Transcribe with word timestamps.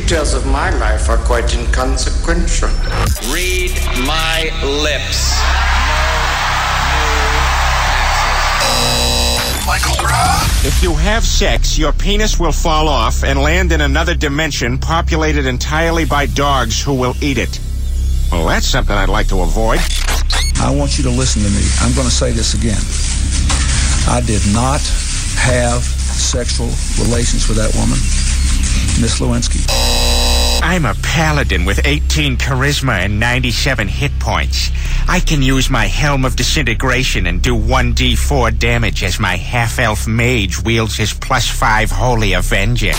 details 0.00 0.32
of 0.32 0.46
my 0.46 0.70
life 0.78 1.08
are 1.08 1.16
quite 1.16 1.52
inconsequential. 1.52 2.68
Read 3.34 3.72
my 4.06 4.48
lips. 4.62 5.34
If 10.64 10.82
you 10.84 10.94
have 10.94 11.24
sex, 11.24 11.76
your 11.76 11.92
penis 11.92 12.38
will 12.38 12.52
fall 12.52 12.86
off 12.86 13.24
and 13.24 13.40
land 13.40 13.72
in 13.72 13.80
another 13.80 14.14
dimension 14.14 14.78
populated 14.78 15.46
entirely 15.46 16.04
by 16.04 16.26
dogs 16.26 16.80
who 16.80 16.94
will 16.94 17.14
eat 17.20 17.38
it. 17.38 17.58
Well, 18.30 18.46
that's 18.46 18.66
something 18.66 18.94
I'd 18.94 19.08
like 19.08 19.26
to 19.28 19.40
avoid. 19.40 19.80
I 20.60 20.72
want 20.72 20.96
you 20.96 21.04
to 21.04 21.10
listen 21.10 21.42
to 21.42 21.50
me. 21.50 21.64
I'm 21.80 21.92
going 21.94 22.06
to 22.06 22.14
say 22.14 22.30
this 22.30 22.54
again. 22.54 22.82
I 24.08 24.20
did 24.24 24.42
not 24.52 24.80
have 25.42 25.82
sexual 25.82 26.70
relations 27.02 27.48
with 27.48 27.56
that 27.56 27.74
woman, 27.74 27.98
Miss 29.00 29.20
Lewinsky. 29.20 29.66
I'm 30.62 30.84
a 30.84 30.94
paladin 31.02 31.64
with 31.64 31.86
18 31.86 32.36
charisma 32.36 32.98
and 32.98 33.20
97 33.20 33.88
hit 33.88 34.12
points. 34.18 34.70
I 35.08 35.20
can 35.20 35.40
use 35.40 35.70
my 35.70 35.86
Helm 35.86 36.24
of 36.24 36.36
Disintegration 36.36 37.26
and 37.26 37.40
do 37.40 37.54
1d4 37.54 38.58
damage 38.58 39.02
as 39.02 39.18
my 39.18 39.36
half-elf 39.36 40.06
mage 40.06 40.62
wields 40.62 40.96
his 40.96 41.14
plus 41.14 41.48
5 41.48 41.90
Holy 41.90 42.34
Avenger. 42.34 42.92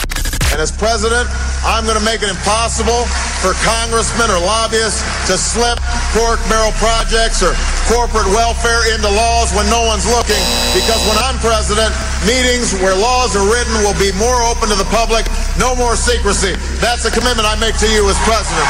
And 0.50 0.58
as 0.58 0.74
president, 0.74 1.30
I'm 1.62 1.86
going 1.86 2.00
to 2.00 2.04
make 2.04 2.26
it 2.26 2.30
impossible 2.34 3.06
for 3.46 3.54
congressmen 3.62 4.34
or 4.34 4.42
lobbyists 4.42 5.06
to 5.30 5.38
slip 5.38 5.78
pork 6.18 6.42
barrel 6.50 6.74
projects 6.82 7.46
or 7.46 7.54
corporate 7.86 8.26
welfare 8.34 8.82
into 8.90 9.06
laws 9.14 9.54
when 9.54 9.70
no 9.70 9.86
one's 9.86 10.10
looking. 10.10 10.42
Because 10.74 11.06
when 11.06 11.22
I'm 11.22 11.38
president, 11.38 11.94
meetings 12.26 12.74
where 12.82 12.98
laws 12.98 13.38
are 13.38 13.46
written 13.46 13.78
will 13.86 13.98
be 14.02 14.10
more 14.18 14.42
open 14.50 14.74
to 14.74 14.78
the 14.78 14.90
public, 14.90 15.30
no 15.58 15.76
more 15.76 15.96
secrecy. 15.96 16.54
That's 16.84 17.06
a 17.06 17.12
commitment 17.12 17.48
I 17.48 17.56
make 17.60 17.78
to 17.80 17.90
you 17.90 18.06
as 18.10 18.18
president. 18.28 18.70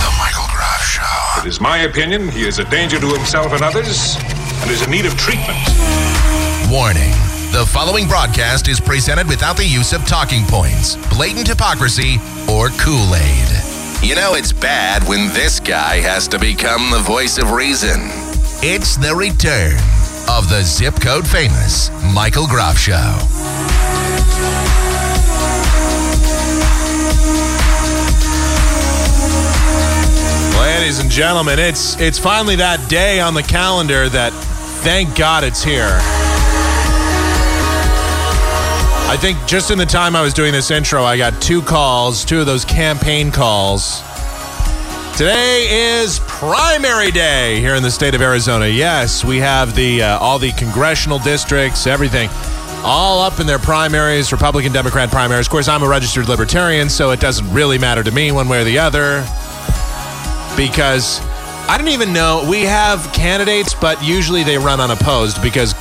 The 0.00 0.10
Michael 0.18 0.48
Groff 0.50 0.82
Show. 0.82 1.42
It 1.42 1.46
is 1.46 1.60
my 1.60 1.84
opinion 1.84 2.28
he 2.28 2.46
is 2.46 2.58
a 2.58 2.64
danger 2.64 2.98
to 2.98 3.08
himself 3.12 3.52
and 3.52 3.62
others 3.62 4.16
and 4.62 4.70
is 4.70 4.82
in 4.82 4.90
need 4.90 5.06
of 5.06 5.16
treatment. 5.16 5.58
Warning. 6.70 7.12
The 7.52 7.64
following 7.70 8.08
broadcast 8.08 8.66
is 8.66 8.80
presented 8.80 9.28
without 9.28 9.56
the 9.56 9.64
use 9.64 9.92
of 9.92 10.04
talking 10.06 10.44
points, 10.46 10.96
blatant 11.14 11.46
hypocrisy, 11.46 12.16
or 12.50 12.68
Kool 12.70 13.14
Aid. 13.14 13.48
You 14.02 14.16
know 14.16 14.34
it's 14.34 14.52
bad 14.52 15.06
when 15.08 15.32
this 15.32 15.60
guy 15.60 16.00
has 16.00 16.26
to 16.28 16.38
become 16.38 16.90
the 16.90 16.98
voice 16.98 17.38
of 17.38 17.52
reason. 17.52 18.00
It's 18.60 18.96
the 18.96 19.14
return 19.14 19.78
of 20.28 20.48
the 20.48 20.62
zip 20.62 21.00
code 21.00 21.26
famous 21.28 21.90
Michael 22.12 22.46
Groff 22.46 22.76
Show. 22.76 23.73
Ladies 30.84 31.00
and 31.00 31.10
gentlemen, 31.10 31.58
it's 31.58 31.98
it's 31.98 32.18
finally 32.18 32.56
that 32.56 32.90
day 32.90 33.18
on 33.18 33.32
the 33.32 33.42
calendar 33.42 34.06
that 34.10 34.34
thank 34.84 35.16
God 35.16 35.42
it's 35.42 35.64
here. 35.64 35.88
I 39.08 39.16
think 39.18 39.38
just 39.46 39.70
in 39.70 39.78
the 39.78 39.86
time 39.86 40.14
I 40.14 40.20
was 40.20 40.34
doing 40.34 40.52
this 40.52 40.70
intro, 40.70 41.02
I 41.02 41.16
got 41.16 41.40
two 41.40 41.62
calls, 41.62 42.22
two 42.22 42.40
of 42.40 42.44
those 42.44 42.66
campaign 42.66 43.30
calls. 43.30 44.02
Today 45.16 45.68
is 45.70 46.20
primary 46.26 47.10
day 47.10 47.60
here 47.60 47.76
in 47.76 47.82
the 47.82 47.90
state 47.90 48.14
of 48.14 48.20
Arizona. 48.20 48.66
Yes, 48.66 49.24
we 49.24 49.38
have 49.38 49.74
the 49.74 50.02
uh, 50.02 50.18
all 50.18 50.38
the 50.38 50.52
congressional 50.52 51.18
districts, 51.18 51.86
everything, 51.86 52.28
all 52.84 53.22
up 53.22 53.40
in 53.40 53.46
their 53.46 53.58
primaries, 53.58 54.32
Republican, 54.32 54.70
Democrat 54.70 55.08
primaries. 55.08 55.46
Of 55.46 55.50
course, 55.50 55.66
I'm 55.66 55.82
a 55.82 55.88
registered 55.88 56.28
libertarian, 56.28 56.90
so 56.90 57.10
it 57.10 57.20
doesn't 57.20 57.50
really 57.54 57.78
matter 57.78 58.02
to 58.02 58.10
me 58.12 58.32
one 58.32 58.50
way 58.50 58.60
or 58.60 58.64
the 58.64 58.80
other 58.80 59.26
because 60.56 61.20
I 61.68 61.76
didn't 61.76 61.92
even 61.92 62.12
know 62.12 62.46
we 62.48 62.62
have 62.62 63.12
candidates, 63.12 63.74
but 63.74 64.02
usually 64.02 64.42
they 64.42 64.58
run 64.58 64.80
unopposed 64.80 65.42
because 65.42 65.72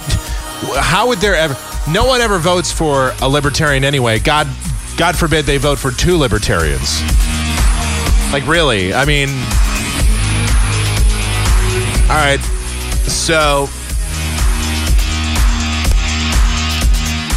how 0.78 1.07
would 1.07 1.19
there 1.19 1.35
ever 1.35 1.56
no 1.91 2.06
one 2.06 2.22
ever 2.22 2.39
votes 2.39 2.72
for 2.72 3.13
a 3.22 3.28
libertarian 3.28 3.83
anyway. 3.83 4.19
God 4.19 4.47
God 4.97 5.17
forbid 5.17 5.45
they 5.45 5.57
vote 5.57 5.78
for 5.78 5.91
two 5.91 6.17
libertarians. 6.17 7.01
Like 8.31 8.47
really? 8.47 8.94
I 8.94 9.06
mean 9.06 9.29
All 12.09 12.17
right. 12.17 12.39
So 13.07 13.67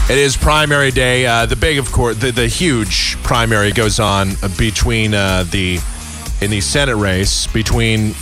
It 0.09 0.19
is 0.19 0.37
primary 0.37 0.93
day. 0.93 1.27
Uh, 1.27 1.47
the 1.47 1.57
big, 1.57 1.79
of 1.79 1.91
course, 1.91 2.17
the, 2.19 2.31
the 2.31 2.47
huge 2.47 3.21
primary 3.25 3.73
goes 3.73 3.99
on 3.99 4.35
between 4.57 5.15
uh, 5.15 5.45
the 5.51 5.81
in 6.41 6.51
the 6.51 6.61
Senate 6.61 6.97
race 6.97 7.47
between 7.47 8.15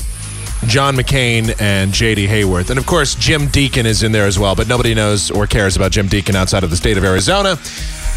John 0.66 0.96
McCain 0.96 1.60
and 1.60 1.92
J.D. 1.92 2.26
Hayworth. 2.26 2.70
And 2.70 2.78
of 2.78 2.86
course, 2.86 3.14
Jim 3.14 3.48
Deakin 3.48 3.86
is 3.86 4.02
in 4.02 4.12
there 4.12 4.26
as 4.26 4.38
well, 4.38 4.54
but 4.54 4.68
nobody 4.68 4.94
knows 4.94 5.30
or 5.30 5.46
cares 5.46 5.76
about 5.76 5.92
Jim 5.92 6.08
Deakin 6.08 6.36
outside 6.36 6.64
of 6.64 6.70
the 6.70 6.76
state 6.76 6.96
of 6.96 7.04
Arizona. 7.04 7.58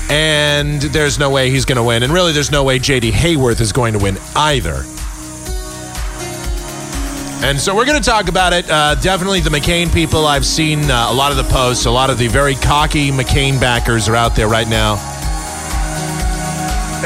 And 0.09 0.81
there's 0.81 1.19
no 1.19 1.29
way 1.29 1.49
he's 1.49 1.65
going 1.65 1.75
to 1.77 1.83
win. 1.83 2.03
And 2.03 2.13
really, 2.13 2.31
there's 2.31 2.51
no 2.51 2.63
way 2.63 2.79
J.D. 2.79 3.11
Hayworth 3.11 3.59
is 3.59 3.73
going 3.73 3.93
to 3.93 3.99
win 3.99 4.17
either. 4.35 4.83
And 7.45 7.59
so 7.59 7.75
we're 7.75 7.85
going 7.85 8.01
to 8.01 8.09
talk 8.09 8.29
about 8.29 8.53
it. 8.53 8.69
Uh, 8.69 8.95
definitely 8.95 9.41
the 9.41 9.49
McCain 9.49 9.93
people. 9.93 10.25
I've 10.25 10.45
seen 10.45 10.89
uh, 10.89 11.07
a 11.09 11.13
lot 11.13 11.31
of 11.31 11.37
the 11.37 11.43
posts. 11.43 11.85
A 11.85 11.91
lot 11.91 12.09
of 12.09 12.17
the 12.17 12.27
very 12.27 12.55
cocky 12.55 13.11
McCain 13.11 13.59
backers 13.59 14.09
are 14.09 14.15
out 14.15 14.35
there 14.35 14.47
right 14.47 14.67
now. 14.67 15.16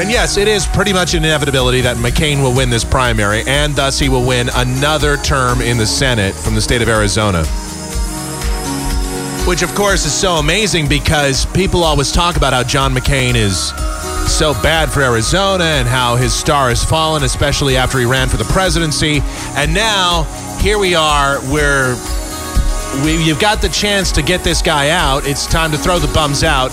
And 0.00 0.10
yes, 0.10 0.38
it 0.38 0.48
is 0.48 0.66
pretty 0.66 0.92
much 0.92 1.12
an 1.12 1.22
inevitability 1.22 1.82
that 1.82 1.98
McCain 1.98 2.42
will 2.42 2.54
win 2.54 2.70
this 2.70 2.82
primary, 2.82 3.42
and 3.46 3.76
thus 3.76 3.98
he 3.98 4.08
will 4.08 4.26
win 4.26 4.48
another 4.54 5.18
term 5.18 5.60
in 5.60 5.76
the 5.76 5.86
Senate 5.86 6.34
from 6.34 6.54
the 6.54 6.62
state 6.62 6.80
of 6.80 6.88
Arizona. 6.88 7.44
Which, 9.46 9.62
of 9.62 9.74
course, 9.74 10.06
is 10.06 10.14
so 10.14 10.36
amazing 10.36 10.88
because 10.88 11.44
people 11.46 11.84
always 11.84 12.10
talk 12.10 12.36
about 12.36 12.54
how 12.54 12.62
John 12.62 12.94
McCain 12.94 13.34
is 13.34 13.68
so 14.32 14.54
bad 14.62 14.90
for 14.90 15.02
Arizona 15.02 15.64
and 15.64 15.86
how 15.86 16.16
his 16.16 16.32
star 16.32 16.70
has 16.70 16.82
fallen, 16.82 17.22
especially 17.22 17.76
after 17.76 17.98
he 17.98 18.06
ran 18.06 18.28
for 18.28 18.38
the 18.38 18.44
presidency. 18.44 19.20
And 19.56 19.74
now, 19.74 20.24
here 20.60 20.78
we 20.78 20.94
are, 20.94 21.38
where 21.52 21.96
we, 23.04 23.22
you've 23.22 23.40
got 23.40 23.60
the 23.60 23.68
chance 23.68 24.10
to 24.12 24.22
get 24.22 24.42
this 24.42 24.62
guy 24.62 24.88
out. 24.88 25.26
It's 25.26 25.44
time 25.46 25.70
to 25.72 25.76
throw 25.76 25.98
the 25.98 26.12
bums 26.14 26.42
out. 26.44 26.70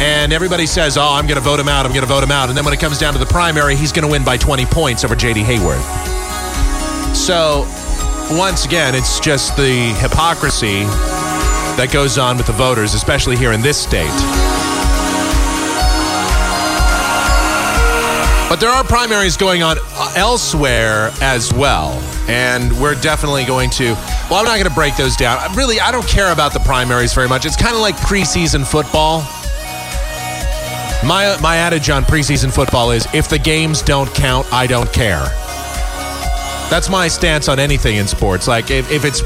And 0.00 0.32
everybody 0.32 0.64
says, 0.64 0.96
oh, 0.96 1.02
I'm 1.02 1.26
going 1.26 1.36
to 1.36 1.44
vote 1.44 1.60
him 1.60 1.68
out. 1.68 1.84
I'm 1.84 1.92
going 1.92 2.00
to 2.00 2.08
vote 2.08 2.24
him 2.24 2.30
out. 2.30 2.48
And 2.48 2.56
then 2.56 2.64
when 2.64 2.72
it 2.72 2.80
comes 2.80 2.98
down 2.98 3.12
to 3.12 3.18
the 3.18 3.26
primary, 3.26 3.76
he's 3.76 3.92
going 3.92 4.04
to 4.04 4.10
win 4.10 4.24
by 4.24 4.38
20 4.38 4.64
points 4.64 5.04
over 5.04 5.14
J.D. 5.14 5.42
Hayworth. 5.42 5.84
So, 7.14 7.68
once 8.30 8.64
again, 8.64 8.94
it's 8.94 9.20
just 9.20 9.58
the 9.58 9.94
hypocrisy 10.00 10.84
that 11.76 11.90
goes 11.92 12.16
on 12.16 12.38
with 12.38 12.46
the 12.46 12.54
voters, 12.54 12.94
especially 12.94 13.36
here 13.36 13.52
in 13.52 13.60
this 13.60 13.76
state. 13.76 14.08
But 18.48 18.58
there 18.58 18.70
are 18.70 18.82
primaries 18.82 19.36
going 19.36 19.62
on 19.62 19.76
elsewhere 20.16 21.10
as 21.20 21.52
well. 21.52 21.92
And 22.26 22.72
we're 22.80 22.94
definitely 22.94 23.44
going 23.44 23.68
to, 23.70 23.92
well, 24.30 24.40
I'm 24.40 24.44
not 24.46 24.56
going 24.56 24.64
to 24.64 24.74
break 24.74 24.96
those 24.96 25.14
down. 25.14 25.54
Really, 25.54 25.78
I 25.78 25.92
don't 25.92 26.08
care 26.08 26.32
about 26.32 26.54
the 26.54 26.60
primaries 26.60 27.12
very 27.12 27.28
much. 27.28 27.44
It's 27.44 27.54
kind 27.54 27.74
of 27.74 27.82
like 27.82 27.96
preseason 27.96 28.66
football. 28.66 29.20
My, 31.02 31.38
my 31.40 31.56
adage 31.56 31.88
on 31.88 32.04
preseason 32.04 32.52
football 32.52 32.90
is 32.90 33.06
if 33.14 33.28
the 33.28 33.38
games 33.38 33.80
don't 33.80 34.12
count, 34.14 34.46
I 34.52 34.66
don't 34.66 34.92
care. 34.92 35.24
That's 36.68 36.90
my 36.90 37.08
stance 37.08 37.48
on 37.48 37.58
anything 37.58 37.96
in 37.96 38.06
sports. 38.06 38.46
Like 38.46 38.70
if, 38.70 38.90
if 38.92 39.06
it's, 39.06 39.22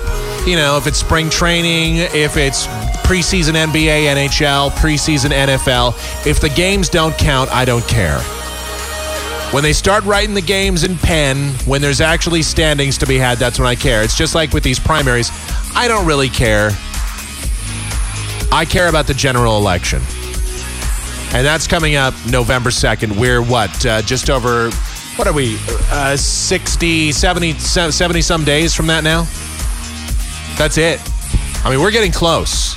you 0.46 0.54
know, 0.54 0.76
if 0.76 0.86
it's 0.86 0.98
spring 0.98 1.28
training, 1.28 1.96
if 1.96 2.36
it's 2.36 2.68
preseason 3.04 3.54
NBA, 3.54 4.14
NHL, 4.14 4.70
preseason 4.70 5.30
NFL, 5.30 6.26
if 6.26 6.40
the 6.40 6.48
games 6.48 6.88
don't 6.88 7.16
count, 7.18 7.50
I 7.50 7.64
don't 7.64 7.86
care. 7.88 8.20
When 9.52 9.64
they 9.64 9.72
start 9.72 10.04
writing 10.04 10.34
the 10.34 10.42
games 10.42 10.84
in 10.84 10.96
pen, 10.96 11.50
when 11.66 11.82
there's 11.82 12.00
actually 12.00 12.42
standings 12.42 12.98
to 12.98 13.06
be 13.06 13.18
had, 13.18 13.38
that's 13.38 13.58
when 13.58 13.68
I 13.68 13.74
care. 13.74 14.02
It's 14.04 14.16
just 14.16 14.34
like 14.36 14.52
with 14.52 14.62
these 14.62 14.78
primaries. 14.78 15.30
I 15.74 15.88
don't 15.88 16.06
really 16.06 16.28
care. 16.28 16.70
I 18.52 18.64
care 18.64 18.88
about 18.88 19.08
the 19.08 19.14
general 19.14 19.58
election. 19.58 20.00
And 21.32 21.44
that's 21.44 21.66
coming 21.66 21.96
up 21.96 22.14
November 22.28 22.70
2nd. 22.70 23.18
We're 23.18 23.42
what? 23.42 23.84
Uh, 23.84 24.02
just 24.02 24.30
over, 24.30 24.70
what 25.16 25.26
are 25.26 25.32
we? 25.32 25.56
Uh, 25.90 26.16
60, 26.16 27.12
70, 27.12 27.52
70 27.54 28.22
some 28.22 28.44
days 28.44 28.74
from 28.74 28.86
that 28.88 29.04
now? 29.04 29.22
That's 30.56 30.78
it. 30.78 31.00
I 31.64 31.70
mean, 31.70 31.80
we're 31.80 31.90
getting 31.90 32.12
close. 32.12 32.76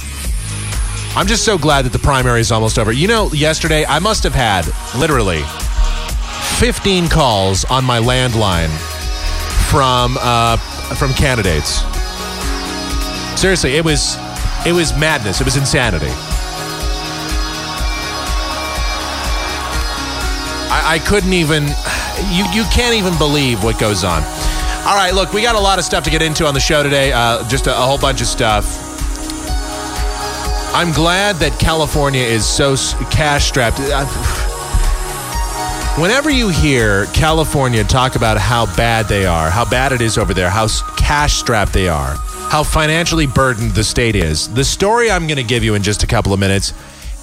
I'm 1.15 1.27
just 1.27 1.43
so 1.43 1.57
glad 1.57 1.85
that 1.85 1.93
the 1.93 1.99
primary 1.99 2.41
is 2.41 2.51
almost 2.51 2.77
over. 2.77 2.91
You 2.91 3.07
know, 3.07 3.31
yesterday 3.33 3.85
I 3.85 3.99
must 3.99 4.23
have 4.23 4.35
had 4.35 4.65
literally 4.95 5.41
15 6.59 7.07
calls 7.07 7.65
on 7.65 7.83
my 7.83 7.99
landline 7.99 8.69
from 9.69 10.17
uh, 10.19 10.57
from 10.95 11.13
candidates. 11.13 11.81
Seriously, 13.39 13.77
it 13.77 13.83
was 13.83 14.15
it 14.65 14.73
was 14.73 14.95
madness. 14.97 15.41
It 15.41 15.45
was 15.45 15.57
insanity. 15.57 16.11
I, 20.87 20.99
couldn't 20.99 21.33
even. 21.33 21.63
You 22.31 22.45
you 22.53 22.63
can't 22.71 22.95
even 22.95 23.17
believe 23.17 23.63
what 23.63 23.79
goes 23.79 24.03
on. 24.03 24.23
All 24.87 24.95
right, 24.95 25.11
look, 25.13 25.33
we 25.33 25.41
got 25.41 25.55
a 25.55 25.59
lot 25.59 25.79
of 25.79 25.85
stuff 25.85 26.03
to 26.05 26.09
get 26.09 26.21
into 26.21 26.45
on 26.45 26.53
the 26.53 26.59
show 26.59 26.81
today. 26.81 27.11
Uh, 27.11 27.47
just 27.49 27.67
a, 27.67 27.71
a 27.71 27.81
whole 27.81 27.97
bunch 27.97 28.21
of 28.21 28.27
stuff. 28.27 28.65
I'm 30.73 30.93
glad 30.93 31.37
that 31.37 31.59
California 31.59 32.21
is 32.21 32.45
so 32.45 32.75
cash 33.09 33.47
strapped. 33.47 33.79
Whenever 35.99 36.29
you 36.29 36.49
hear 36.49 37.07
California 37.07 37.83
talk 37.83 38.15
about 38.15 38.37
how 38.37 38.67
bad 38.75 39.07
they 39.07 39.25
are, 39.25 39.49
how 39.49 39.67
bad 39.67 39.91
it 39.91 40.01
is 40.01 40.17
over 40.17 40.33
there, 40.33 40.49
how 40.49 40.67
cash 40.95 41.33
strapped 41.33 41.73
they 41.73 41.89
are, 41.89 42.15
how 42.49 42.61
financially 42.63 43.25
burdened 43.25 43.71
the 43.71 43.83
state 43.83 44.15
is, 44.15 44.53
the 44.53 44.63
story 44.63 45.09
I'm 45.09 45.25
going 45.25 45.37
to 45.37 45.43
give 45.43 45.63
you 45.63 45.73
in 45.73 45.81
just 45.81 46.03
a 46.03 46.07
couple 46.07 46.31
of 46.31 46.39
minutes 46.39 46.73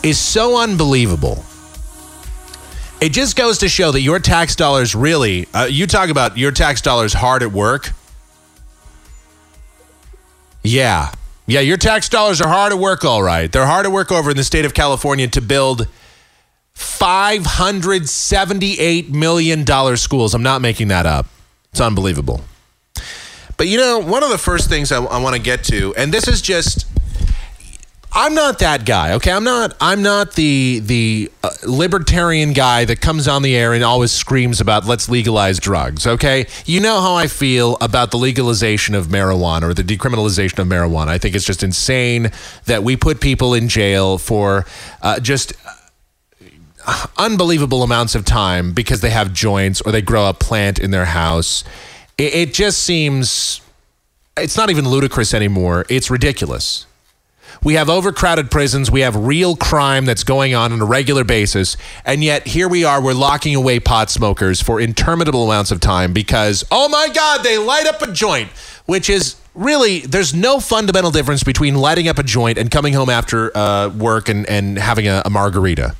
is 0.02 0.18
so 0.18 0.58
unbelievable. 0.58 1.44
It 3.00 3.12
just 3.12 3.36
goes 3.36 3.58
to 3.58 3.68
show 3.68 3.92
that 3.92 4.00
your 4.00 4.18
tax 4.18 4.56
dollars 4.56 4.94
really, 4.94 5.46
uh, 5.52 5.68
you 5.70 5.86
talk 5.86 6.08
about 6.08 6.38
your 6.38 6.52
tax 6.52 6.80
dollars 6.80 7.12
hard 7.12 7.42
at 7.42 7.52
work. 7.52 7.92
Yeah. 10.62 11.12
Yeah, 11.46 11.60
your 11.60 11.76
tax 11.76 12.08
dollars 12.08 12.40
are 12.40 12.48
hard 12.48 12.72
at 12.72 12.78
work, 12.78 13.04
all 13.04 13.22
right. 13.22 13.52
They're 13.52 13.66
hard 13.66 13.84
at 13.84 13.92
work 13.92 14.10
over 14.10 14.30
in 14.30 14.38
the 14.38 14.44
state 14.44 14.64
of 14.64 14.72
California 14.72 15.28
to 15.28 15.42
build 15.42 15.86
$578 16.74 19.10
million 19.10 19.96
schools. 19.96 20.34
I'm 20.34 20.42
not 20.42 20.62
making 20.62 20.88
that 20.88 21.04
up. 21.04 21.26
It's 21.70 21.82
unbelievable. 21.82 22.40
But 23.56 23.68
you 23.68 23.78
know, 23.78 23.98
one 23.98 24.22
of 24.22 24.30
the 24.30 24.38
first 24.38 24.68
things 24.68 24.90
I, 24.90 25.04
I 25.04 25.20
want 25.20 25.36
to 25.36 25.42
get 25.42 25.62
to, 25.64 25.94
and 25.96 26.12
this 26.12 26.26
is 26.26 26.40
just. 26.40 26.86
I'm 28.16 28.32
not 28.34 28.60
that 28.60 28.86
guy, 28.86 29.14
okay? 29.14 29.32
I'm 29.32 29.42
not. 29.42 29.74
I'm 29.80 30.00
not 30.00 30.34
the 30.34 30.78
the 30.78 31.32
uh, 31.42 31.50
libertarian 31.66 32.52
guy 32.52 32.84
that 32.84 33.00
comes 33.00 33.26
on 33.26 33.42
the 33.42 33.56
air 33.56 33.74
and 33.74 33.82
always 33.82 34.12
screams 34.12 34.60
about 34.60 34.86
let's 34.86 35.08
legalize 35.08 35.58
drugs, 35.58 36.06
okay? 36.06 36.46
You 36.64 36.78
know 36.78 37.00
how 37.00 37.16
I 37.16 37.26
feel 37.26 37.76
about 37.80 38.12
the 38.12 38.16
legalization 38.16 38.94
of 38.94 39.08
marijuana 39.08 39.62
or 39.64 39.74
the 39.74 39.82
decriminalization 39.82 40.60
of 40.60 40.68
marijuana. 40.68 41.08
I 41.08 41.18
think 41.18 41.34
it's 41.34 41.44
just 41.44 41.64
insane 41.64 42.30
that 42.66 42.84
we 42.84 42.96
put 42.96 43.20
people 43.20 43.52
in 43.52 43.68
jail 43.68 44.16
for 44.18 44.64
uh, 45.02 45.18
just 45.18 45.52
unbelievable 47.18 47.82
amounts 47.82 48.14
of 48.14 48.24
time 48.24 48.72
because 48.72 49.00
they 49.00 49.10
have 49.10 49.32
joints 49.32 49.80
or 49.80 49.90
they 49.90 50.02
grow 50.02 50.28
a 50.28 50.34
plant 50.34 50.78
in 50.78 50.92
their 50.92 51.06
house. 51.06 51.64
It, 52.16 52.34
it 52.34 52.54
just 52.54 52.84
seems 52.84 53.60
it's 54.36 54.56
not 54.56 54.70
even 54.70 54.88
ludicrous 54.88 55.34
anymore. 55.34 55.84
It's 55.88 56.10
ridiculous. 56.10 56.86
We 57.62 57.74
have 57.74 57.88
overcrowded 57.88 58.50
prisons. 58.50 58.90
We 58.90 59.00
have 59.00 59.16
real 59.16 59.56
crime 59.56 60.04
that's 60.04 60.24
going 60.24 60.54
on 60.54 60.72
on 60.72 60.80
a 60.80 60.84
regular 60.84 61.24
basis. 61.24 61.76
And 62.04 62.24
yet, 62.24 62.46
here 62.46 62.68
we 62.68 62.84
are, 62.84 63.02
we're 63.02 63.14
locking 63.14 63.54
away 63.54 63.80
pot 63.80 64.10
smokers 64.10 64.60
for 64.60 64.80
interminable 64.80 65.44
amounts 65.44 65.70
of 65.70 65.80
time 65.80 66.12
because, 66.12 66.64
oh 66.70 66.88
my 66.88 67.08
God, 67.14 67.42
they 67.42 67.58
light 67.58 67.86
up 67.86 68.02
a 68.02 68.12
joint, 68.12 68.50
which 68.86 69.08
is 69.08 69.36
really, 69.54 70.00
there's 70.00 70.34
no 70.34 70.60
fundamental 70.60 71.10
difference 71.10 71.42
between 71.42 71.74
lighting 71.74 72.08
up 72.08 72.18
a 72.18 72.22
joint 72.22 72.58
and 72.58 72.70
coming 72.70 72.92
home 72.92 73.08
after 73.08 73.56
uh, 73.56 73.88
work 73.88 74.28
and, 74.28 74.46
and 74.46 74.78
having 74.78 75.06
a, 75.06 75.22
a 75.24 75.30
margarita. 75.30 75.94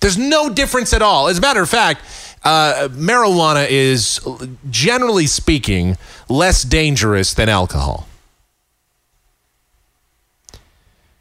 There's 0.00 0.18
no 0.18 0.48
difference 0.48 0.92
at 0.92 1.02
all. 1.02 1.28
As 1.28 1.38
a 1.38 1.40
matter 1.40 1.62
of 1.62 1.68
fact, 1.68 2.02
uh, 2.44 2.88
marijuana 2.92 3.68
is, 3.68 4.20
generally 4.70 5.26
speaking, 5.26 5.96
less 6.28 6.62
dangerous 6.62 7.34
than 7.34 7.48
alcohol. 7.48 8.06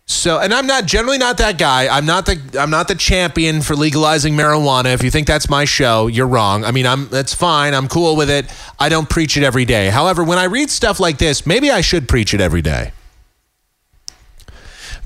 So, 0.09 0.39
and 0.39 0.54
I'm 0.54 0.65
not 0.65 0.86
generally 0.86 1.18
not 1.18 1.38
that 1.39 1.57
guy. 1.57 1.88
I'm 1.89 2.06
not 2.06 2.25
the 2.25 2.39
I'm 2.57 2.69
not 2.69 2.88
the 2.88 2.95
champion 2.95 3.62
for 3.62 3.75
legalizing 3.75 4.36
marijuana. 4.36 4.94
If 4.94 5.04
you 5.04 5.12
think 5.12 5.27
that's 5.27 5.50
my 5.50 5.65
show, 5.65 6.07
you're 6.07 6.27
wrong. 6.27 6.63
I 6.63 6.71
mean, 6.71 6.88
I'm 6.88 7.09
that's 7.09 7.33
fine. 7.33 7.74
I'm 7.74 7.89
cool 7.89 8.15
with 8.15 8.30
it. 8.30 8.45
I 8.80 8.88
don't 8.88 9.09
preach 9.09 9.36
it 9.36 9.44
every 9.44 9.65
day. 9.65 9.89
However, 9.89 10.24
when 10.24 10.38
I 10.38 10.45
read 10.45 10.69
stuff 10.69 11.00
like 11.01 11.18
this, 11.18 11.45
maybe 11.45 11.69
I 11.69 11.81
should 11.81 12.07
preach 12.07 12.33
it 12.33 12.39
every 12.39 12.62
day. 12.62 12.94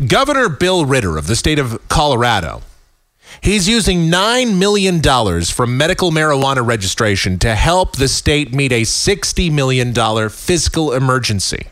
Governor 0.06 0.50
Bill 0.50 0.86
Ritter 0.86 1.18
of 1.18 1.27
the 1.27 1.36
state 1.36 1.57
of 1.57 1.88
Colorado 1.89 2.62
He's 3.39 3.68
using 3.68 4.12
$9 4.12 4.57
million 4.57 5.01
from 5.45 5.77
medical 5.77 6.12
marijuana 6.12 6.65
registration 6.65 7.39
to 7.39 7.56
help 7.56 7.95
the 7.95 8.07
state 8.07 8.53
meet 8.53 8.71
a 8.71 8.81
$60 8.81 9.51
million 9.51 10.30
fiscal 10.30 10.94
emergency. 10.94 11.68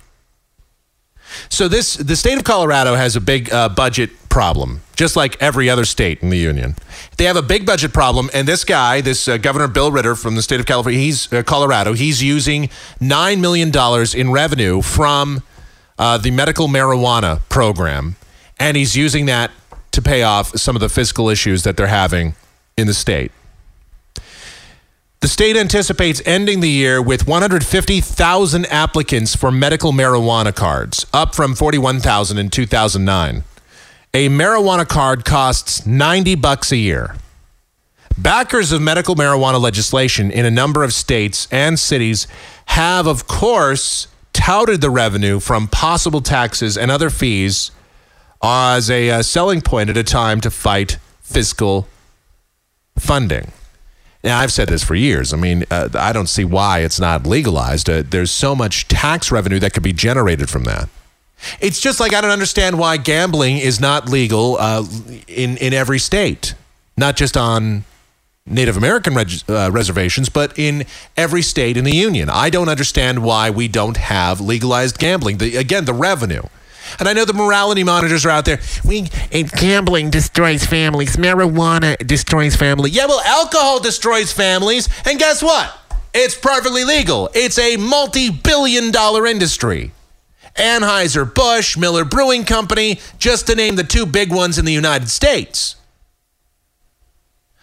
So 1.50 1.68
this 1.68 1.96
the 1.96 2.16
state 2.16 2.38
of 2.38 2.44
Colorado 2.44 2.96
has 2.96 3.16
a 3.16 3.22
big 3.22 3.52
uh, 3.52 3.70
budget 3.70 4.12
problem, 4.30 4.82
just 4.96 5.16
like 5.16 5.42
every 5.42 5.70
other 5.70 5.86
state 5.86 6.22
in 6.22 6.30
the 6.30 6.38
union. 6.38 6.76
They 7.18 7.26
have 7.26 7.36
a 7.36 7.42
big 7.42 7.66
budget 7.66 7.94
problem, 7.94 8.30
and 8.34 8.48
this 8.48 8.64
guy, 8.64 9.02
this 9.02 9.28
uh, 9.28 9.38
Governor 9.38 9.68
Bill 9.68 9.92
Ritter 9.92 10.16
from 10.16 10.36
the 10.36 10.42
state 10.42 10.60
of 10.60 10.66
California, 10.66 11.00
he's 11.00 11.32
uh, 11.32 11.44
Colorado. 11.44 11.94
He's 11.94 12.24
using 12.24 12.70
nine 13.00 13.42
million 13.42 13.72
dollars 13.72 14.14
in 14.14 14.32
revenue 14.32 14.82
from 14.82 15.44
uh, 15.98 16.18
the 16.18 16.32
medical 16.32 16.68
marijuana 16.68 17.42
program, 17.50 18.16
and 18.60 18.78
he's 18.78 18.96
using 18.96 19.26
that 19.26 19.52
to 19.92 20.02
pay 20.02 20.24
off 20.24 20.58
some 20.58 20.76
of 20.76 20.80
the 20.82 20.90
fiscal 20.90 21.30
issues 21.30 21.64
that 21.64 21.76
they're 21.76 21.88
having 21.88 22.36
in 22.78 22.88
the 22.88 22.94
state. 22.94 23.32
The 25.22 25.28
state 25.28 25.58
anticipates 25.58 26.22
ending 26.26 26.62
the 26.62 26.70
year 26.70 27.02
with 27.02 27.28
150,000 27.28 28.66
applicants 28.68 29.36
for 29.36 29.52
medical 29.52 29.92
marijuana 29.92 30.56
cards, 30.56 31.06
up 31.12 31.36
from 31.36 31.56
41,000 31.56 32.38
in 32.38 32.50
2009. 32.50 33.44
A 34.14 34.30
marijuana 34.30 34.88
card 34.88 35.26
costs 35.26 35.86
90 35.86 36.36
bucks 36.36 36.72
a 36.72 36.78
year. 36.78 37.18
Backers 38.18 38.72
of 38.72 38.82
medical 38.82 39.14
marijuana 39.14 39.60
legislation 39.60 40.32
in 40.32 40.46
a 40.46 40.52
number 40.52 40.86
of 40.86 40.94
states 40.94 41.50
and 41.52 41.78
cities 41.78 42.26
have, 42.68 43.06
of 43.06 43.28
course, 43.28 44.08
touted 44.32 44.80
the 44.80 44.90
revenue 44.90 45.42
from 45.42 45.68
possible 45.68 46.22
taxes 46.22 46.78
and 46.78 46.90
other 46.90 47.10
fees 47.10 47.72
as 48.42 48.90
a 48.90 49.10
uh, 49.10 49.22
selling 49.22 49.60
point 49.60 49.90
at 49.90 49.98
a 49.98 50.04
time 50.04 50.40
to 50.40 50.50
fight 50.50 50.98
fiscal 51.22 51.90
funding. 52.98 53.52
Now, 54.24 54.40
I've 54.40 54.52
said 54.52 54.68
this 54.68 54.84
for 54.84 54.96
years. 54.96 55.34
I 55.34 55.38
mean, 55.38 55.64
uh, 55.72 55.90
I 55.94 56.12
don't 56.12 56.28
see 56.28 56.44
why 56.44 56.80
it's 56.80 57.00
not 57.00 57.26
legalized. 57.26 57.90
Uh, 57.90 58.04
there's 58.06 58.32
so 58.32 58.54
much 58.54 58.88
tax 58.88 59.32
revenue 59.32 59.60
that 59.60 59.74
could 59.74 59.84
be 59.84 59.94
generated 59.94 60.50
from 60.50 60.66
that. 60.66 60.90
It's 61.62 61.80
just 61.80 62.02
like 62.02 62.14
I 62.14 62.20
don't 62.20 62.32
understand 62.32 62.78
why 62.78 62.98
gambling 62.98 63.58
is 63.58 63.80
not 63.80 64.10
legal 64.10 64.58
uh, 64.60 64.86
in 65.28 65.56
in 65.58 65.74
every 65.74 66.00
state, 66.00 66.54
not 66.98 67.16
just 67.16 67.38
on 67.38 67.86
Native 68.46 68.76
American 68.76 69.14
reg- 69.16 69.44
uh, 69.48 69.70
reservations, 69.72 70.28
but 70.28 70.58
in 70.60 70.86
every 71.16 71.42
state 71.42 71.78
in 71.78 71.86
the 71.86 71.96
union. 71.96 72.30
I 72.30 72.50
don't 72.50 72.68
understand 72.68 73.24
why 73.24 73.50
we 73.52 73.70
don't 73.70 73.96
have 73.96 74.42
legalized 74.42 74.98
gambling. 74.98 75.38
The, 75.38 75.56
again, 75.56 75.86
the 75.86 75.94
revenue. 75.94 76.44
And 76.98 77.08
I 77.08 77.14
know 77.14 77.26
the 77.26 77.34
morality 77.34 77.84
monitors 77.84 78.26
are 78.26 78.30
out 78.30 78.46
there. 78.46 78.60
We 78.84 79.10
and 79.32 79.52
gambling 79.52 80.10
destroys 80.10 80.66
families. 80.66 81.18
Marijuana 81.18 81.98
destroys 82.06 82.56
family. 82.56 82.90
Yeah, 82.90 83.06
well, 83.06 83.22
alcohol 83.22 83.80
destroys 83.80 84.32
families. 84.32 84.90
And 85.06 85.20
guess 85.20 85.44
what? 85.44 85.76
It's 86.14 86.36
perfectly 86.36 86.84
legal. 86.84 87.30
It's 87.34 87.60
a 87.60 87.78
multi-billion 87.78 88.92
dollar 88.92 89.28
industry. 89.28 89.92
Anheuser 90.56 91.32
Busch, 91.32 91.78
Miller 91.78 92.04
Brewing 92.04 92.44
Company, 92.44 93.00
just 93.18 93.48
to 93.48 93.56
name 93.56 93.76
the 93.76 93.84
two 93.84 94.06
big 94.06 94.32
ones 94.32 94.58
in 94.58 94.66
the 94.66 94.74
United 94.74 95.10
States. 95.10 95.76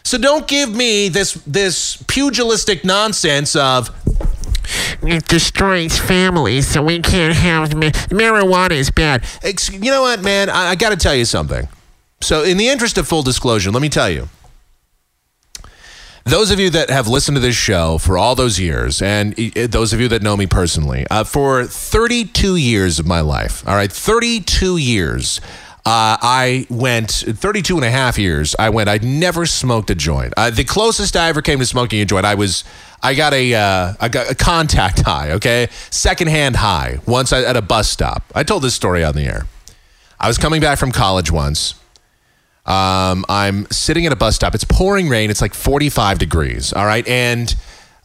So 0.04 0.18
don't 0.18 0.47
give 0.47 0.73
me 0.73 1.09
this 1.09 1.33
this 1.47 2.00
pugilistic 2.06 2.85
nonsense 2.85 3.56
of 3.56 3.90
it 5.02 5.26
destroys 5.28 5.98
families, 5.98 6.66
so 6.68 6.82
we 6.82 7.00
can't 7.00 7.34
have 7.34 7.74
ma- 7.74 7.90
marijuana 8.10 8.72
is 8.72 8.90
bad. 8.90 9.24
Ex- 9.42 9.72
You 9.72 9.90
know 9.90 10.02
what, 10.02 10.22
man? 10.22 10.48
I, 10.50 10.68
I 10.70 10.74
got 10.74 10.90
to 10.90 10.96
tell 10.96 11.14
you 11.14 11.24
something. 11.24 11.68
So, 12.20 12.42
in 12.42 12.56
the 12.56 12.68
interest 12.68 12.96
of 12.98 13.06
full 13.06 13.22
disclosure, 13.22 13.70
let 13.70 13.82
me 13.82 13.88
tell 13.88 14.08
you. 14.10 14.28
Those 16.24 16.50
of 16.50 16.58
you 16.58 16.70
that 16.70 16.90
have 16.90 17.06
listened 17.06 17.36
to 17.36 17.40
this 17.40 17.54
show 17.54 17.98
for 17.98 18.18
all 18.18 18.34
those 18.34 18.58
years, 18.58 19.00
and 19.00 19.32
those 19.36 19.92
of 19.92 20.00
you 20.00 20.08
that 20.08 20.22
know 20.22 20.36
me 20.36 20.46
personally, 20.48 21.06
uh, 21.08 21.22
for 21.22 21.64
32 21.64 22.56
years 22.56 22.98
of 22.98 23.06
my 23.06 23.20
life, 23.20 23.66
all 23.68 23.76
right, 23.76 23.92
32 23.92 24.76
years, 24.76 25.40
uh, 25.86 26.18
I 26.20 26.66
went 26.68 27.12
32 27.12 27.76
and 27.76 27.84
a 27.84 27.90
half 27.90 28.18
years. 28.18 28.56
I 28.58 28.70
went. 28.70 28.88
I'd 28.88 29.04
never 29.04 29.46
smoked 29.46 29.88
a 29.88 29.94
joint. 29.94 30.34
Uh, 30.36 30.50
the 30.50 30.64
closest 30.64 31.14
I 31.14 31.28
ever 31.28 31.42
came 31.42 31.60
to 31.60 31.66
smoking 31.66 32.00
a 32.00 32.04
joint, 32.04 32.26
I 32.26 32.34
was. 32.34 32.64
I 33.04 33.14
got 33.14 33.32
a. 33.32 33.54
Uh, 33.54 33.94
I 34.00 34.08
got 34.08 34.28
a 34.28 34.34
contact 34.34 35.02
high. 35.02 35.30
Okay, 35.32 35.68
secondhand 35.90 36.56
high. 36.56 36.98
Once 37.06 37.32
I, 37.32 37.44
at 37.44 37.56
a 37.56 37.62
bus 37.62 37.88
stop. 37.88 38.24
I 38.34 38.42
told 38.42 38.64
this 38.64 38.74
story 38.74 39.04
on 39.04 39.14
the 39.14 39.26
air. 39.26 39.46
I 40.18 40.26
was 40.26 40.38
coming 40.38 40.60
back 40.60 40.76
from 40.76 40.90
college 40.90 41.30
once. 41.30 41.74
Um, 42.64 43.24
I'm 43.28 43.70
sitting 43.70 44.06
at 44.06 44.12
a 44.12 44.16
bus 44.16 44.34
stop. 44.34 44.56
It's 44.56 44.64
pouring 44.64 45.08
rain. 45.08 45.30
It's 45.30 45.40
like 45.40 45.54
45 45.54 46.18
degrees. 46.18 46.72
All 46.72 46.84
right, 46.84 47.06
and 47.06 47.54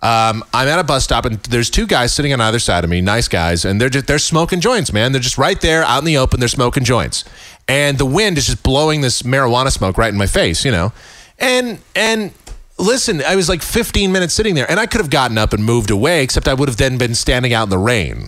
um, 0.04 0.44
I'm 0.52 0.68
at 0.68 0.80
a 0.80 0.84
bus 0.84 1.04
stop, 1.04 1.26
and 1.26 1.38
there's 1.44 1.70
two 1.70 1.86
guys 1.86 2.12
sitting 2.12 2.34
on 2.34 2.42
either 2.42 2.58
side 2.58 2.84
of 2.84 2.90
me, 2.90 3.02
nice 3.02 3.28
guys, 3.28 3.66
and 3.66 3.80
they're 3.80 3.90
just 3.90 4.08
they're 4.08 4.18
smoking 4.18 4.60
joints, 4.60 4.92
man. 4.92 5.12
They're 5.12 5.22
just 5.22 5.38
right 5.38 5.62
there 5.62 5.84
out 5.84 6.00
in 6.00 6.06
the 6.06 6.18
open. 6.18 6.40
They're 6.40 6.50
smoking 6.50 6.84
joints, 6.84 7.24
and 7.72 7.98
the 7.98 8.06
wind 8.06 8.38
is 8.38 8.48
just 8.48 8.64
blowing 8.64 9.00
this 9.00 9.22
marijuana 9.22 9.72
smoke 9.72 9.98
right 9.98 10.12
in 10.12 10.18
my 10.18 10.28
face, 10.28 10.66
you 10.66 10.72
know, 10.72 10.92
and 11.40 11.80
and 11.96 12.34
listen, 12.78 13.24
I 13.26 13.38
was 13.38 13.48
like 13.48 13.62
15 13.62 14.12
minutes 14.12 14.34
sitting 14.34 14.56
there, 14.56 14.70
and 14.70 14.78
I 14.78 14.88
could 14.88 15.00
have 15.00 15.10
gotten 15.10 15.38
up 15.38 15.54
and 15.54 15.64
moved 15.64 15.90
away, 15.90 16.22
except 16.22 16.50
I 16.50 16.54
would 16.54 16.68
have 16.68 16.78
then 16.78 16.98
been 16.98 17.16
standing 17.16 17.54
out 17.54 17.64
in 17.64 17.70
the 17.70 17.78
rain. 17.78 18.28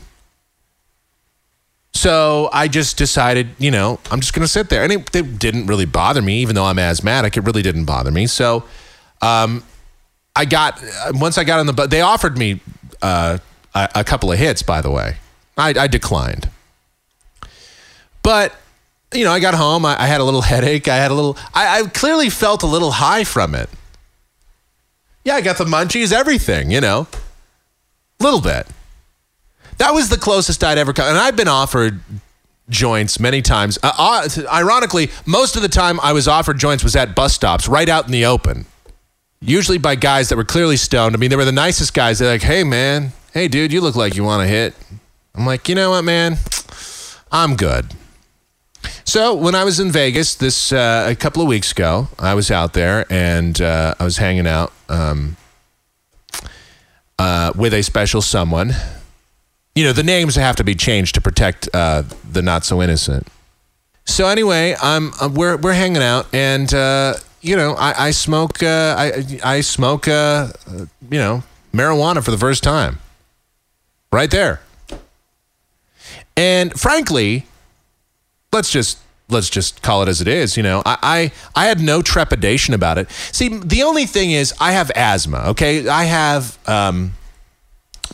So 1.93 2.49
I 2.53 2.69
just 2.69 2.97
decided, 2.97 3.49
you 3.59 3.69
know, 3.69 3.99
I'm 4.09 4.21
just 4.21 4.33
going 4.33 4.43
to 4.43 4.47
sit 4.47 4.69
there. 4.69 4.81
And 4.81 4.93
it, 4.93 5.13
it, 5.15 5.37
didn't 5.39 5.67
really 5.67 5.85
bother 5.85 6.21
me, 6.21 6.39
even 6.39 6.55
though 6.55 6.65
I'm 6.65 6.79
asthmatic. 6.79 7.37
It 7.37 7.41
really 7.41 7.61
didn't 7.61 7.85
bother 7.85 8.11
me. 8.11 8.27
So 8.27 8.63
um, 9.21 9.63
I 10.35 10.45
got, 10.45 10.81
once 11.11 11.37
I 11.37 11.43
got 11.43 11.59
on 11.59 11.67
the 11.67 11.73
bus, 11.73 11.89
they 11.89 12.01
offered 12.01 12.37
me 12.37 12.61
uh, 13.01 13.37
a, 13.75 13.89
a, 13.95 14.03
couple 14.03 14.31
of 14.31 14.39
hits, 14.39 14.63
by 14.63 14.81
the 14.81 14.89
way. 14.89 15.17
I, 15.55 15.73
I 15.77 15.87
declined. 15.87 16.49
But, 18.23 18.55
you 19.15 19.25
know, 19.25 19.31
I 19.31 19.39
got 19.39 19.53
home. 19.53 19.85
I, 19.85 20.01
I, 20.01 20.07
had 20.07 20.21
a 20.21 20.23
little 20.23 20.41
headache. 20.53 20.87
I 20.87 20.95
had 20.95 21.11
a 21.11 21.13
little, 21.13 21.37
I, 21.53 21.81
I 21.81 21.87
clearly 21.87 22.29
felt 22.29 22.63
a 22.63 22.67
little 22.67 22.91
high 22.91 23.23
from 23.23 23.55
it. 23.55 23.69
Yeah, 25.23 25.35
I 25.35 25.41
got 25.41 25.57
the 25.57 25.65
munchies, 25.65 26.11
everything, 26.11 26.71
you 26.71 26.81
know, 26.81 27.07
a 28.19 28.23
little 28.23 28.41
bit. 28.41 28.67
That 29.77 29.93
was 29.93 30.09
the 30.09 30.17
closest 30.17 30.63
I'd 30.63 30.77
ever 30.77 30.93
come. 30.93 31.07
And 31.07 31.17
I've 31.17 31.35
been 31.35 31.47
offered 31.47 31.99
joints 32.69 33.19
many 33.19 33.41
times. 33.41 33.77
Uh, 33.81 33.91
uh, 33.97 34.27
ironically, 34.51 35.09
most 35.25 35.55
of 35.55 35.61
the 35.61 35.69
time 35.69 35.99
I 36.01 36.13
was 36.13 36.27
offered 36.27 36.57
joints 36.57 36.83
was 36.83 36.95
at 36.95 37.15
bus 37.15 37.33
stops, 37.33 37.67
right 37.67 37.87
out 37.87 38.05
in 38.05 38.11
the 38.11 38.25
open. 38.25 38.65
Usually 39.41 39.77
by 39.77 39.95
guys 39.95 40.29
that 40.29 40.37
were 40.37 40.45
clearly 40.45 40.77
stoned. 40.77 41.15
I 41.15 41.19
mean, 41.19 41.29
they 41.29 41.35
were 41.35 41.45
the 41.45 41.51
nicest 41.51 41.93
guys. 41.93 42.19
They're 42.19 42.31
like, 42.31 42.41
hey, 42.41 42.63
man, 42.63 43.11
hey, 43.33 43.47
dude, 43.47 43.73
you 43.73 43.81
look 43.81 43.95
like 43.95 44.15
you 44.15 44.23
want 44.23 44.41
to 44.41 44.47
hit. 44.47 44.73
I'm 45.35 45.45
like, 45.45 45.67
you 45.67 45.75
know 45.75 45.91
what, 45.91 46.03
man? 46.03 46.37
I'm 47.31 47.55
good. 47.55 47.87
So 49.05 49.33
when 49.33 49.55
I 49.55 49.63
was 49.63 49.79
in 49.79 49.91
Vegas 49.91 50.35
this 50.35 50.71
uh, 50.71 51.05
a 51.07 51.15
couple 51.15 51.41
of 51.41 51.47
weeks 51.47 51.71
ago, 51.71 52.07
I 52.19 52.33
was 52.33 52.51
out 52.51 52.73
there 52.73 53.05
and 53.09 53.59
uh, 53.61 53.95
I 53.99 54.03
was 54.03 54.17
hanging 54.17 54.47
out 54.47 54.73
um, 54.89 55.37
uh, 57.19 57.53
with 57.55 57.73
a 57.73 57.83
special 57.83 58.21
someone 58.21 58.73
you 59.75 59.83
know, 59.83 59.93
the 59.93 60.03
names 60.03 60.35
have 60.35 60.55
to 60.57 60.63
be 60.63 60.75
changed 60.75 61.15
to 61.15 61.21
protect 61.21 61.67
uh, 61.73 62.03
the 62.29 62.41
not 62.41 62.63
so 62.63 62.81
innocent. 62.81 63.27
So 64.05 64.27
anyway, 64.27 64.75
I'm 64.81 65.13
uh, 65.19 65.29
we're 65.33 65.57
we're 65.57 65.73
hanging 65.73 66.03
out, 66.03 66.27
and 66.33 66.71
uh, 66.73 67.15
you 67.41 67.55
know, 67.55 67.73
I, 67.73 68.07
I 68.07 68.11
smoke 68.11 68.61
I 68.61 69.23
I 69.43 69.61
smoke 69.61 70.07
you 70.07 70.13
know 71.11 71.43
marijuana 71.73 72.23
for 72.23 72.31
the 72.31 72.37
first 72.37 72.63
time, 72.63 72.99
right 74.11 74.29
there. 74.29 74.61
And 76.35 76.77
frankly, 76.79 77.45
let's 78.53 78.71
just 78.71 78.99
let's 79.29 79.49
just 79.49 79.81
call 79.81 80.03
it 80.03 80.09
as 80.09 80.21
it 80.21 80.27
is. 80.27 80.55
You 80.55 80.63
know, 80.63 80.81
I, 80.85 80.97
I, 81.55 81.63
I 81.63 81.65
had 81.65 81.79
no 81.79 82.01
trepidation 82.01 82.73
about 82.73 82.97
it. 82.97 83.09
See, 83.09 83.49
the 83.49 83.83
only 83.83 84.05
thing 84.05 84.31
is, 84.31 84.53
I 84.59 84.73
have 84.73 84.91
asthma. 84.95 85.43
Okay, 85.47 85.87
I 85.87 86.03
have 86.05 86.57
um, 86.67 87.13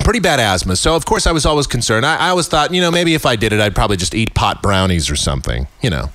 pretty 0.04 0.20
bad 0.20 0.40
asthma. 0.40 0.76
So, 0.76 0.96
of 0.96 1.06
course, 1.06 1.28
I 1.28 1.32
was 1.32 1.46
always 1.46 1.68
concerned. 1.68 2.06
I, 2.06 2.16
I 2.16 2.30
always 2.30 2.48
thought, 2.48 2.74
you 2.74 2.82
know, 2.82 2.92
maybe 2.92 3.14
if 3.14 3.26
I 3.26 3.36
did 3.36 3.54
it, 3.54 3.60
I'd 3.60 3.76
probably 3.76 3.98
just 3.98 4.16
eat 4.16 4.34
pot 4.34 4.62
brownies 4.62 5.10
or 5.10 5.16
something, 5.16 5.68
you 5.82 5.90
know. 5.90 6.10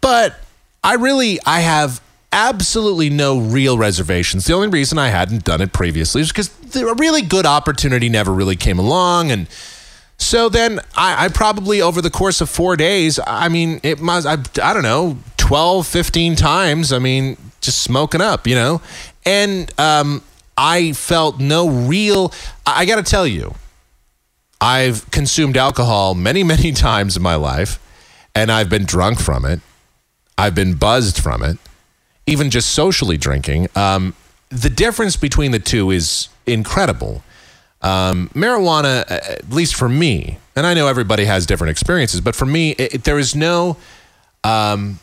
But 0.00 0.38
I 0.84 0.94
really, 0.94 1.40
I 1.44 1.60
have 1.60 2.00
absolutely 2.32 3.08
no 3.10 3.38
real 3.38 3.78
reservations. 3.78 4.44
The 4.44 4.52
only 4.52 4.68
reason 4.68 4.98
I 4.98 5.08
hadn't 5.08 5.44
done 5.44 5.60
it 5.60 5.72
previously 5.72 6.20
is 6.20 6.28
because 6.28 6.76
a 6.76 6.94
really 6.94 7.22
good 7.22 7.46
opportunity 7.46 8.08
never 8.08 8.32
really 8.32 8.56
came 8.56 8.78
along. 8.78 9.30
And 9.30 9.48
so 10.18 10.48
then 10.48 10.80
I, 10.96 11.26
I, 11.26 11.28
probably, 11.28 11.80
over 11.80 12.00
the 12.00 12.10
course 12.10 12.40
of 12.40 12.48
four 12.48 12.76
days, 12.76 13.20
I 13.26 13.48
mean, 13.48 13.80
it 13.82 14.00
must, 14.00 14.26
I, 14.26 14.38
I 14.62 14.72
don't 14.72 14.82
know, 14.82 15.18
12, 15.36 15.86
15 15.86 16.36
times, 16.36 16.92
I 16.92 16.98
mean, 16.98 17.36
just 17.60 17.82
smoking 17.82 18.20
up, 18.20 18.46
you 18.46 18.54
know? 18.54 18.80
And, 19.24 19.72
um, 19.78 20.22
I 20.56 20.92
felt 20.92 21.38
no 21.38 21.68
real. 21.68 22.32
I 22.64 22.86
got 22.86 22.96
to 22.96 23.02
tell 23.02 23.26
you, 23.26 23.54
I've 24.60 25.10
consumed 25.10 25.56
alcohol 25.56 26.14
many, 26.14 26.42
many 26.54 26.72
times 26.72 27.16
in 27.16 27.22
my 27.22 27.34
life, 27.34 27.78
and 28.34 28.50
I've 28.50 28.70
been 28.70 28.84
drunk 28.84 29.20
from 29.20 29.44
it. 29.44 29.60
I've 30.38 30.54
been 30.54 30.74
buzzed 30.74 31.18
from 31.18 31.42
it, 31.42 31.58
even 32.26 32.50
just 32.50 32.72
socially 32.72 33.16
drinking. 33.16 33.68
Um, 33.74 34.14
the 34.50 34.68
difference 34.70 35.16
between 35.16 35.50
the 35.50 35.58
two 35.58 35.90
is 35.90 36.28
incredible. 36.46 37.22
Um, 37.82 38.30
marijuana, 38.34 39.04
at 39.10 39.50
least 39.50 39.74
for 39.74 39.88
me, 39.88 40.38
and 40.56 40.66
I 40.66 40.74
know 40.74 40.88
everybody 40.88 41.26
has 41.26 41.46
different 41.46 41.70
experiences, 41.70 42.20
but 42.20 42.34
for 42.34 42.46
me, 42.46 42.70
it, 42.72 42.94
it, 42.94 43.04
there 43.04 43.18
is 43.18 43.36
no 43.36 43.76
um, 44.44 44.98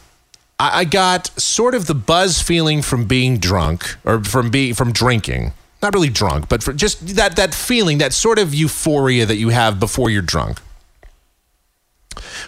I, 0.59 0.79
I 0.79 0.85
got 0.85 1.27
sort 1.39 1.75
of 1.75 1.87
the 1.87 1.95
buzz 1.95 2.41
feeling 2.41 2.81
from 2.81 3.05
being 3.05 3.37
drunk 3.37 3.95
or 4.05 4.23
from 4.23 4.49
being 4.49 4.73
from 4.73 4.91
drinking. 4.91 5.53
Not 5.81 5.93
really 5.93 6.09
drunk, 6.09 6.47
but 6.47 6.63
for 6.63 6.71
just 6.71 7.15
that 7.15 7.35
that 7.35 7.53
feeling, 7.53 7.97
that 7.97 8.13
sort 8.13 8.39
of 8.39 8.53
euphoria 8.53 9.25
that 9.25 9.35
you 9.35 9.49
have 9.49 9.79
before 9.79 10.09
you're 10.09 10.21
drunk. 10.21 10.59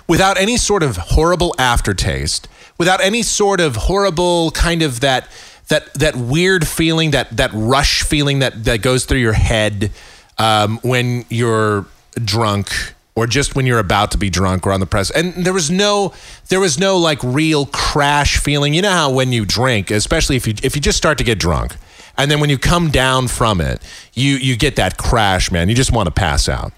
Without 0.07 0.37
any 0.37 0.55
sort 0.55 0.83
of 0.83 0.95
horrible 0.95 1.53
aftertaste, 1.59 2.47
without 2.77 3.01
any 3.01 3.21
sort 3.23 3.59
of 3.59 3.75
horrible 3.75 4.51
kind 4.51 4.81
of 4.81 5.01
that 5.01 5.29
that 5.67 5.93
that 5.95 6.15
weird 6.15 6.65
feeling, 6.65 7.11
that 7.11 7.35
that 7.35 7.51
rush 7.53 8.03
feeling 8.03 8.39
that 8.39 8.63
that 8.63 8.81
goes 8.81 9.03
through 9.03 9.19
your 9.19 9.33
head 9.33 9.91
um, 10.37 10.79
when 10.83 11.25
you're 11.29 11.85
drunk 12.23 12.71
or 13.15 13.25
just 13.27 13.55
when 13.55 13.65
you're 13.65 13.79
about 13.79 14.11
to 14.11 14.17
be 14.17 14.29
drunk 14.29 14.67
or 14.67 14.71
on 14.71 14.79
the 14.79 14.85
press. 14.85 15.09
And 15.09 15.33
there 15.33 15.53
was 15.53 15.71
no 15.71 16.13
there 16.49 16.59
was 16.59 16.77
no 16.77 16.97
like 16.97 17.19
real 17.23 17.65
crash 17.67 18.37
feeling. 18.37 18.73
You 18.73 18.81
know 18.81 18.91
how 18.91 19.11
when 19.11 19.31
you 19.31 19.45
drink, 19.45 19.89
especially 19.89 20.35
if 20.35 20.47
you 20.47 20.53
if 20.63 20.75
you 20.75 20.81
just 20.81 20.97
start 20.97 21.17
to 21.19 21.23
get 21.23 21.39
drunk, 21.39 21.75
and 22.17 22.29
then 22.29 22.39
when 22.39 22.49
you 22.49 22.57
come 22.57 22.91
down 22.91 23.27
from 23.27 23.61
it, 23.61 23.81
you 24.13 24.35
you 24.35 24.57
get 24.57 24.75
that 24.75 24.97
crash, 24.97 25.51
man. 25.51 25.69
You 25.69 25.75
just 25.75 25.91
want 25.91 26.07
to 26.07 26.11
pass 26.11 26.49
out. 26.49 26.73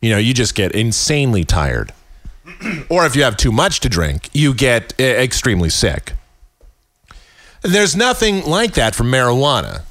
You 0.00 0.10
know, 0.10 0.18
you 0.18 0.34
just 0.34 0.54
get 0.54 0.72
insanely 0.72 1.44
tired. 1.44 1.92
or 2.90 3.06
if 3.06 3.16
you 3.16 3.22
have 3.22 3.36
too 3.36 3.50
much 3.52 3.80
to 3.80 3.88
drink, 3.88 4.28
you 4.32 4.54
get 4.54 4.98
extremely 5.00 5.70
sick. 5.70 6.12
There's 7.62 7.96
nothing 7.96 8.44
like 8.44 8.74
that 8.74 8.94
for 8.94 9.04
marijuana. 9.04 9.82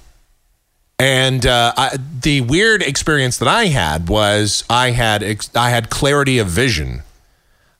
And 1.03 1.45
uh, 1.45 1.73
I, 1.75 1.97
the 1.97 2.39
weird 2.39 2.81
experience 2.81 3.37
that 3.39 3.47
I 3.49 3.65
had 3.65 4.07
was 4.07 4.63
I 4.69 4.91
had 4.91 5.21
ex- 5.21 5.53
I 5.53 5.69
had 5.69 5.89
clarity 5.89 6.39
of 6.39 6.47
vision. 6.47 7.03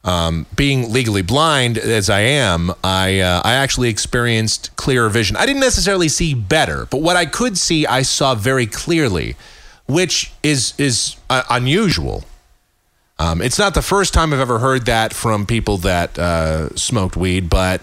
Um, 0.04 0.46
being 0.54 0.92
legally 0.92 1.22
blind 1.22 1.78
as 1.78 2.10
I 2.10 2.20
am, 2.20 2.74
I 2.84 3.22
uh, 3.22 3.42
I 3.46 3.54
actually 3.54 3.88
experienced 3.88 4.76
clearer 4.76 5.08
vision. 5.08 5.38
I 5.38 5.46
didn't 5.46 5.62
necessarily 5.62 6.10
see 6.10 6.34
better, 6.34 6.86
but 6.88 6.98
what 6.98 7.16
I 7.16 7.26
could 7.26 7.58
see, 7.58 7.88
I 7.88 8.02
saw 8.02 8.36
very 8.36 8.66
clearly, 8.66 9.38
which 9.88 10.34
is 10.44 10.74
is 10.78 11.16
uh, 11.30 11.44
unusual. 11.50 12.26
Um, 13.20 13.42
it's 13.42 13.58
not 13.58 13.74
the 13.74 13.82
first 13.82 14.14
time 14.14 14.34
I've 14.34 14.42
ever 14.42 14.60
heard 14.60 14.86
that 14.88 15.14
from 15.14 15.46
people 15.46 15.78
that 15.78 16.20
uh, 16.20 16.76
smoked 16.76 17.16
weed, 17.16 17.50
but 17.50 17.80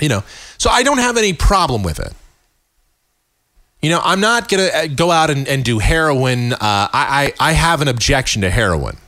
you 0.00 0.08
know, 0.08 0.22
so 0.58 0.70
I 0.70 0.84
don't 0.84 0.98
have 0.98 1.16
any 1.16 1.32
problem 1.32 1.82
with 1.82 1.98
it. 1.98 2.12
You 3.82 3.88
know, 3.88 4.00
I'm 4.04 4.20
not 4.20 4.48
going 4.48 4.68
to 4.68 4.76
uh, 4.76 4.86
go 4.88 5.10
out 5.10 5.30
and, 5.30 5.48
and 5.48 5.64
do 5.64 5.78
heroin. 5.78 6.52
Uh, 6.52 6.58
I, 6.60 7.32
I, 7.40 7.50
I 7.50 7.52
have 7.52 7.80
an 7.80 7.88
objection 7.88 8.42
to 8.42 8.50
heroin. 8.50 8.98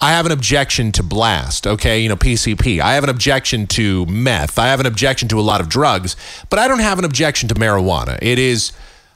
I 0.00 0.12
have 0.12 0.26
an 0.26 0.32
objection 0.32 0.92
to 0.92 1.02
blast, 1.02 1.66
okay? 1.66 2.00
You 2.00 2.08
know, 2.08 2.16
PCP. 2.16 2.80
I 2.80 2.94
have 2.94 3.04
an 3.04 3.10
objection 3.10 3.66
to 3.68 4.06
meth. 4.06 4.58
I 4.58 4.68
have 4.68 4.80
an 4.80 4.86
objection 4.86 5.28
to 5.28 5.40
a 5.40 5.42
lot 5.42 5.60
of 5.60 5.68
drugs, 5.68 6.16
but 6.48 6.58
I 6.58 6.68
don't 6.68 6.80
have 6.80 6.98
an 6.98 7.04
objection 7.04 7.48
to 7.48 7.54
marijuana. 7.54 8.18
It 8.20 8.38
is, 8.38 8.72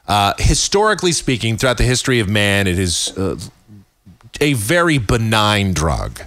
uh, 0.09 0.35
historically 0.39 1.13
speaking, 1.13 1.57
throughout 1.57 1.79
the 1.79 1.85
history 1.85 2.21
of 2.21 2.29
man, 2.29 2.67
it 2.67 2.79
is 2.79 3.17
uh, 3.17 3.39
a 4.41 4.55
very 4.55 4.99
benign 4.99 5.73
drug. 5.73 6.23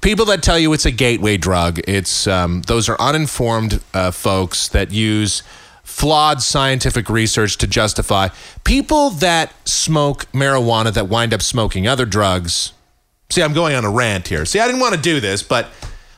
People 0.00 0.24
that 0.26 0.42
tell 0.42 0.58
you 0.58 0.72
it's 0.72 0.86
a 0.86 0.90
gateway 0.90 1.36
drug, 1.36 1.80
it's 1.88 2.26
um, 2.26 2.62
those 2.62 2.88
are 2.88 3.00
uninformed 3.00 3.82
uh, 3.92 4.10
folks 4.10 4.68
that 4.68 4.92
use 4.92 5.42
flawed 5.84 6.42
scientific 6.42 7.08
research 7.08 7.56
to 7.58 7.66
justify 7.66 8.28
people 8.64 9.10
that 9.10 9.52
smoke 9.68 10.26
marijuana 10.32 10.92
that 10.92 11.08
wind 11.08 11.32
up 11.32 11.42
smoking 11.42 11.86
other 11.86 12.06
drugs. 12.06 12.72
See, 13.30 13.42
I'm 13.42 13.52
going 13.52 13.74
on 13.74 13.84
a 13.84 13.90
rant 13.90 14.28
here. 14.28 14.44
See, 14.44 14.58
I 14.58 14.66
didn't 14.66 14.80
want 14.80 14.94
to 14.94 15.00
do 15.00 15.20
this, 15.20 15.42
but 15.42 15.68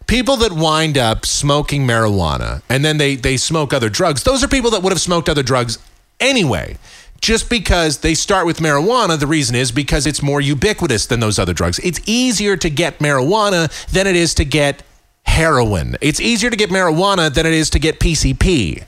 people 0.07 0.37
that 0.39 0.53
wind 0.53 0.97
up 0.97 1.27
smoking 1.27 1.87
marijuana 1.87 2.63
and 2.69 2.85
then 2.85 2.99
they 2.99 3.17
they 3.17 3.37
smoke 3.37 3.73
other 3.73 3.89
drugs, 3.89 4.23
those 4.23 4.43
are 4.43 4.49
people 4.49 4.71
that 4.71 4.83
would 4.83 4.93
have 4.93 5.01
smoked 5.01 5.29
other 5.29 5.43
drugs 5.43 5.79
anyway. 6.21 6.79
Just 7.21 7.49
because 7.49 7.99
they 7.99 8.15
start 8.15 8.47
with 8.47 8.59
marijuana, 8.59 9.19
the 9.19 9.27
reason 9.27 9.57
is 9.57 9.73
because 9.73 10.07
it's 10.07 10.23
more 10.23 10.41
ubiquitous 10.41 11.07
than 11.07 11.19
those 11.19 11.39
other 11.39 11.55
drugs. 11.55 11.79
It's 11.79 12.01
easier 12.07 12.57
to 12.59 12.69
get 12.69 12.99
marijuana 12.99 13.71
than 13.87 14.07
it 14.07 14.17
is 14.17 14.35
to 14.35 14.45
get 14.45 14.83
heroin. 15.23 15.97
It's 16.01 16.21
easier 16.21 16.51
to 16.51 16.57
get 16.57 16.71
marijuana 16.71 17.33
than 17.33 17.47
it 17.47 17.55
is 17.55 17.71
to 17.71 17.79
get 17.79 18.01
PCP. 18.01 18.85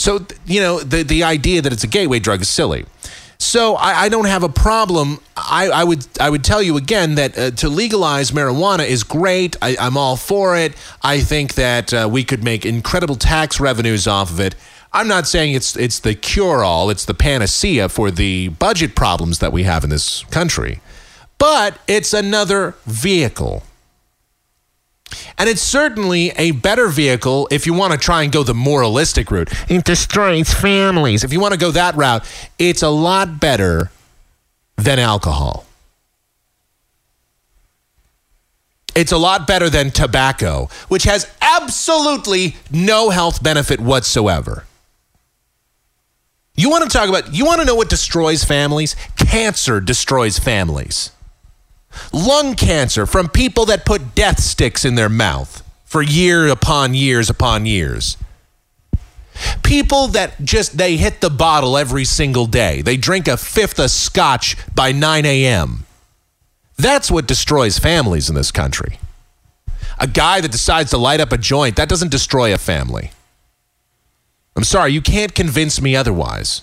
So, 0.00 0.24
you 0.46 0.60
know, 0.62 0.80
the, 0.80 1.02
the 1.02 1.24
idea 1.24 1.60
that 1.60 1.74
it's 1.74 1.84
a 1.84 1.86
gateway 1.86 2.20
drug 2.20 2.40
is 2.40 2.48
silly. 2.48 2.86
So 3.36 3.74
I, 3.74 4.04
I 4.04 4.08
don't 4.08 4.24
have 4.24 4.42
a 4.42 4.48
problem. 4.48 5.20
I, 5.36 5.68
I 5.68 5.84
would 5.84 6.06
I 6.18 6.30
would 6.30 6.42
tell 6.42 6.62
you 6.62 6.78
again 6.78 7.16
that 7.16 7.36
uh, 7.36 7.50
to 7.50 7.68
legalize 7.68 8.30
marijuana 8.30 8.86
is 8.86 9.02
great. 9.02 9.56
I, 9.60 9.76
I'm 9.78 9.98
all 9.98 10.16
for 10.16 10.56
it. 10.56 10.74
I 11.02 11.20
think 11.20 11.52
that 11.54 11.92
uh, 11.92 12.08
we 12.10 12.24
could 12.24 12.42
make 12.42 12.64
incredible 12.64 13.16
tax 13.16 13.60
revenues 13.60 14.06
off 14.06 14.30
of 14.30 14.40
it. 14.40 14.54
I'm 14.90 15.06
not 15.06 15.26
saying 15.26 15.52
it's 15.54 15.76
it's 15.76 15.98
the 16.00 16.14
cure 16.14 16.64
all. 16.64 16.88
It's 16.88 17.04
the 17.04 17.14
panacea 17.14 17.90
for 17.90 18.10
the 18.10 18.48
budget 18.48 18.94
problems 18.96 19.38
that 19.40 19.52
we 19.52 19.64
have 19.64 19.84
in 19.84 19.90
this 19.90 20.24
country, 20.24 20.80
but 21.36 21.78
it's 21.86 22.14
another 22.14 22.74
vehicle. 22.86 23.64
And 25.38 25.48
it's 25.48 25.62
certainly 25.62 26.30
a 26.36 26.52
better 26.52 26.88
vehicle 26.88 27.48
if 27.50 27.66
you 27.66 27.74
want 27.74 27.92
to 27.92 27.98
try 27.98 28.22
and 28.22 28.32
go 28.32 28.42
the 28.42 28.54
moralistic 28.54 29.30
route. 29.30 29.50
It 29.68 29.84
destroys 29.84 30.52
families. 30.52 31.24
If 31.24 31.32
you 31.32 31.40
want 31.40 31.54
to 31.54 31.60
go 31.60 31.70
that 31.72 31.96
route, 31.96 32.24
it's 32.58 32.82
a 32.82 32.88
lot 32.88 33.40
better 33.40 33.90
than 34.76 34.98
alcohol. 34.98 35.66
It's 38.94 39.12
a 39.12 39.18
lot 39.18 39.46
better 39.46 39.70
than 39.70 39.90
tobacco, 39.90 40.68
which 40.88 41.04
has 41.04 41.30
absolutely 41.40 42.56
no 42.70 43.10
health 43.10 43.42
benefit 43.42 43.80
whatsoever. 43.80 44.64
You 46.56 46.68
want 46.68 46.84
to 46.84 46.90
talk 46.90 47.08
about, 47.08 47.32
you 47.32 47.46
want 47.46 47.60
to 47.60 47.66
know 47.66 47.74
what 47.74 47.88
destroys 47.88 48.44
families? 48.44 48.96
Cancer 49.16 49.80
destroys 49.80 50.38
families. 50.38 51.12
Lung 52.12 52.54
cancer 52.54 53.06
from 53.06 53.28
people 53.28 53.66
that 53.66 53.84
put 53.84 54.14
death 54.14 54.40
sticks 54.40 54.84
in 54.84 54.94
their 54.94 55.08
mouth 55.08 55.62
for 55.84 56.02
year 56.02 56.48
upon 56.48 56.94
years 56.94 57.28
upon 57.28 57.66
years. 57.66 58.16
People 59.62 60.08
that 60.08 60.40
just 60.44 60.76
they 60.76 60.96
hit 60.96 61.20
the 61.20 61.30
bottle 61.30 61.76
every 61.76 62.04
single 62.04 62.46
day. 62.46 62.82
They 62.82 62.96
drink 62.96 63.26
a 63.26 63.36
fifth 63.36 63.78
of 63.78 63.90
scotch 63.90 64.56
by 64.74 64.92
9 64.92 65.24
a.m. 65.24 65.86
That's 66.76 67.10
what 67.10 67.26
destroys 67.26 67.78
families 67.78 68.28
in 68.28 68.34
this 68.34 68.50
country. 68.50 68.98
A 69.98 70.06
guy 70.06 70.40
that 70.40 70.52
decides 70.52 70.90
to 70.90 70.98
light 70.98 71.20
up 71.20 71.32
a 71.32 71.38
joint, 71.38 71.76
that 71.76 71.88
doesn't 71.88 72.10
destroy 72.10 72.54
a 72.54 72.58
family. 72.58 73.10
I'm 74.56 74.64
sorry, 74.64 74.92
you 74.92 75.02
can't 75.02 75.34
convince 75.34 75.80
me 75.80 75.94
otherwise. 75.94 76.62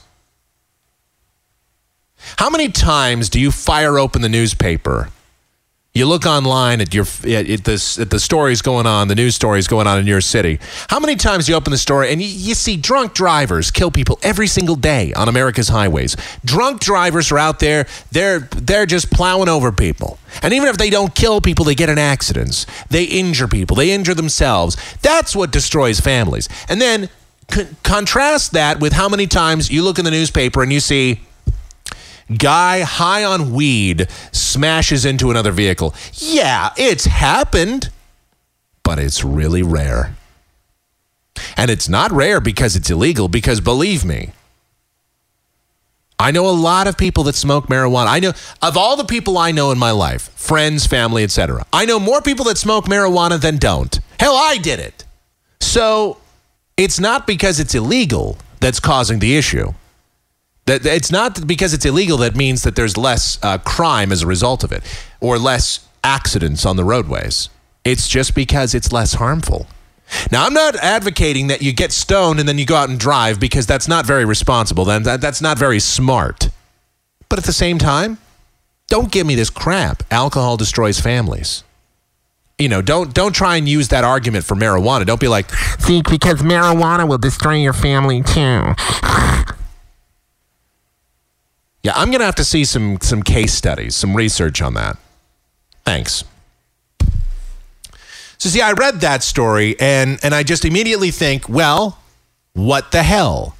How 2.37 2.49
many 2.49 2.69
times 2.69 3.29
do 3.29 3.39
you 3.39 3.51
fire 3.51 3.97
open 3.99 4.21
the 4.21 4.29
newspaper? 4.29 5.09
You 5.97 6.05
look 6.05 6.27
online 6.27 6.79
at 6.79 6.93
your 6.93 7.05
at 7.25 7.63
this 7.63 7.97
at 7.97 8.11
the 8.11 8.19
stories 8.19 8.61
going 8.61 8.85
on, 8.85 9.07
the 9.07 9.15
news 9.15 9.33
stories 9.33 9.67
going 9.67 9.87
on 9.87 9.97
in 9.97 10.05
your 10.05 10.21
city. 10.21 10.59
How 10.89 10.99
many 10.99 11.15
times 11.15 11.49
you 11.49 11.55
open 11.55 11.71
the 11.71 11.77
story 11.79 12.11
and 12.11 12.21
you, 12.21 12.27
you 12.27 12.53
see 12.53 12.77
drunk 12.77 13.15
drivers 13.15 13.71
kill 13.71 13.89
people 13.89 14.19
every 14.21 14.45
single 14.45 14.75
day 14.75 15.11
on 15.13 15.27
America's 15.27 15.69
highways? 15.69 16.15
Drunk 16.45 16.81
drivers 16.81 17.31
are 17.31 17.39
out 17.39 17.57
there; 17.57 17.87
they're 18.11 18.41
they're 18.41 18.85
just 18.85 19.09
plowing 19.09 19.49
over 19.49 19.71
people. 19.71 20.19
And 20.43 20.53
even 20.53 20.67
if 20.67 20.77
they 20.77 20.91
don't 20.91 21.15
kill 21.15 21.41
people, 21.41 21.65
they 21.65 21.73
get 21.73 21.89
in 21.89 21.97
accidents. 21.97 22.67
They 22.91 23.05
injure 23.05 23.47
people. 23.47 23.75
They 23.75 23.89
injure 23.89 24.13
themselves. 24.13 24.77
That's 25.01 25.35
what 25.35 25.51
destroys 25.51 25.99
families. 25.99 26.47
And 26.69 26.79
then 26.79 27.09
con- 27.49 27.75
contrast 27.81 28.51
that 28.51 28.79
with 28.79 28.93
how 28.93 29.09
many 29.09 29.25
times 29.25 29.71
you 29.71 29.81
look 29.81 29.97
in 29.97 30.05
the 30.05 30.11
newspaper 30.11 30.61
and 30.61 30.71
you 30.71 30.79
see 30.79 31.21
guy 32.35 32.81
high 32.81 33.23
on 33.23 33.53
weed 33.53 34.07
smashes 34.31 35.05
into 35.05 35.31
another 35.31 35.51
vehicle. 35.51 35.93
Yeah, 36.13 36.71
it's 36.77 37.05
happened, 37.05 37.89
but 38.83 38.99
it's 38.99 39.23
really 39.23 39.63
rare. 39.63 40.15
And 41.55 41.69
it's 41.69 41.87
not 41.87 42.11
rare 42.11 42.39
because 42.39 42.75
it's 42.75 42.89
illegal, 42.89 43.27
because 43.27 43.61
believe 43.61 44.03
me, 44.03 44.31
I 46.19 46.31
know 46.31 46.49
a 46.49 46.51
lot 46.51 46.87
of 46.87 46.97
people 46.97 47.23
that 47.25 47.35
smoke 47.35 47.67
marijuana. 47.67 48.07
I 48.07 48.19
know 48.19 48.33
of 48.61 48.75
all 48.75 48.97
the 48.97 49.03
people 49.03 49.37
I 49.37 49.51
know 49.51 49.71
in 49.71 49.77
my 49.77 49.91
life, 49.91 50.29
friends, 50.33 50.87
family, 50.87 51.23
etc. 51.23 51.65
I 51.71 51.85
know 51.85 51.99
more 51.99 52.21
people 52.21 52.45
that 52.45 52.57
smoke 52.57 52.85
marijuana 52.85 53.39
than 53.39 53.57
don't. 53.57 53.99
Hell, 54.19 54.35
I 54.35 54.57
did 54.57 54.79
it. 54.79 55.05
So, 55.61 56.17
it's 56.75 56.99
not 56.99 57.27
because 57.27 57.59
it's 57.59 57.75
illegal 57.75 58.37
that's 58.59 58.79
causing 58.79 59.19
the 59.19 59.37
issue. 59.37 59.73
That 60.67 60.85
it's 60.85 61.11
not 61.11 61.47
because 61.47 61.73
it's 61.73 61.85
illegal 61.85 62.17
that 62.17 62.35
means 62.35 62.63
that 62.63 62.75
there's 62.75 62.97
less 62.97 63.39
uh, 63.41 63.57
crime 63.57 64.11
as 64.11 64.21
a 64.21 64.27
result 64.27 64.63
of 64.63 64.71
it 64.71 64.83
or 65.19 65.39
less 65.39 65.87
accidents 66.03 66.65
on 66.65 66.75
the 66.75 66.83
roadways. 66.83 67.49
It's 67.83 68.07
just 68.07 68.35
because 68.35 68.75
it's 68.75 68.91
less 68.91 69.13
harmful. 69.13 69.67
Now, 70.31 70.45
I'm 70.45 70.53
not 70.53 70.75
advocating 70.77 71.47
that 71.47 71.61
you 71.61 71.73
get 71.73 71.91
stoned 71.91 72.39
and 72.39 72.47
then 72.47 72.57
you 72.57 72.65
go 72.65 72.75
out 72.75 72.89
and 72.89 72.99
drive 72.99 73.39
because 73.39 73.65
that's 73.65 73.87
not 73.87 74.05
very 74.05 74.25
responsible. 74.25 74.85
Then 74.85 75.03
that, 75.03 75.21
that's 75.21 75.41
not 75.41 75.57
very 75.57 75.79
smart. 75.79 76.49
But 77.29 77.39
at 77.39 77.45
the 77.45 77.53
same 77.53 77.77
time, 77.77 78.17
don't 78.87 79.11
give 79.11 79.27
me 79.27 79.35
this 79.35 79.49
crap. 79.49 80.03
Alcohol 80.11 80.55
destroys 80.55 80.99
families. 80.99 81.63
You 82.57 82.69
know, 82.69 82.81
don't 82.81 83.13
don't 83.13 83.33
try 83.35 83.57
and 83.57 83.69
use 83.69 83.89
that 83.89 84.03
argument 84.03 84.43
for 84.43 84.55
marijuana. 84.55 85.05
Don't 85.05 85.19
be 85.19 85.27
like, 85.27 85.51
See, 85.79 86.01
because 86.01 86.41
marijuana 86.41 87.07
will 87.07 87.19
destroy 87.19 87.55
your 87.55 87.73
family 87.73 88.23
too. 88.23 88.73
Yeah, 91.83 91.93
I'm 91.95 92.09
going 92.09 92.19
to 92.19 92.25
have 92.25 92.35
to 92.35 92.43
see 92.43 92.65
some 92.65 92.99
some 93.01 93.23
case 93.23 93.53
studies, 93.53 93.95
some 93.95 94.15
research 94.15 94.61
on 94.61 94.73
that. 94.73 94.97
Thanks. 95.85 96.23
So 98.37 98.49
see, 98.49 98.61
I 98.61 98.73
read 98.73 99.01
that 99.01 99.23
story 99.23 99.79
and 99.79 100.19
and 100.23 100.35
I 100.35 100.43
just 100.43 100.65
immediately 100.65 101.11
think, 101.11 101.47
well, 101.47 101.99
what 102.53 102.91
the 102.91 103.03
hell? 103.03 103.55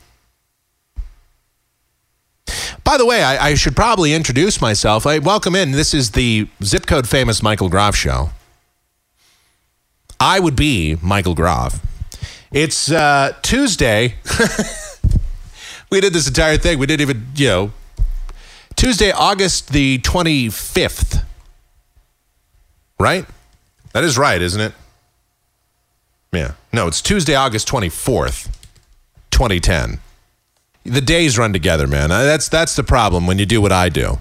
By 2.84 2.98
the 2.98 3.06
way, 3.06 3.22
I, 3.22 3.50
I 3.50 3.54
should 3.56 3.76
probably 3.76 4.14
introduce 4.14 4.62
myself. 4.62 5.06
I 5.06 5.20
welcome 5.20 5.56
in. 5.56 5.72
This 5.72 5.94
is 5.94 6.12
the 6.12 6.48
zip 6.64 6.86
code 6.86 7.08
famous 7.08 7.44
Michael 7.44 7.68
Groff 7.68 7.96
show. 7.96 8.30
I 10.20 10.40
would 10.40 10.56
be 10.56 10.96
Michael 11.02 11.36
Groff. 11.36 11.82
It's 12.52 12.90
uh, 12.90 13.34
Tuesday. 13.42 14.16
we 15.92 16.00
did 16.00 16.14
this 16.14 16.28
entire 16.28 16.58
thing. 16.58 16.80
We 16.80 16.86
didn't 16.86 17.02
even, 17.02 17.28
you 17.36 17.48
know, 17.48 17.72
Tuesday, 18.78 19.12
August 19.12 19.74
the 19.74 19.98
25th. 20.00 21.24
Right? 23.00 23.26
That 23.94 24.04
is 24.04 24.18
right, 24.18 24.42
isn't 24.42 24.62
it? 24.62 24.74
Yeah. 26.32 26.54
No, 26.72 26.88
it's 26.88 27.02
Tuesday, 27.02 27.34
August 27.36 27.68
24th, 27.68 28.46
2010. 29.32 30.00
The 30.84 31.02
days 31.02 31.38
run 31.38 31.52
together, 31.52 31.88
man. 31.88 32.10
That's 32.10 32.48
that's 32.48 32.76
the 32.76 32.84
problem 32.84 33.28
when 33.28 33.40
you 33.40 33.46
do 33.46 33.62
what 33.62 33.72
I 33.72 33.90
do. 33.90 34.20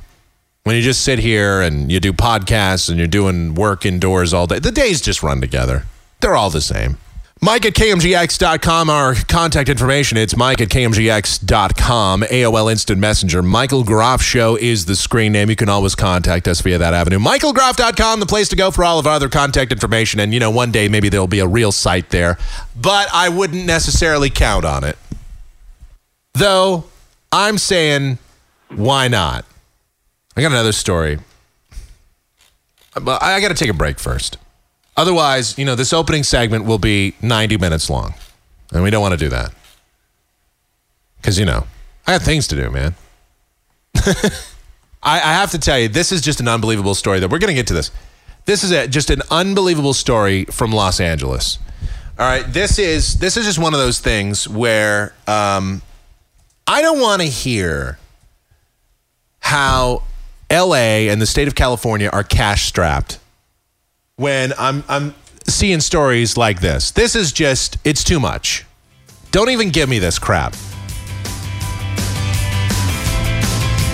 When 0.64 0.74
you 0.74 0.82
just 0.82 1.02
sit 1.02 1.20
here 1.20 1.60
and 1.60 1.92
you 1.92 2.00
do 2.00 2.12
podcasts 2.12 2.88
and 2.88 2.98
you're 2.98 3.06
doing 3.06 3.54
work 3.54 3.86
indoors 3.86 4.34
all 4.34 4.48
day, 4.48 4.58
the 4.58 4.72
days 4.72 5.00
just 5.00 5.22
run 5.22 5.40
together. 5.40 5.84
They're 6.20 6.34
all 6.34 6.50
the 6.50 6.60
same. 6.60 6.96
Mike 7.42 7.66
at 7.66 7.74
KMGX.com, 7.74 8.88
our 8.88 9.14
contact 9.14 9.68
information. 9.68 10.16
It's 10.16 10.34
Mike 10.34 10.62
at 10.62 10.68
KMGX.com, 10.68 12.22
AOL 12.22 12.72
Instant 12.72 12.98
Messenger. 12.98 13.42
Michael 13.42 13.84
Groff 13.84 14.22
Show 14.22 14.56
is 14.56 14.86
the 14.86 14.96
screen 14.96 15.32
name. 15.32 15.50
You 15.50 15.56
can 15.56 15.68
always 15.68 15.94
contact 15.94 16.48
us 16.48 16.62
via 16.62 16.78
that 16.78 16.94
avenue. 16.94 17.18
MichaelGroff.com, 17.18 18.20
the 18.20 18.26
place 18.26 18.48
to 18.48 18.56
go 18.56 18.70
for 18.70 18.84
all 18.84 18.98
of 18.98 19.06
our 19.06 19.12
other 19.12 19.28
contact 19.28 19.70
information. 19.70 20.18
And, 20.18 20.32
you 20.32 20.40
know, 20.40 20.50
one 20.50 20.72
day 20.72 20.88
maybe 20.88 21.10
there'll 21.10 21.26
be 21.26 21.40
a 21.40 21.46
real 21.46 21.72
site 21.72 22.08
there, 22.08 22.38
but 22.74 23.06
I 23.12 23.28
wouldn't 23.28 23.66
necessarily 23.66 24.30
count 24.30 24.64
on 24.64 24.82
it. 24.82 24.96
Though, 26.32 26.84
I'm 27.30 27.58
saying, 27.58 28.18
why 28.70 29.08
not? 29.08 29.44
I 30.36 30.40
got 30.40 30.52
another 30.52 30.72
story. 30.72 31.18
I 32.94 33.40
got 33.40 33.48
to 33.48 33.54
take 33.54 33.68
a 33.68 33.74
break 33.74 33.98
first. 33.98 34.38
Otherwise, 34.96 35.58
you 35.58 35.64
know, 35.64 35.74
this 35.74 35.92
opening 35.92 36.22
segment 36.22 36.64
will 36.64 36.78
be 36.78 37.14
90 37.20 37.58
minutes 37.58 37.90
long. 37.90 38.14
And 38.72 38.82
we 38.82 38.90
don't 38.90 39.02
want 39.02 39.12
to 39.12 39.18
do 39.18 39.28
that. 39.28 39.52
Because, 41.18 41.38
you 41.38 41.44
know, 41.44 41.66
I 42.06 42.12
have 42.12 42.22
things 42.22 42.46
to 42.48 42.56
do, 42.56 42.70
man. 42.70 42.94
I, 45.02 45.16
I 45.16 45.34
have 45.34 45.50
to 45.52 45.58
tell 45.58 45.78
you, 45.78 45.88
this 45.88 46.12
is 46.12 46.20
just 46.20 46.40
an 46.40 46.48
unbelievable 46.48 46.94
story 46.94 47.20
that 47.20 47.30
we're 47.30 47.38
going 47.38 47.48
to 47.48 47.54
get 47.54 47.66
to 47.68 47.74
this. 47.74 47.90
This 48.46 48.64
is 48.64 48.70
a, 48.70 48.88
just 48.88 49.10
an 49.10 49.22
unbelievable 49.30 49.92
story 49.92 50.44
from 50.46 50.72
Los 50.72 51.00
Angeles. 51.00 51.58
All 52.18 52.26
right, 52.26 52.44
this 52.46 52.78
is 52.78 53.18
this 53.18 53.36
is 53.36 53.44
just 53.44 53.58
one 53.58 53.74
of 53.74 53.80
those 53.80 53.98
things 54.00 54.48
where 54.48 55.12
um, 55.26 55.82
I 56.66 56.80
don't 56.80 56.98
want 56.98 57.20
to 57.20 57.28
hear 57.28 57.98
how 59.40 60.02
L.A. 60.48 61.10
and 61.10 61.20
the 61.20 61.26
state 61.26 61.46
of 61.46 61.54
California 61.54 62.08
are 62.10 62.22
cash 62.22 62.64
strapped 62.66 63.18
when 64.18 64.54
I'm 64.56 64.82
I'm 64.88 65.14
seeing 65.44 65.80
stories 65.80 66.38
like 66.38 66.60
this. 66.60 66.90
This 66.90 67.14
is 67.14 67.32
just 67.32 67.76
it's 67.84 68.02
too 68.02 68.18
much. 68.18 68.64
Don't 69.30 69.50
even 69.50 69.68
give 69.68 69.90
me 69.90 69.98
this 69.98 70.18
crap. 70.18 70.54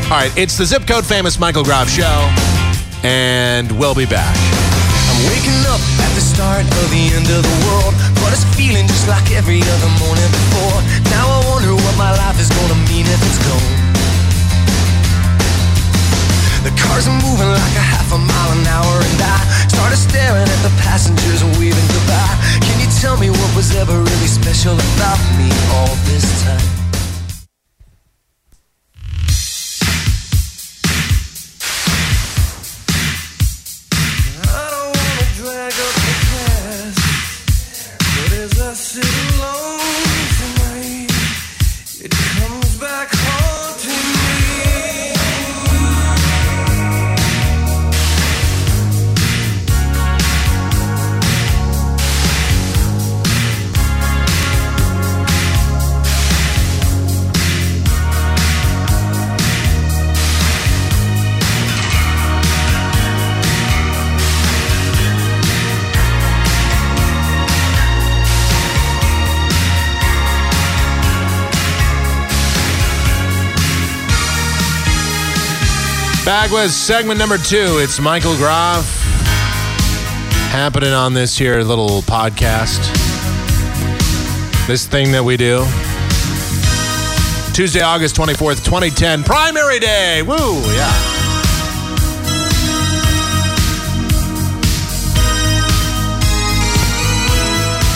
All 0.07 0.19
right, 0.19 0.31
it's 0.39 0.57
the 0.57 0.65
zip 0.65 0.87
code 0.87 1.05
famous 1.05 1.41
Michael 1.41 1.65
Groff 1.65 1.89
show, 1.91 2.31
and 3.03 3.67
we'll 3.73 3.97
be 3.97 4.07
back. 4.07 4.37
I'm 5.11 5.27
waking 5.27 5.59
up 5.67 5.83
at 5.99 6.13
the 6.15 6.23
start 6.23 6.63
of 6.71 6.87
the 6.95 7.05
end 7.19 7.27
of 7.27 7.43
the 7.43 7.57
world, 7.67 7.95
but 8.23 8.31
it's 8.31 8.47
feeling 8.55 8.87
just 8.87 9.09
like 9.09 9.27
every 9.35 9.59
other 9.59 9.91
morning 10.07 10.31
before. 10.31 10.79
Now 11.11 11.27
I 11.27 11.43
wonder 11.51 11.75
what 11.75 11.99
my 11.99 12.15
life 12.15 12.39
is 12.39 12.47
gonna 12.47 12.79
mean 12.87 13.11
if 13.11 13.19
it's 13.27 13.43
gone. 13.43 13.75
The 16.63 16.71
cars 16.79 17.09
are 17.11 17.19
moving 17.27 17.51
like 17.51 17.75
a 17.75 17.83
half 17.83 18.07
a 18.15 18.19
mile 18.19 18.53
an 18.55 18.67
hour, 18.71 19.03
and 19.03 19.19
I 19.19 19.62
started 19.73 19.97
staring 19.97 20.49
at 20.49 20.61
the 20.63 20.73
passengers 20.85 21.43
waving 21.57 21.89
goodbye. 21.89 22.37
Can 22.61 22.77
you 22.81 22.89
tell 23.01 23.17
me 23.17 23.31
what 23.31 23.57
was 23.57 23.75
ever 23.75 23.97
really 23.97 24.29
special 24.29 24.75
about 24.75 25.21
me 25.39 25.49
all 25.73 25.95
this 26.05 26.27
time? 26.45 26.82
With 76.51 76.71
segment 76.71 77.19
number 77.19 77.39
two. 77.39 77.79
It's 77.79 77.99
Michael 77.99 78.37
Groff 78.37 78.85
happening 80.51 80.93
on 80.93 81.15
this 81.15 81.39
here 81.39 81.63
little 81.63 82.03
podcast. 82.03 82.81
This 84.67 84.87
thing 84.87 85.13
that 85.13 85.25
we 85.25 85.39
do. 85.39 85.65
Tuesday, 87.55 87.81
August 87.81 88.17
24th, 88.17 88.65
2010, 88.65 89.25
primary 89.25 89.79
day. 89.79 90.23
Woo, 90.23 90.61
yeah. 90.75 91.12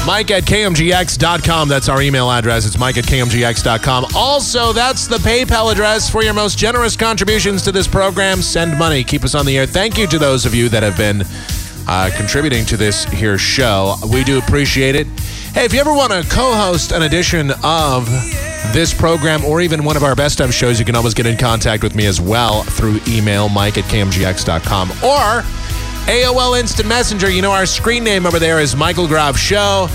Mike 0.07 0.31
at 0.31 0.45
KMGX.com. 0.45 1.69
That's 1.69 1.89
our 1.89 2.01
email 2.01 2.31
address. 2.31 2.65
It's 2.65 2.79
Mike 2.79 2.97
at 2.97 3.05
KMGX.com. 3.05 4.07
Also, 4.15 4.73
that's 4.73 5.09
the 5.09 5.17
PayPal 5.17 5.73
address 5.73 6.09
for 6.09 6.23
your 6.23 6.33
most 6.33 6.57
generous 6.57 6.97
contributions 6.97 7.63
to 7.63 7.73
this 7.73 7.89
program. 7.89 8.41
Send 8.41 8.79
money. 8.79 9.03
Keep 9.03 9.25
us 9.25 9.35
on 9.35 9.45
the 9.45 9.59
air. 9.59 9.67
Thank 9.67 9.99
you 9.99 10.07
to 10.07 10.19
those 10.19 10.47
of 10.47 10.55
you 10.55 10.69
that 10.69 10.85
have 10.85 10.97
been 10.97 11.25
uh, 11.89 12.11
contributing 12.17 12.65
to 12.67 12.77
this 12.77 13.05
here 13.07 13.37
show. 13.37 13.97
We 14.13 14.23
do 14.23 14.39
appreciate 14.39 14.95
it. 14.95 15.09
Hey, 15.53 15.65
if 15.65 15.73
you 15.73 15.81
ever 15.81 15.93
want 15.93 16.13
to 16.13 16.23
co 16.33 16.55
host 16.55 16.93
an 16.93 17.03
edition 17.03 17.51
of 17.65 18.07
this 18.73 18.95
program 18.95 19.45
or 19.45 19.61
even 19.61 19.85
one 19.85 19.97
of 19.97 20.05
our 20.05 20.15
best 20.15 20.41
of 20.41 20.55
shows, 20.55 20.79
you 20.79 20.85
can 20.85 20.95
always 20.95 21.15
get 21.15 21.27
in 21.27 21.37
contact 21.37 21.83
with 21.83 21.97
me 21.97 22.07
as 22.07 22.21
well 22.21 22.63
through 22.63 23.01
email, 23.09 23.49
mike 23.49 23.77
at 23.77 23.85
KMGX.com 23.85 24.91
or 25.03 25.43
AOL 26.07 26.59
Instant 26.59 26.89
Messenger. 26.89 27.31
You 27.31 27.43
know, 27.43 27.51
our 27.51 27.67
screen 27.67 28.05
name 28.05 28.27
over 28.27 28.39
there 28.39 28.61
is 28.61 28.77
Michael 28.77 29.09
Groff 29.09 29.37
Show. 29.37 29.89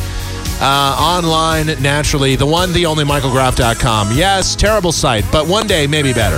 Uh, 0.64 0.96
online, 1.00 1.68
naturally, 1.82 2.36
the 2.36 2.46
one, 2.46 2.72
the 2.74 2.86
only, 2.86 3.04
michaelgroff.com. 3.04 4.10
Yes, 4.16 4.56
terrible 4.56 4.92
site, 4.92 5.26
but 5.32 5.48
one 5.48 5.66
day, 5.66 5.88
maybe 5.88 6.14
better. 6.14 6.38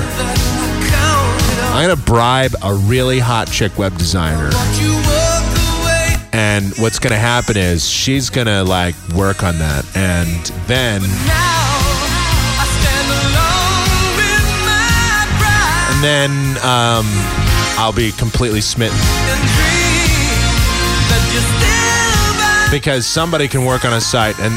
I'm 1.74 1.88
going 1.88 1.98
to 1.98 2.04
bribe 2.04 2.54
a 2.62 2.74
really 2.74 3.18
hot 3.18 3.50
chick 3.50 3.78
web 3.80 3.98
designer. 3.98 4.52
And 6.32 6.72
what's 6.78 7.00
going 7.00 7.12
to 7.12 7.20
happen 7.20 7.58
is 7.58 7.90
she's 7.90 8.30
going 8.30 8.48
to 8.48 8.64
like 8.64 8.96
work 9.16 9.44
on 9.44 9.58
that. 9.58 9.86
And 9.98 10.46
then, 10.68 11.02
and 15.92 16.04
then 16.04 16.58
um, 16.64 17.06
I'll 17.78 17.92
be 17.92 18.12
completely 18.12 18.62
smitten. 18.62 18.98
Because 22.74 23.06
somebody 23.06 23.48
can 23.48 23.66
work 23.66 23.86
on 23.86 23.94
a 23.94 24.02
site 24.02 24.40
and 24.40 24.52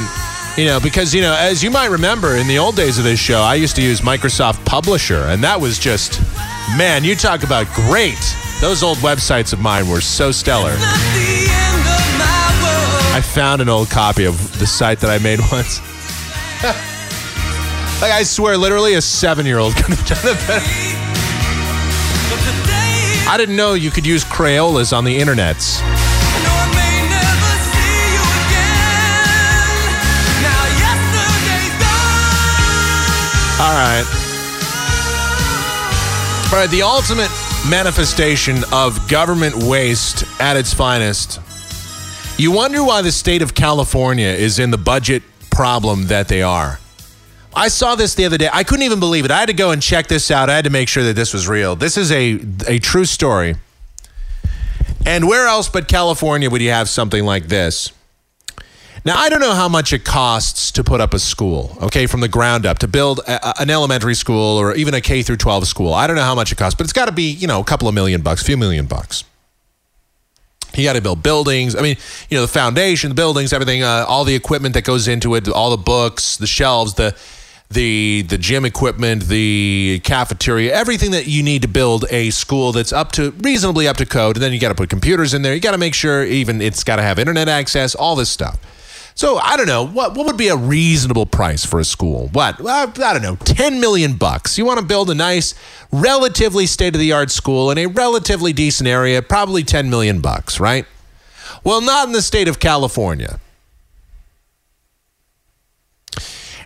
you 0.56 0.64
know, 0.64 0.80
because 0.80 1.14
you 1.14 1.20
know, 1.20 1.36
as 1.38 1.62
you 1.62 1.70
might 1.70 1.90
remember 1.90 2.36
in 2.36 2.48
the 2.48 2.56
old 2.56 2.76
days 2.76 2.96
of 2.96 3.04
this 3.04 3.20
show, 3.20 3.40
I 3.42 3.56
used 3.56 3.76
to 3.76 3.82
use 3.82 4.00
Microsoft 4.00 4.64
Publisher, 4.64 5.26
and 5.26 5.44
that 5.44 5.60
was 5.60 5.78
just 5.78 6.22
man, 6.78 7.04
you 7.04 7.14
talk 7.14 7.44
about 7.44 7.66
great. 7.74 8.18
Those 8.62 8.82
old 8.82 8.96
websites 8.98 9.52
of 9.52 9.60
mine 9.60 9.86
were 9.86 10.00
so 10.00 10.32
stellar. 10.32 10.72
I 13.12 13.20
found 13.22 13.60
an 13.60 13.68
old 13.68 13.90
copy 13.90 14.24
of 14.24 14.58
the 14.58 14.66
site 14.66 15.00
that 15.00 15.10
I 15.10 15.18
made 15.22 15.40
once. 15.52 15.80
like 18.00 18.12
I 18.12 18.22
swear, 18.22 18.56
literally 18.56 18.94
a 18.94 19.02
seven-year-old 19.02 19.76
could 19.76 19.94
have 19.94 20.06
done 20.06 20.34
it 20.34 20.38
better. 20.46 20.64
I 23.28 23.36
didn't 23.36 23.56
know 23.56 23.74
you 23.74 23.90
could 23.90 24.06
use 24.06 24.24
Crayolas 24.24 24.96
on 24.96 25.04
the 25.04 25.18
internets. 25.20 26.05
All 33.58 33.72
right. 33.72 34.04
All 36.52 36.58
right, 36.60 36.70
the 36.70 36.82
ultimate 36.82 37.30
manifestation 37.70 38.62
of 38.70 39.08
government 39.08 39.56
waste 39.56 40.24
at 40.40 40.56
its 40.56 40.74
finest. 40.74 41.40
You 42.38 42.52
wonder 42.52 42.84
why 42.84 43.00
the 43.00 43.10
state 43.10 43.40
of 43.40 43.54
California 43.54 44.28
is 44.28 44.58
in 44.58 44.70
the 44.70 44.78
budget 44.78 45.22
problem 45.50 46.08
that 46.08 46.28
they 46.28 46.42
are. 46.42 46.78
I 47.54 47.68
saw 47.68 47.94
this 47.94 48.14
the 48.14 48.26
other 48.26 48.36
day. 48.36 48.50
I 48.52 48.62
couldn't 48.62 48.84
even 48.84 49.00
believe 49.00 49.24
it. 49.24 49.30
I 49.30 49.40
had 49.40 49.46
to 49.46 49.54
go 49.54 49.70
and 49.70 49.80
check 49.80 50.06
this 50.06 50.30
out. 50.30 50.50
I 50.50 50.56
had 50.56 50.64
to 50.64 50.70
make 50.70 50.88
sure 50.88 51.02
that 51.04 51.16
this 51.16 51.32
was 51.32 51.48
real. 51.48 51.74
This 51.76 51.96
is 51.96 52.12
a 52.12 52.38
a 52.68 52.78
true 52.78 53.06
story. 53.06 53.56
And 55.06 55.26
where 55.26 55.46
else 55.46 55.70
but 55.70 55.88
California 55.88 56.50
would 56.50 56.60
you 56.60 56.70
have 56.70 56.90
something 56.90 57.24
like 57.24 57.46
this? 57.48 57.92
Now, 59.06 59.16
I 59.16 59.28
don't 59.28 59.38
know 59.38 59.54
how 59.54 59.68
much 59.68 59.92
it 59.92 60.04
costs 60.04 60.72
to 60.72 60.82
put 60.82 61.00
up 61.00 61.14
a 61.14 61.20
school, 61.20 61.78
okay, 61.80 62.08
from 62.08 62.22
the 62.22 62.28
ground 62.28 62.66
up, 62.66 62.80
to 62.80 62.88
build 62.88 63.20
a, 63.20 63.60
an 63.60 63.70
elementary 63.70 64.16
school 64.16 64.58
or 64.58 64.74
even 64.74 64.94
a 64.94 65.00
K 65.00 65.22
through 65.22 65.36
12 65.36 65.68
school. 65.68 65.94
I 65.94 66.08
don't 66.08 66.16
know 66.16 66.24
how 66.24 66.34
much 66.34 66.50
it 66.50 66.58
costs, 66.58 66.76
but 66.76 66.82
it's 66.82 66.92
got 66.92 67.04
to 67.04 67.12
be, 67.12 67.30
you 67.30 67.46
know, 67.46 67.60
a 67.60 67.64
couple 67.64 67.86
of 67.86 67.94
million 67.94 68.20
bucks, 68.20 68.42
a 68.42 68.44
few 68.44 68.56
million 68.56 68.86
bucks. 68.86 69.22
You 70.74 70.82
got 70.82 70.94
to 70.94 71.00
build 71.00 71.22
buildings. 71.22 71.76
I 71.76 71.82
mean, 71.82 71.98
you 72.30 72.36
know, 72.36 72.42
the 72.42 72.48
foundation, 72.48 73.10
the 73.10 73.14
buildings, 73.14 73.52
everything, 73.52 73.84
uh, 73.84 74.06
all 74.08 74.24
the 74.24 74.34
equipment 74.34 74.74
that 74.74 74.82
goes 74.82 75.06
into 75.06 75.36
it, 75.36 75.48
all 75.48 75.70
the 75.70 75.76
books, 75.76 76.36
the 76.36 76.48
shelves, 76.48 76.94
the 76.94 77.16
the 77.70 78.22
the 78.22 78.38
gym 78.38 78.64
equipment, 78.64 79.28
the 79.28 80.00
cafeteria, 80.02 80.74
everything 80.74 81.12
that 81.12 81.28
you 81.28 81.44
need 81.44 81.62
to 81.62 81.68
build 81.68 82.06
a 82.10 82.30
school 82.30 82.72
that's 82.72 82.92
up 82.92 83.12
to 83.12 83.30
reasonably 83.38 83.86
up 83.86 83.98
to 83.98 84.06
code. 84.06 84.34
And 84.34 84.42
then 84.42 84.52
you 84.52 84.58
got 84.58 84.70
to 84.70 84.74
put 84.74 84.90
computers 84.90 85.32
in 85.32 85.42
there. 85.42 85.54
You 85.54 85.60
got 85.60 85.72
to 85.72 85.78
make 85.78 85.94
sure 85.94 86.24
even 86.24 86.60
it's 86.60 86.82
got 86.82 86.96
to 86.96 87.02
have 87.02 87.20
internet 87.20 87.48
access, 87.48 87.94
all 87.94 88.16
this 88.16 88.30
stuff. 88.30 88.58
So 89.16 89.38
I 89.38 89.56
don't 89.56 89.66
know 89.66 89.86
what 89.86 90.14
what 90.14 90.26
would 90.26 90.36
be 90.36 90.48
a 90.48 90.56
reasonable 90.56 91.24
price 91.24 91.64
for 91.64 91.80
a 91.80 91.84
school. 91.84 92.28
What 92.32 92.60
I 92.64 92.84
don't 92.86 93.22
know, 93.22 93.36
ten 93.36 93.80
million 93.80 94.16
bucks. 94.16 94.58
You 94.58 94.66
want 94.66 94.78
to 94.78 94.84
build 94.84 95.08
a 95.08 95.14
nice, 95.14 95.54
relatively 95.90 96.66
state 96.66 96.94
of 96.94 97.00
the 97.00 97.12
art 97.12 97.30
school 97.30 97.70
in 97.70 97.78
a 97.78 97.86
relatively 97.86 98.52
decent 98.52 98.86
area, 98.86 99.22
probably 99.22 99.64
ten 99.64 99.88
million 99.88 100.20
bucks, 100.20 100.60
right? 100.60 100.84
Well, 101.64 101.80
not 101.80 102.06
in 102.06 102.12
the 102.12 102.20
state 102.20 102.46
of 102.46 102.60
California. 102.60 103.40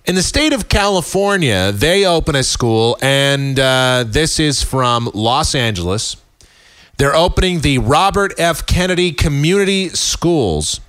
In 0.07 0.17
the 0.17 0.23
state 0.23 0.53
of 0.53 0.69
California, 0.69 1.71
they 1.71 2.05
open 2.05 2.35
a 2.35 2.43
school, 2.43 2.99
and 3.01 3.61
uh, 3.61 4.05
this 4.09 4.41
is 4.41 4.61
from 4.61 5.09
Los 5.15 5.55
Angeles. 5.55 6.17
They're 6.99 7.15
opening 7.15 7.61
the 7.61 7.79
Robert 7.79 8.35
F. 8.39 8.67
Kennedy 8.67 9.13
Community 9.13 9.91
Schools. 9.91 10.81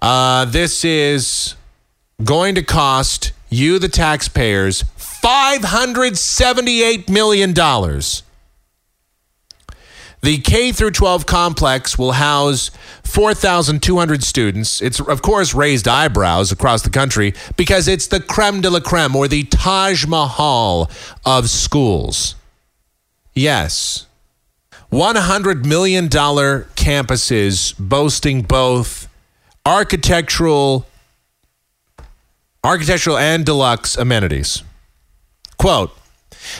Uh, 0.00 0.44
this 0.44 0.84
is 0.84 1.54
going 2.22 2.54
to 2.54 2.62
cost 2.62 3.32
you, 3.48 3.78
the 3.78 3.88
taxpayers, 3.88 4.84
$578 4.98 7.08
million. 7.08 7.54
The 10.20 10.38
K 10.38 10.72
through 10.72 10.90
12 10.90 11.26
complex 11.26 11.96
will 11.96 12.10
house 12.12 12.72
4,200 13.04 14.24
students. 14.24 14.82
It's, 14.82 15.00
of 15.00 15.22
course, 15.22 15.54
raised 15.54 15.86
eyebrows 15.86 16.50
across 16.50 16.82
the 16.82 16.90
country 16.90 17.34
because 17.56 17.86
it's 17.86 18.08
the 18.08 18.18
creme 18.20 18.60
de 18.60 18.68
la 18.68 18.80
creme 18.80 19.14
or 19.14 19.28
the 19.28 19.44
Taj 19.44 20.06
Mahal 20.06 20.90
of 21.24 21.48
schools. 21.48 22.34
Yes. 23.32 24.06
$100 24.90 25.64
million 25.64 26.08
campuses 26.08 27.74
boasting 27.78 28.42
both 28.42 29.07
architectural 29.68 30.86
architectural 32.64 33.18
and 33.18 33.44
deluxe 33.44 33.98
amenities. 33.98 34.62
Quote, 35.58 35.94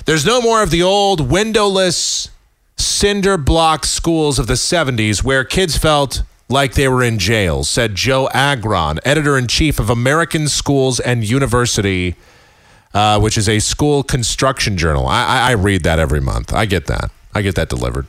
There's 0.04 0.26
no 0.26 0.42
more 0.42 0.62
of 0.62 0.70
the 0.70 0.82
old 0.82 1.30
windowless 1.30 2.28
cinder 2.76 3.38
block 3.38 3.86
schools 3.86 4.38
of 4.38 4.46
the 4.46 4.54
70s 4.54 5.24
where 5.24 5.42
kids 5.42 5.78
felt 5.78 6.22
like 6.50 6.74
they 6.74 6.86
were 6.86 7.02
in 7.02 7.18
jail, 7.18 7.64
said 7.64 7.94
Joe 7.94 8.28
Agron, 8.34 9.00
editor 9.06 9.38
in 9.38 9.48
chief 9.48 9.80
of 9.80 9.88
American 9.88 10.46
Schools 10.46 11.00
and 11.00 11.24
University, 11.24 12.14
uh, 12.92 13.18
which 13.18 13.38
is 13.38 13.48
a 13.48 13.58
school 13.58 14.02
construction 14.02 14.76
journal. 14.76 15.06
I, 15.06 15.24
I, 15.24 15.50
I 15.50 15.52
read 15.52 15.82
that 15.84 15.98
every 15.98 16.20
month. 16.20 16.52
I 16.52 16.66
get 16.66 16.86
that. 16.86 17.10
I 17.34 17.40
get 17.40 17.54
that 17.54 17.70
delivered. 17.70 18.06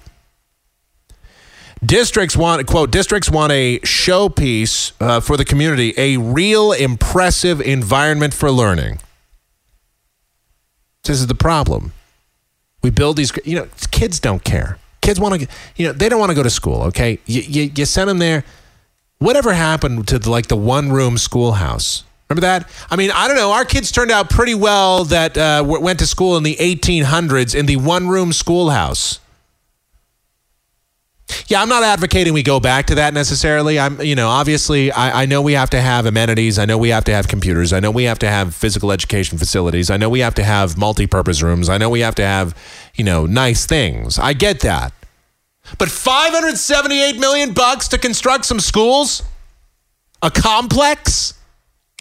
Districts 1.84 2.36
want 2.36 2.68
quote 2.68 2.92
districts 2.92 3.30
want 3.30 3.54
a 3.54 3.80
showpiece 3.80 4.92
uh, 5.00 5.22
for 5.22 5.38
the 5.38 5.46
community, 5.46 5.94
a 5.98 6.18
real 6.18 6.74
impressive 6.74 7.62
environment 7.62 8.34
for 8.34 8.52
learning. 8.52 9.00
This 11.04 11.22
is 11.22 11.28
the 11.28 11.36
problem. 11.36 11.94
We 12.84 12.90
build 12.90 13.18
these, 13.18 13.32
you 13.46 13.56
know, 13.56 13.68
kids 13.92 14.20
don't 14.20 14.44
care. 14.44 14.78
Kids 15.02 15.20
want 15.20 15.42
to, 15.42 15.48
you 15.78 15.88
know, 15.88 15.94
they 15.94 16.10
don't 16.10 16.20
want 16.20 16.32
to 16.32 16.36
go 16.36 16.44
to 16.44 16.50
school. 16.50 16.84
Okay, 16.84 17.20
you, 17.26 17.42
you, 17.42 17.72
you 17.74 17.86
send 17.86 18.10
them 18.10 18.20
there. 18.20 18.44
Whatever 19.20 19.54
happened 19.54 20.08
to 20.10 20.20
the, 20.20 20.30
like 20.30 20.48
the 20.48 20.58
one 20.58 20.92
room 20.92 21.18
schoolhouse? 21.18 22.04
Remember 22.30 22.42
that? 22.42 22.70
I 22.92 22.96
mean, 22.96 23.12
I 23.12 23.28
don't 23.28 23.38
know. 23.38 23.52
Our 23.52 23.66
kids 23.66 23.92
turned 23.92 24.12
out 24.12 24.30
pretty 24.30 24.54
well 24.54 25.06
that 25.06 25.38
uh, 25.38 25.64
went 25.66 26.00
to 26.00 26.06
school 26.06 26.38
in 26.38 26.44
the 26.44 26.56
1800s 26.56 27.56
in 27.56 27.66
the 27.66 27.78
one 27.78 28.08
room 28.08 28.32
schoolhouse. 28.34 29.20
Yeah, 31.48 31.62
I'm 31.62 31.70
not 31.70 31.84
advocating 31.84 32.34
we 32.34 32.44
go 32.44 32.60
back 32.60 32.88
to 32.88 32.96
that 32.96 33.14
necessarily. 33.14 33.80
I'm, 33.80 34.02
you 34.02 34.16
know, 34.16 34.30
obviously, 34.30 34.92
I, 34.92 35.24
I, 35.24 35.26
know 35.26 35.42
we 35.42 35.54
have 35.54 35.70
to 35.72 35.82
have 35.82 36.06
amenities. 36.06 36.60
I 36.60 36.66
know 36.66 36.78
we 36.78 36.90
have 36.90 37.04
to 37.06 37.12
have 37.12 37.28
computers. 37.28 37.74
I 37.74 37.80
know 37.80 37.92
we 37.92 38.04
have 38.04 38.20
to 38.20 38.30
have 38.30 38.54
physical 38.54 38.92
education 38.92 39.38
facilities. 39.38 39.90
I 39.90 39.98
know 39.98 40.10
we 40.10 40.20
have 40.20 40.36
to 40.36 40.44
have 40.44 40.78
multi-purpose 40.78 41.42
rooms. 41.42 41.70
I 41.70 41.78
know 41.78 41.90
we 41.90 42.02
have 42.02 42.16
to 42.16 42.26
have, 42.26 42.56
you 42.96 43.04
know, 43.04 43.26
nice 43.26 43.66
things. 43.66 44.18
I 44.20 44.34
get 44.34 44.62
that. 44.62 44.94
But 45.78 45.90
578 45.90 47.20
million 47.20 47.54
bucks 47.54 47.88
to 47.90 47.98
construct 47.98 48.46
some 48.46 48.60
schools, 48.60 49.22
a 50.22 50.32
complex, 50.32 51.36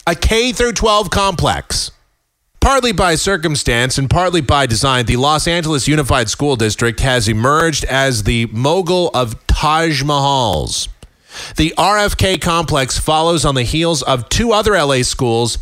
a 0.06 0.14
K 0.14 0.52
through 0.52 0.72
12 0.72 1.10
complex. 1.10 1.90
Partly 2.60 2.92
by 2.92 3.14
circumstance 3.14 3.98
and 3.98 4.10
partly 4.10 4.40
by 4.40 4.66
design, 4.66 5.06
the 5.06 5.16
Los 5.16 5.46
Angeles 5.46 5.86
Unified 5.88 6.28
School 6.28 6.56
District 6.56 7.00
has 7.00 7.28
emerged 7.28 7.84
as 7.84 8.24
the 8.24 8.46
mogul 8.46 9.10
of 9.14 9.46
Taj 9.46 10.02
Mahals. 10.02 10.88
The 11.56 11.72
RFK 11.78 12.40
complex 12.40 12.98
follows 12.98 13.44
on 13.44 13.54
the 13.54 13.62
heels 13.62 14.02
of 14.02 14.28
two 14.28 14.52
other 14.52 14.72
LA 14.72 15.02
schools 15.02 15.58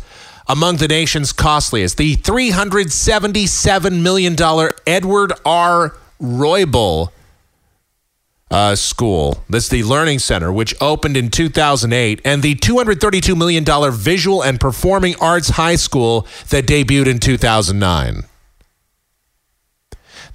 among 0.47 0.77
the 0.77 0.87
nation's 0.87 1.33
costliest. 1.33 1.97
The 1.97 2.15
$377 2.17 4.01
million 4.01 4.35
Edward 4.87 5.33
R. 5.45 5.95
Roybal 6.21 7.09
uh, 8.49 8.75
school. 8.75 9.43
That's 9.49 9.69
the 9.69 9.83
Learning 9.83 10.19
Center, 10.19 10.51
which 10.51 10.75
opened 10.81 11.17
in 11.17 11.29
2008, 11.29 12.21
and 12.23 12.41
the 12.41 12.55
$232 12.55 13.37
million 13.37 13.65
Visual 13.93 14.41
and 14.43 14.59
Performing 14.59 15.15
Arts 15.19 15.49
High 15.49 15.75
School 15.75 16.27
that 16.49 16.65
debuted 16.65 17.07
in 17.07 17.19
2009. 17.19 18.23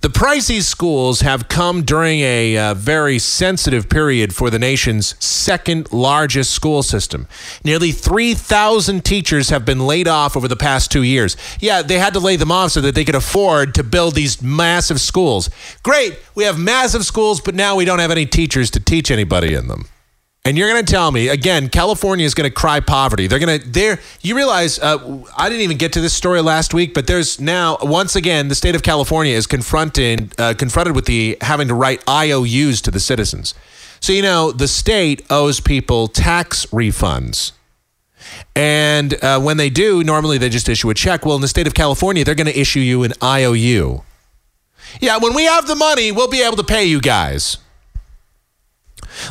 The 0.03 0.09
pricey 0.09 0.61
schools 0.61 1.21
have 1.21 1.47
come 1.47 1.83
during 1.85 2.23
a 2.23 2.57
uh, 2.57 2.75
very 2.75 3.21
sensitive 3.21 3.89
period 3.89 4.35
for 4.35 4.51
the 4.51 4.59
nation's 4.59 5.15
second 5.25 5.93
largest 5.93 6.51
school 6.51 6.83
system. 6.83 7.29
Nearly 7.63 7.93
3,000 7.93 9.05
teachers 9.05 9.51
have 9.51 9.65
been 9.65 9.87
laid 9.87 10.09
off 10.09 10.37
over 10.37 10.49
the 10.49 10.57
past 10.57 10.91
two 10.91 11.05
years. 11.05 11.37
Yeah, 11.61 11.83
they 11.83 12.01
had 12.01 12.15
to 12.15 12.19
lay 12.19 12.35
them 12.35 12.51
off 12.51 12.73
so 12.73 12.81
that 12.81 12.97
they 12.97 13.05
could 13.05 13.15
afford 13.15 13.77
to 13.77 13.85
build 13.85 14.17
these 14.17 14.43
massive 14.43 15.01
schools. 15.01 15.49
Great, 15.85 16.19
we 16.35 16.43
have 16.43 16.59
massive 16.59 17.07
schools, 17.07 17.41
but 17.41 17.55
now 17.55 17.77
we 17.77 17.85
don't 17.85 18.01
have 18.01 18.11
any 18.11 18.27
teachers 18.27 18.73
to 18.73 18.81
teach 18.81 19.09
anybody 19.09 19.55
in 19.55 19.69
them. 19.69 19.85
And 20.45 20.59
you're 20.59 20.69
going 20.69 20.85
to 20.85 20.93
tell 20.93 21.13
me 21.13 21.29
again, 21.29 21.69
California 21.69 22.27
is 22.27 22.35
going 22.35 22.51
to 22.51 22.55
cry 22.55 22.81
poverty. 22.81 23.29
They're 23.29 23.39
going 23.39 23.61
to 23.61 23.69
there. 23.69 24.01
You 24.23 24.37
realize 24.37 24.81
uh, 24.81 25.23
I 25.37 25.49
didn't 25.49 25.63
even 25.63 25.79
get 25.79 25.93
to 25.93 26.01
this 26.01 26.13
story 26.13 26.41
last 26.41 26.75
week, 26.75 26.95
but 26.95 27.07
there's 27.07 27.41
now 27.41 27.79
once 27.81 28.17
again 28.17 28.49
the 28.49 28.57
state 28.57 28.75
of 28.75 28.83
California 28.83 29.35
is 29.35 29.47
confronted 29.47 30.35
uh, 30.41 30.55
confronted 30.55 30.97
with 30.97 31.05
the 31.05 31.37
having 31.43 31.69
to 31.69 31.75
write 31.75 32.03
IOUs 32.09 32.81
to 32.83 32.91
the 32.91 32.99
citizens. 32.99 33.55
So 34.01 34.13
you 34.13 34.23
know 34.23 34.51
the 34.51 34.67
state 34.67 35.25
owes 35.31 35.61
people 35.61 36.09
tax 36.09 36.67
refunds. 36.67 37.53
And 38.57 39.23
uh, 39.23 39.41
when 39.41 39.59
they 39.59 39.71
do, 39.71 40.03
normally 40.03 40.39
they 40.39 40.49
just 40.49 40.69
issue 40.69 40.91
a 40.91 40.95
check. 40.95 41.25
Well, 41.25 41.37
in 41.37 41.41
the 41.41 41.49
state 41.49 41.69
of 41.69 41.75
California, 41.75 42.25
they're 42.25 42.35
going 42.35 42.47
to 42.47 42.59
issue 42.59 42.81
you 42.81 43.05
an 43.05 43.13
IOU. 43.23 44.03
Yeah, 45.01 45.19
when 45.19 45.35
we 45.35 45.45
have 45.45 45.67
the 45.67 45.75
money, 45.77 46.11
we'll 46.11 46.31
be 46.31 46.43
able 46.43 46.57
to 46.57 46.65
pay 46.65 46.85
you 46.85 47.01
guys. 47.01 47.59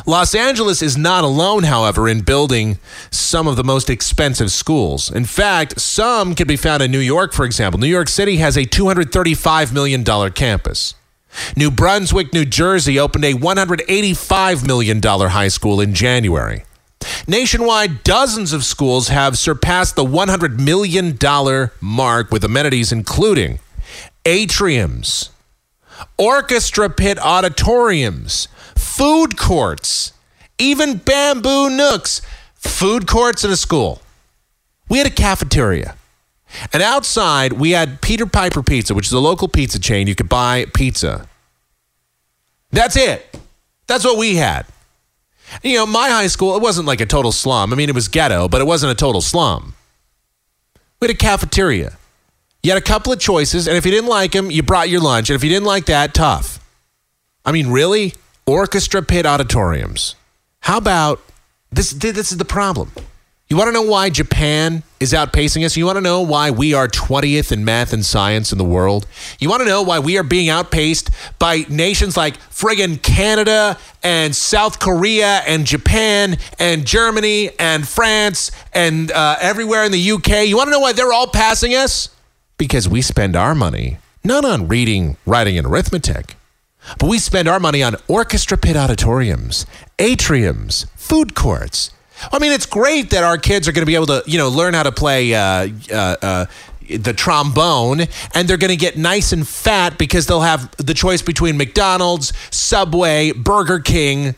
Los 0.06 0.34
Angeles 0.34 0.82
is 0.82 0.96
not 0.96 1.24
alone, 1.24 1.64
however, 1.64 2.08
in 2.08 2.20
building 2.20 2.78
some 3.10 3.46
of 3.46 3.56
the 3.56 3.64
most 3.64 3.90
expensive 3.90 4.50
schools. 4.50 5.10
In 5.10 5.24
fact, 5.24 5.80
some 5.80 6.34
can 6.34 6.46
be 6.46 6.56
found 6.56 6.82
in 6.82 6.90
New 6.90 6.98
York, 6.98 7.32
for 7.32 7.44
example. 7.44 7.80
New 7.80 7.86
York 7.86 8.08
City 8.08 8.36
has 8.36 8.56
a 8.56 8.64
$235 8.64 9.72
million 9.72 10.04
campus. 10.32 10.94
New 11.56 11.70
Brunswick, 11.70 12.32
New 12.32 12.44
Jersey 12.44 12.98
opened 12.98 13.24
a 13.24 13.34
$185 13.34 14.66
million 14.66 15.02
high 15.02 15.48
school 15.48 15.80
in 15.80 15.94
January. 15.94 16.64
Nationwide, 17.26 18.04
dozens 18.04 18.52
of 18.52 18.64
schools 18.64 19.08
have 19.08 19.38
surpassed 19.38 19.96
the 19.96 20.04
$100 20.04 20.58
million 20.58 21.18
mark 21.80 22.30
with 22.30 22.44
amenities 22.44 22.92
including 22.92 23.58
atriums, 24.24 25.30
orchestra 26.16 26.88
pit 26.88 27.18
auditoriums, 27.18 28.48
food 28.92 29.38
courts, 29.38 30.12
even 30.58 30.98
bamboo 30.98 31.70
nooks, 31.70 32.20
food 32.54 33.06
courts 33.06 33.42
in 33.42 33.50
a 33.50 33.56
school. 33.56 34.02
We 34.88 34.98
had 34.98 35.06
a 35.06 35.10
cafeteria. 35.10 35.96
And 36.74 36.82
outside, 36.82 37.54
we 37.54 37.70
had 37.70 38.02
Peter 38.02 38.26
Piper 38.26 38.62
Pizza, 38.62 38.94
which 38.94 39.06
is 39.06 39.12
a 39.12 39.18
local 39.18 39.48
pizza 39.48 39.80
chain. 39.80 40.06
You 40.06 40.14
could 40.14 40.28
buy 40.28 40.66
pizza. 40.74 41.26
That's 42.70 42.96
it. 42.96 43.38
That's 43.86 44.04
what 44.04 44.18
we 44.18 44.36
had. 44.36 44.66
You 45.62 45.78
know, 45.78 45.86
my 45.86 46.10
high 46.10 46.26
school, 46.26 46.54
it 46.54 46.62
wasn't 46.62 46.86
like 46.86 47.00
a 47.00 47.06
total 47.06 47.32
slum. 47.32 47.72
I 47.72 47.76
mean, 47.76 47.88
it 47.88 47.94
was 47.94 48.08
ghetto, 48.08 48.46
but 48.46 48.60
it 48.60 48.66
wasn't 48.66 48.92
a 48.92 48.94
total 48.94 49.22
slum. 49.22 49.74
We 51.00 51.08
had 51.08 51.14
a 51.14 51.18
cafeteria. 51.18 51.96
You 52.62 52.72
had 52.72 52.78
a 52.80 52.84
couple 52.84 53.12
of 53.12 53.18
choices, 53.18 53.66
and 53.66 53.76
if 53.76 53.86
you 53.86 53.90
didn't 53.90 54.10
like 54.10 54.32
them, 54.32 54.50
you 54.50 54.62
brought 54.62 54.90
your 54.90 55.00
lunch. 55.00 55.30
And 55.30 55.34
if 55.34 55.42
you 55.42 55.50
didn't 55.50 55.66
like 55.66 55.86
that, 55.86 56.12
tough. 56.12 56.60
I 57.44 57.52
mean, 57.52 57.68
really? 57.68 58.14
Orchestra 58.46 59.02
pit 59.02 59.26
auditoriums. 59.26 60.14
How 60.60 60.78
about 60.78 61.20
this? 61.70 61.90
This 61.90 62.32
is 62.32 62.38
the 62.38 62.44
problem. 62.44 62.92
You 63.52 63.58
want 63.58 63.68
to 63.68 63.72
know 63.72 63.82
why 63.82 64.08
Japan 64.08 64.82
is 64.98 65.12
outpacing 65.12 65.62
us? 65.62 65.76
You 65.76 65.84
want 65.84 65.96
to 65.96 66.00
know 66.00 66.22
why 66.22 66.50
we 66.50 66.72
are 66.72 66.88
20th 66.88 67.52
in 67.52 67.66
math 67.66 67.92
and 67.92 68.02
science 68.02 68.50
in 68.50 68.56
the 68.56 68.64
world? 68.64 69.06
You 69.40 69.50
want 69.50 69.60
to 69.60 69.66
know 69.66 69.82
why 69.82 69.98
we 69.98 70.16
are 70.16 70.22
being 70.22 70.48
outpaced 70.48 71.10
by 71.38 71.66
nations 71.68 72.16
like 72.16 72.38
friggin' 72.38 73.02
Canada 73.02 73.76
and 74.02 74.34
South 74.34 74.78
Korea 74.78 75.42
and 75.46 75.66
Japan 75.66 76.38
and 76.58 76.86
Germany 76.86 77.50
and 77.58 77.86
France 77.86 78.52
and 78.72 79.12
uh, 79.12 79.36
everywhere 79.38 79.84
in 79.84 79.92
the 79.92 80.12
UK? 80.12 80.46
You 80.46 80.56
want 80.56 80.68
to 80.68 80.70
know 80.70 80.80
why 80.80 80.94
they're 80.94 81.12
all 81.12 81.26
passing 81.26 81.74
us? 81.74 82.08
Because 82.56 82.88
we 82.88 83.02
spend 83.02 83.36
our 83.36 83.54
money 83.54 83.98
not 84.24 84.46
on 84.46 84.66
reading, 84.66 85.18
writing, 85.26 85.58
and 85.58 85.66
arithmetic 85.66 86.36
but 86.98 87.08
we 87.08 87.18
spend 87.18 87.48
our 87.48 87.60
money 87.60 87.82
on 87.82 87.96
orchestra 88.08 88.56
pit 88.56 88.76
auditoriums, 88.76 89.66
atriums, 89.98 90.88
food 90.96 91.34
courts. 91.34 91.90
I 92.30 92.38
mean, 92.38 92.52
it's 92.52 92.66
great 92.66 93.10
that 93.10 93.24
our 93.24 93.38
kids 93.38 93.66
are 93.66 93.72
going 93.72 93.82
to 93.82 93.86
be 93.86 93.94
able 93.94 94.06
to, 94.06 94.22
you 94.26 94.38
know, 94.38 94.48
learn 94.48 94.74
how 94.74 94.84
to 94.84 94.92
play 94.92 95.34
uh, 95.34 95.68
uh, 95.90 96.16
uh, 96.22 96.46
the 96.88 97.12
trombone, 97.12 98.02
and 98.34 98.48
they're 98.48 98.56
going 98.56 98.70
to 98.70 98.76
get 98.76 98.96
nice 98.96 99.32
and 99.32 99.46
fat 99.46 99.98
because 99.98 100.26
they'll 100.26 100.40
have 100.40 100.70
the 100.76 100.94
choice 100.94 101.22
between 101.22 101.56
McDonald's, 101.56 102.32
Subway, 102.50 103.32
Burger 103.32 103.80
King, 103.80 104.34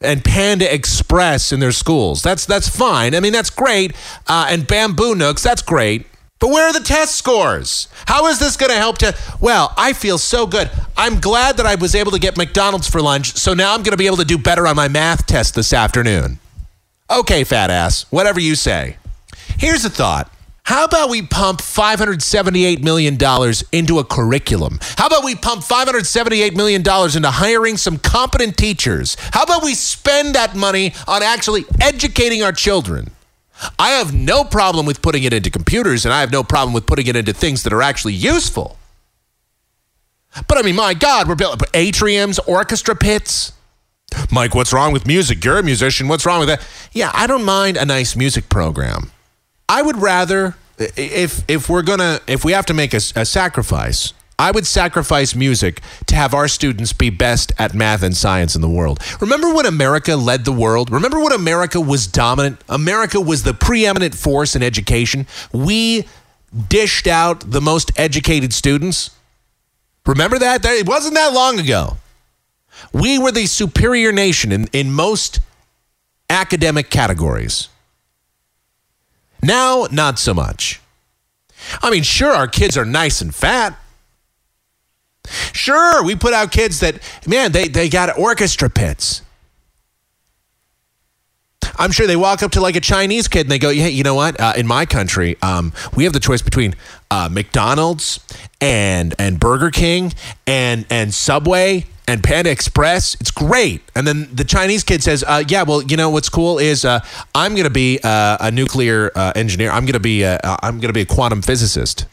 and 0.00 0.24
Panda 0.24 0.72
Express 0.72 1.52
in 1.52 1.60
their 1.60 1.72
schools. 1.72 2.22
That's 2.22 2.46
that's 2.46 2.68
fine. 2.68 3.14
I 3.14 3.20
mean, 3.20 3.32
that's 3.32 3.50
great. 3.50 3.94
Uh, 4.26 4.46
and 4.50 4.66
Bamboo 4.66 5.14
Nooks, 5.14 5.42
that's 5.42 5.62
great. 5.62 6.06
But 6.38 6.50
where 6.50 6.68
are 6.68 6.72
the 6.72 6.80
test 6.80 7.14
scores? 7.14 7.88
How 8.06 8.26
is 8.26 8.38
this 8.38 8.56
going 8.56 8.70
to 8.70 8.76
help 8.76 8.98
to? 8.98 9.16
Well, 9.40 9.72
I 9.76 9.94
feel 9.94 10.18
so 10.18 10.46
good. 10.46 10.70
I'm 10.96 11.18
glad 11.18 11.56
that 11.56 11.66
I 11.66 11.76
was 11.76 11.94
able 11.94 12.12
to 12.12 12.18
get 12.18 12.36
McDonald's 12.36 12.88
for 12.88 13.00
lunch, 13.00 13.36
so 13.36 13.54
now 13.54 13.72
I'm 13.72 13.82
going 13.82 13.92
to 13.92 13.96
be 13.96 14.06
able 14.06 14.18
to 14.18 14.24
do 14.24 14.36
better 14.36 14.66
on 14.66 14.76
my 14.76 14.88
math 14.88 15.26
test 15.26 15.54
this 15.54 15.72
afternoon. 15.72 16.38
Okay, 17.10 17.44
fat 17.44 17.70
ass, 17.70 18.04
whatever 18.10 18.40
you 18.40 18.54
say. 18.54 18.96
Here's 19.58 19.84
a 19.84 19.90
thought. 19.90 20.30
How 20.64 20.84
about 20.84 21.10
we 21.10 21.22
pump 21.22 21.60
$578 21.60 22.82
million 22.82 23.16
into 23.70 23.98
a 24.00 24.04
curriculum? 24.04 24.80
How 24.98 25.06
about 25.06 25.24
we 25.24 25.36
pump 25.36 25.62
$578 25.62 26.56
million 26.56 26.80
into 26.80 27.30
hiring 27.30 27.76
some 27.76 27.98
competent 27.98 28.56
teachers? 28.56 29.16
How 29.32 29.44
about 29.44 29.62
we 29.62 29.74
spend 29.74 30.34
that 30.34 30.56
money 30.56 30.92
on 31.06 31.22
actually 31.22 31.64
educating 31.80 32.42
our 32.42 32.50
children? 32.50 33.12
I 33.78 33.90
have 33.90 34.12
no 34.12 34.44
problem 34.44 34.86
with 34.86 35.02
putting 35.02 35.24
it 35.24 35.32
into 35.32 35.50
computers 35.50 36.04
and 36.04 36.12
I 36.12 36.20
have 36.20 36.30
no 36.30 36.42
problem 36.42 36.74
with 36.74 36.86
putting 36.86 37.06
it 37.06 37.16
into 37.16 37.32
things 37.32 37.62
that 37.62 37.72
are 37.72 37.82
actually 37.82 38.14
useful. 38.14 38.78
But 40.48 40.58
I 40.58 40.62
mean, 40.62 40.76
my 40.76 40.94
God, 40.94 41.28
we're 41.28 41.34
building 41.34 41.66
atriums, 41.72 42.38
orchestra 42.46 42.94
pits. 42.94 43.52
Mike, 44.30 44.54
what's 44.54 44.72
wrong 44.72 44.92
with 44.92 45.06
music? 45.06 45.44
You're 45.44 45.58
a 45.58 45.62
musician. 45.62 46.08
What's 46.08 46.26
wrong 46.26 46.38
with 46.40 46.48
that? 46.48 46.66
Yeah, 46.92 47.10
I 47.14 47.26
don't 47.26 47.44
mind 47.44 47.76
a 47.76 47.84
nice 47.84 48.14
music 48.14 48.48
program. 48.48 49.10
I 49.68 49.82
would 49.82 49.96
rather, 49.96 50.56
if 50.78 51.42
if 51.48 51.68
we're 51.68 51.82
gonna, 51.82 52.20
if 52.26 52.44
we 52.44 52.52
have 52.52 52.66
to 52.66 52.74
make 52.74 52.94
a, 52.94 53.00
a 53.16 53.24
sacrifice, 53.24 54.12
I 54.38 54.50
would 54.50 54.66
sacrifice 54.66 55.34
music 55.34 55.80
to 56.06 56.14
have 56.14 56.34
our 56.34 56.46
students 56.46 56.92
be 56.92 57.08
best 57.08 57.52
at 57.58 57.74
math 57.74 58.02
and 58.02 58.14
science 58.14 58.54
in 58.54 58.60
the 58.60 58.68
world. 58.68 59.00
Remember 59.20 59.52
when 59.52 59.64
America 59.64 60.14
led 60.14 60.44
the 60.44 60.52
world? 60.52 60.90
Remember 60.90 61.18
when 61.20 61.32
America 61.32 61.80
was 61.80 62.06
dominant? 62.06 62.60
America 62.68 63.18
was 63.18 63.44
the 63.44 63.54
preeminent 63.54 64.14
force 64.14 64.54
in 64.54 64.62
education. 64.62 65.26
We 65.52 66.06
dished 66.68 67.06
out 67.06 67.50
the 67.50 67.62
most 67.62 67.90
educated 67.96 68.52
students. 68.52 69.10
Remember 70.04 70.38
that? 70.38 70.64
It 70.64 70.86
wasn't 70.86 71.14
that 71.14 71.32
long 71.32 71.58
ago. 71.58 71.96
We 72.92 73.18
were 73.18 73.32
the 73.32 73.46
superior 73.46 74.12
nation 74.12 74.52
in, 74.52 74.66
in 74.72 74.92
most 74.92 75.40
academic 76.28 76.90
categories. 76.90 77.68
Now, 79.42 79.86
not 79.90 80.18
so 80.18 80.34
much. 80.34 80.80
I 81.82 81.90
mean, 81.90 82.02
sure, 82.02 82.32
our 82.32 82.48
kids 82.48 82.76
are 82.76 82.84
nice 82.84 83.22
and 83.22 83.34
fat. 83.34 83.78
Sure, 85.52 86.04
we 86.04 86.14
put 86.14 86.34
out 86.34 86.52
kids 86.52 86.80
that, 86.80 87.00
man, 87.26 87.52
they, 87.52 87.68
they 87.68 87.88
got 87.88 88.16
orchestra 88.18 88.70
pits. 88.70 89.22
I'm 91.78 91.92
sure 91.92 92.06
they 92.06 92.16
walk 92.16 92.42
up 92.42 92.52
to 92.52 92.60
like 92.60 92.76
a 92.76 92.80
Chinese 92.80 93.28
kid 93.28 93.42
and 93.42 93.50
they 93.50 93.58
go, 93.58 93.70
"Hey, 93.70 93.90
you 93.90 94.02
know 94.02 94.14
what? 94.14 94.40
Uh, 94.40 94.54
in 94.56 94.66
my 94.66 94.86
country, 94.86 95.36
um, 95.42 95.72
we 95.94 96.04
have 96.04 96.12
the 96.12 96.20
choice 96.20 96.42
between 96.42 96.74
uh, 97.10 97.28
McDonald's 97.30 98.20
and 98.60 99.14
and 99.18 99.38
Burger 99.38 99.70
King 99.70 100.14
and 100.46 100.86
and 100.90 101.12
Subway 101.12 101.86
and 102.08 102.22
Panda 102.22 102.50
Express. 102.50 103.14
It's 103.20 103.30
great." 103.30 103.82
And 103.94 104.06
then 104.06 104.28
the 104.34 104.44
Chinese 104.44 104.84
kid 104.84 105.02
says, 105.02 105.24
uh, 105.26 105.44
"Yeah, 105.48 105.64
well, 105.64 105.82
you 105.82 105.96
know 105.96 106.10
what's 106.10 106.28
cool 106.28 106.58
is 106.58 106.84
uh, 106.84 107.00
I'm 107.34 107.52
going 107.52 107.64
to 107.64 107.70
be 107.70 108.00
uh, 108.02 108.38
a 108.40 108.50
nuclear 108.50 109.10
uh, 109.14 109.32
engineer. 109.36 109.70
I'm 109.70 109.86
to 109.86 110.00
be 110.00 110.22
a, 110.22 110.40
I'm 110.62 110.80
to 110.80 110.92
be 110.92 111.02
a 111.02 111.06
quantum 111.06 111.42
physicist." 111.42 112.06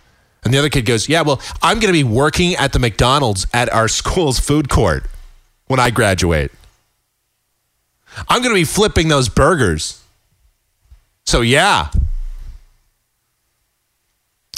And 0.43 0.53
the 0.53 0.57
other 0.57 0.69
kid 0.69 0.85
goes, 0.85 1.07
"Yeah, 1.07 1.21
well, 1.21 1.41
I'm 1.61 1.79
going 1.79 1.93
to 1.93 1.97
be 1.97 2.03
working 2.03 2.55
at 2.55 2.73
the 2.73 2.79
McDonald's 2.79 3.47
at 3.53 3.71
our 3.71 3.87
school's 3.87 4.39
food 4.39 4.69
court 4.69 5.05
when 5.67 5.79
I 5.79 5.89
graduate." 5.89 6.51
I'm 8.27 8.41
going 8.41 8.53
to 8.53 8.59
be 8.59 8.65
flipping 8.65 9.07
those 9.07 9.29
burgers. 9.29 10.01
So 11.25 11.41
yeah. 11.41 11.89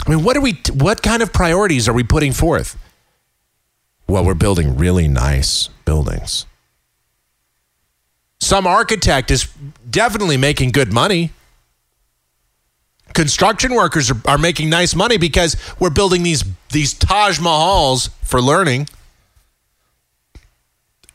I 0.06 0.10
mean, 0.10 0.24
what 0.24 0.38
are 0.38 0.42
we 0.42 0.60
what 0.74 1.02
kind 1.02 1.22
of 1.22 1.34
priorities 1.34 1.88
are 1.88 1.94
we 1.94 2.04
putting 2.04 2.32
forth? 2.32 2.78
Well, 4.08 4.24
we're 4.24 4.36
building 4.36 4.78
really 4.78 5.08
nice 5.08 5.68
buildings. 5.84 6.46
Some 8.40 8.68
architect 8.68 9.32
is 9.32 9.48
definitely 9.90 10.38
making 10.38 10.72
good 10.72 10.94
money. 10.94 11.32
Construction 13.16 13.74
workers 13.74 14.12
are, 14.12 14.22
are 14.26 14.38
making 14.38 14.70
nice 14.70 14.94
money 14.94 15.18
because 15.18 15.56
we're 15.80 15.90
building 15.90 16.22
these 16.22 16.44
these 16.72 16.94
Taj 16.94 17.40
Mahals 17.40 18.10
for 18.22 18.42
learning. 18.42 18.90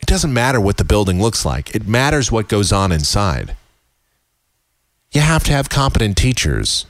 It 0.01 0.07
doesn't 0.07 0.33
matter 0.33 0.61
what 0.61 0.79
the 0.79 0.85
building 0.85 1.21
looks 1.21 1.45
like, 1.45 1.75
it 1.75 1.87
matters 1.87 2.33
what 2.33 2.49
goes 2.49 2.73
on 2.73 2.91
inside. 2.91 3.55
You 5.13 5.21
have 5.21 5.45
to 5.45 5.53
have 5.53 5.69
competent 5.69 6.17
teachers. 6.17 6.87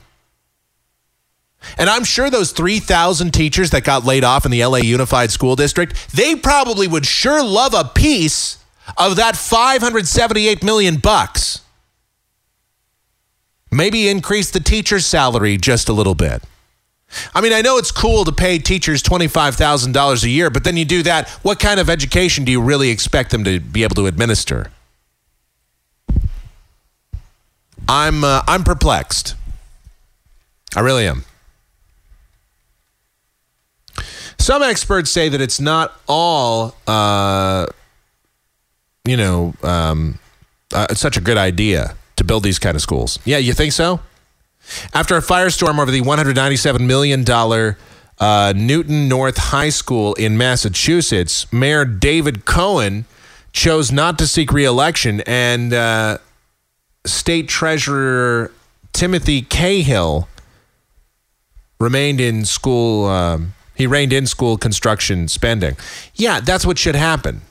And 1.77 1.89
I'm 1.89 2.03
sure 2.03 2.29
those 2.29 2.53
3,000 2.53 3.33
teachers 3.33 3.69
that 3.69 3.83
got 3.83 4.05
laid 4.05 4.23
off 4.23 4.45
in 4.45 4.51
the 4.51 4.65
LA 4.65 4.77
Unified 4.77 5.29
School 5.29 5.55
District, 5.55 5.93
they 6.15 6.35
probably 6.35 6.87
would 6.87 7.05
sure 7.05 7.43
love 7.43 7.73
a 7.73 7.83
piece 7.83 8.57
of 8.97 9.15
that 9.17 9.35
578 9.35 10.63
million 10.63 10.97
bucks. 10.97 11.61
Maybe 13.71 14.09
increase 14.09 14.51
the 14.51 14.59
teacher's 14.59 15.05
salary 15.05 15.57
just 15.57 15.87
a 15.87 15.93
little 15.93 16.15
bit. 16.15 16.43
I 17.33 17.41
mean, 17.41 17.53
I 17.53 17.61
know 17.61 17.77
it's 17.77 17.91
cool 17.91 18.25
to 18.25 18.31
pay 18.31 18.57
teachers 18.57 19.01
$25,000 19.03 20.23
a 20.23 20.29
year, 20.29 20.49
but 20.49 20.63
then 20.63 20.77
you 20.77 20.85
do 20.85 21.03
that, 21.03 21.29
what 21.41 21.59
kind 21.59 21.79
of 21.79 21.89
education 21.89 22.45
do 22.45 22.51
you 22.51 22.61
really 22.61 22.89
expect 22.89 23.31
them 23.31 23.43
to 23.43 23.59
be 23.59 23.83
able 23.83 23.95
to 23.95 24.07
administer? 24.07 24.71
I'm 27.87 28.23
uh, 28.23 28.41
I'm 28.47 28.63
perplexed. 28.63 29.35
I 30.75 30.79
really 30.79 31.05
am. 31.07 31.25
Some 34.37 34.63
experts 34.63 35.11
say 35.11 35.27
that 35.27 35.41
it's 35.41 35.59
not 35.59 35.93
all, 36.07 36.75
uh, 36.87 37.65
you 39.03 39.17
know, 39.17 39.53
um, 39.61 40.19
uh, 40.73 40.93
such 40.93 41.17
a 41.17 41.21
good 41.21 41.37
idea 41.37 41.95
to 42.21 42.27
build 42.27 42.43
these 42.43 42.59
kind 42.59 42.75
of 42.75 42.81
schools. 42.81 43.19
Yeah, 43.25 43.37
you 43.37 43.53
think 43.53 43.73
so? 43.73 43.99
After 44.93 45.17
a 45.17 45.21
firestorm 45.21 45.79
over 45.79 45.91
the 45.91 46.01
$197 46.01 46.79
million 46.79 47.25
uh, 48.19 48.53
Newton 48.55 49.09
North 49.09 49.37
High 49.37 49.69
School 49.69 50.13
in 50.13 50.37
Massachusetts, 50.37 51.51
Mayor 51.51 51.83
David 51.83 52.45
Cohen 52.45 53.05
chose 53.51 53.91
not 53.91 54.19
to 54.19 54.27
seek 54.27 54.53
reelection, 54.53 55.21
and 55.25 55.73
uh, 55.73 56.19
State 57.03 57.49
Treasurer 57.49 58.51
Timothy 58.93 59.41
Cahill 59.41 60.29
remained 61.79 62.21
in 62.21 62.45
school. 62.45 63.07
Um, 63.07 63.53
he 63.73 63.87
reined 63.87 64.13
in 64.13 64.27
school 64.27 64.57
construction 64.57 65.27
spending. 65.27 65.75
Yeah, 66.13 66.39
that's 66.39 66.65
what 66.65 66.77
should 66.77 66.95
happen. 66.95 67.41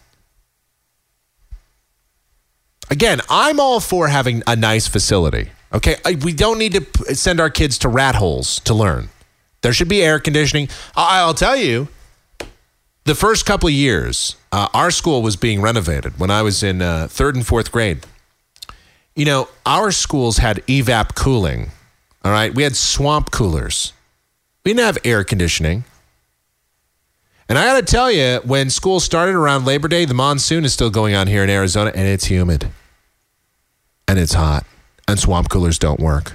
Again, 2.90 3.20
I'm 3.31 3.61
all 3.61 3.79
for 3.79 4.09
having 4.09 4.42
a 4.48 4.57
nice 4.57 4.88
facility. 4.88 5.50
Okay, 5.72 5.96
we 6.24 6.33
don't 6.33 6.59
need 6.59 6.72
to 6.72 7.14
send 7.14 7.40
our 7.40 7.48
kids 7.48 7.79
to 7.79 7.88
rat 7.88 8.16
holes 8.16 8.59
to 8.61 8.74
learn. 8.74 9.09
There 9.62 9.72
should 9.72 9.88
be 9.88 10.03
air 10.03 10.18
conditioning. 10.18 10.68
I'll 10.96 11.35
tell 11.35 11.57
you, 11.57 11.88
the 13.05 13.14
first 13.14 13.46
couple 13.46 13.68
of 13.68 13.74
years, 13.74 14.35
uh, 14.50 14.66
our 14.74 14.90
school 14.90 15.22
was 15.22 15.37
being 15.37 15.62
renovated 15.62 16.18
when 16.18 16.31
I 16.31 16.42
was 16.42 16.64
in 16.64 16.83
uh, 16.83 17.07
third 17.09 17.37
and 17.37 17.46
fourth 17.46 17.70
grade. 17.70 18.00
You 19.14 19.24
know, 19.24 19.48
our 19.64 19.92
schools 19.92 20.38
had 20.38 20.57
evap 20.66 21.14
cooling. 21.14 21.70
All 22.24 22.33
right, 22.33 22.53
we 22.53 22.64
had 22.64 22.74
swamp 22.74 23.31
coolers. 23.31 23.92
We 24.64 24.72
didn't 24.72 24.87
have 24.87 24.98
air 25.05 25.22
conditioning. 25.22 25.85
And 27.48 27.59
I 27.59 27.64
got 27.64 27.87
to 27.87 27.92
tell 27.92 28.11
you, 28.11 28.40
when 28.44 28.70
school 28.70 28.98
started 28.98 29.35
around 29.35 29.64
Labor 29.64 29.88
Day, 29.88 30.05
the 30.05 30.14
monsoon 30.14 30.64
is 30.64 30.72
still 30.72 30.90
going 30.90 31.14
on 31.14 31.29
here 31.29 31.44
in 31.44 31.50
Arizona, 31.50 31.92
and 31.94 32.07
it's 32.07 32.24
humid 32.24 32.70
and 34.11 34.18
it's 34.18 34.35
hot 34.35 34.66
and 35.07 35.20
swamp 35.20 35.49
coolers 35.49 35.79
don't 35.79 36.01
work. 36.01 36.33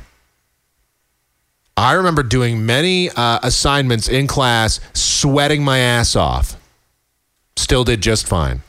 I 1.75 1.91
remember 1.91 2.23
doing 2.23 2.65
many 2.65 3.09
uh, 3.09 3.39
assignments 3.43 4.07
in 4.07 4.27
class, 4.27 4.79
sweating 4.93 5.61
my 5.61 5.79
ass 5.79 6.15
off. 6.15 6.55
Still 7.57 7.83
did 7.83 7.99
just 7.99 8.25
fine. 8.25 8.61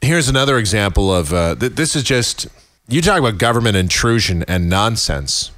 Here's 0.00 0.28
another 0.28 0.58
example 0.58 1.12
of 1.12 1.32
uh, 1.32 1.56
th- 1.56 1.72
this 1.72 1.96
is 1.96 2.04
just, 2.04 2.46
you 2.86 3.02
talk 3.02 3.18
about 3.18 3.38
government 3.38 3.76
intrusion 3.76 4.44
and 4.46 4.70
nonsense. 4.70 5.50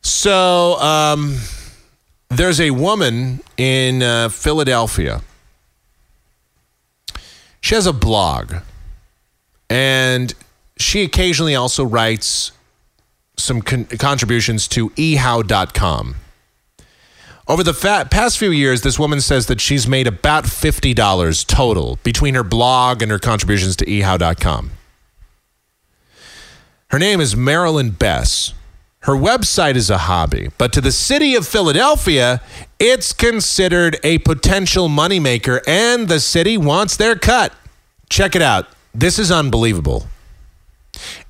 So, 0.00 0.78
um, 0.78 1.38
there's 2.28 2.60
a 2.60 2.70
woman 2.70 3.40
in 3.56 4.00
uh, 4.00 4.28
Philadelphia. 4.28 5.22
She 7.60 7.74
has 7.74 7.88
a 7.88 7.92
blog 7.92 8.54
and 9.70 10.34
she 10.78 11.02
occasionally 11.02 11.54
also 11.54 11.84
writes 11.84 12.52
some 13.36 13.62
con- 13.62 13.84
contributions 13.84 14.68
to 14.68 14.90
ehow.com. 14.90 16.16
Over 17.46 17.62
the 17.62 17.74
fa- 17.74 18.06
past 18.10 18.38
few 18.38 18.50
years, 18.50 18.82
this 18.82 18.98
woman 18.98 19.20
says 19.20 19.46
that 19.46 19.60
she's 19.60 19.88
made 19.88 20.06
about 20.06 20.44
$50 20.44 21.46
total 21.46 21.98
between 22.02 22.34
her 22.34 22.44
blog 22.44 23.00
and 23.00 23.10
her 23.10 23.18
contributions 23.18 23.74
to 23.76 23.86
ehow.com. 23.86 24.72
Her 26.90 26.98
name 26.98 27.20
is 27.20 27.36
Marilyn 27.36 27.90
Bess. 27.90 28.54
Her 29.00 29.14
website 29.14 29.76
is 29.76 29.90
a 29.90 29.98
hobby, 29.98 30.50
but 30.58 30.72
to 30.72 30.80
the 30.80 30.92
city 30.92 31.34
of 31.34 31.46
Philadelphia, 31.46 32.42
it's 32.78 33.12
considered 33.12 33.98
a 34.02 34.18
potential 34.18 34.88
moneymaker, 34.88 35.60
and 35.66 36.08
the 36.08 36.20
city 36.20 36.58
wants 36.58 36.96
their 36.96 37.14
cut. 37.14 37.52
Check 38.10 38.34
it 38.34 38.42
out 38.42 38.66
this 38.98 39.18
is 39.18 39.30
unbelievable. 39.30 40.06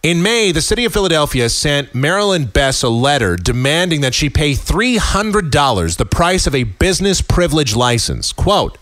In 0.03 0.23
May, 0.23 0.53
the 0.53 0.63
city 0.63 0.85
of 0.85 0.93
Philadelphia 0.93 1.49
sent 1.49 1.95
Marilyn 1.95 2.47
Bess 2.47 2.83
a 2.83 2.89
letter 2.89 3.37
demanding 3.37 4.01
that 4.01 4.15
she 4.15 4.31
pay 4.31 4.53
$300, 4.53 5.97
the 5.97 6.07
price 6.07 6.47
of 6.47 6.55
a 6.55 6.63
business 6.63 7.21
privilege 7.21 7.77
license. 7.77 8.33
Quote, 8.33 8.79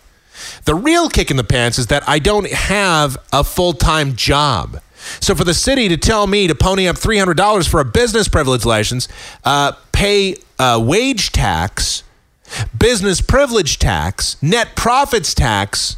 the 0.64 0.74
real 0.74 1.08
kick 1.08 1.30
in 1.30 1.36
the 1.36 1.44
pants 1.44 1.78
is 1.78 1.86
that 1.88 2.06
I 2.08 2.18
don't 2.18 2.50
have 2.50 3.16
a 3.32 3.42
full 3.42 3.72
time 3.72 4.14
job. 4.14 4.80
So 5.20 5.34
for 5.34 5.44
the 5.44 5.54
city 5.54 5.88
to 5.88 5.96
tell 5.96 6.26
me 6.26 6.46
to 6.46 6.54
pony 6.54 6.86
up 6.86 6.96
$300 6.96 7.68
for 7.68 7.80
a 7.80 7.84
business 7.84 8.28
privilege 8.28 8.64
license, 8.64 9.08
uh, 9.44 9.72
pay 9.92 10.36
uh, 10.58 10.80
wage 10.82 11.32
tax, 11.32 12.02
business 12.76 13.20
privilege 13.20 13.78
tax, 13.78 14.40
net 14.42 14.76
profits 14.76 15.34
tax 15.34 15.96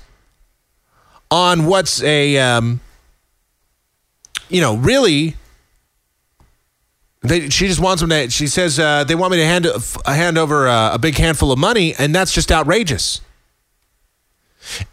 on 1.30 1.66
what's 1.66 2.02
a, 2.02 2.38
um, 2.38 2.80
you 4.48 4.60
know, 4.60 4.76
really. 4.76 5.36
They, 7.20 7.48
she 7.48 7.66
just 7.66 7.80
wants 7.80 8.00
them 8.00 8.10
to. 8.10 8.30
She 8.30 8.46
says 8.46 8.78
uh, 8.78 9.02
they 9.02 9.16
want 9.16 9.32
me 9.32 9.38
to 9.38 9.44
hand 9.44 9.66
uh, 9.66 9.80
hand 10.06 10.38
over 10.38 10.68
uh, 10.68 10.94
a 10.94 10.98
big 11.00 11.16
handful 11.16 11.50
of 11.50 11.58
money, 11.58 11.92
and 11.98 12.14
that's 12.14 12.32
just 12.32 12.52
outrageous. 12.52 13.20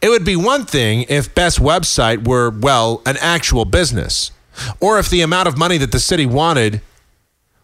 It 0.01 0.09
would 0.09 0.25
be 0.25 0.35
one 0.35 0.65
thing 0.65 1.05
if 1.07 1.33
Beth's 1.35 1.59
website 1.59 2.27
were 2.27 2.49
well 2.49 3.03
an 3.05 3.17
actual 3.21 3.63
business, 3.63 4.31
or 4.79 4.97
if 4.97 5.09
the 5.09 5.21
amount 5.21 5.47
of 5.47 5.57
money 5.57 5.77
that 5.77 5.91
the 5.91 5.99
city 5.99 6.25
wanted 6.25 6.81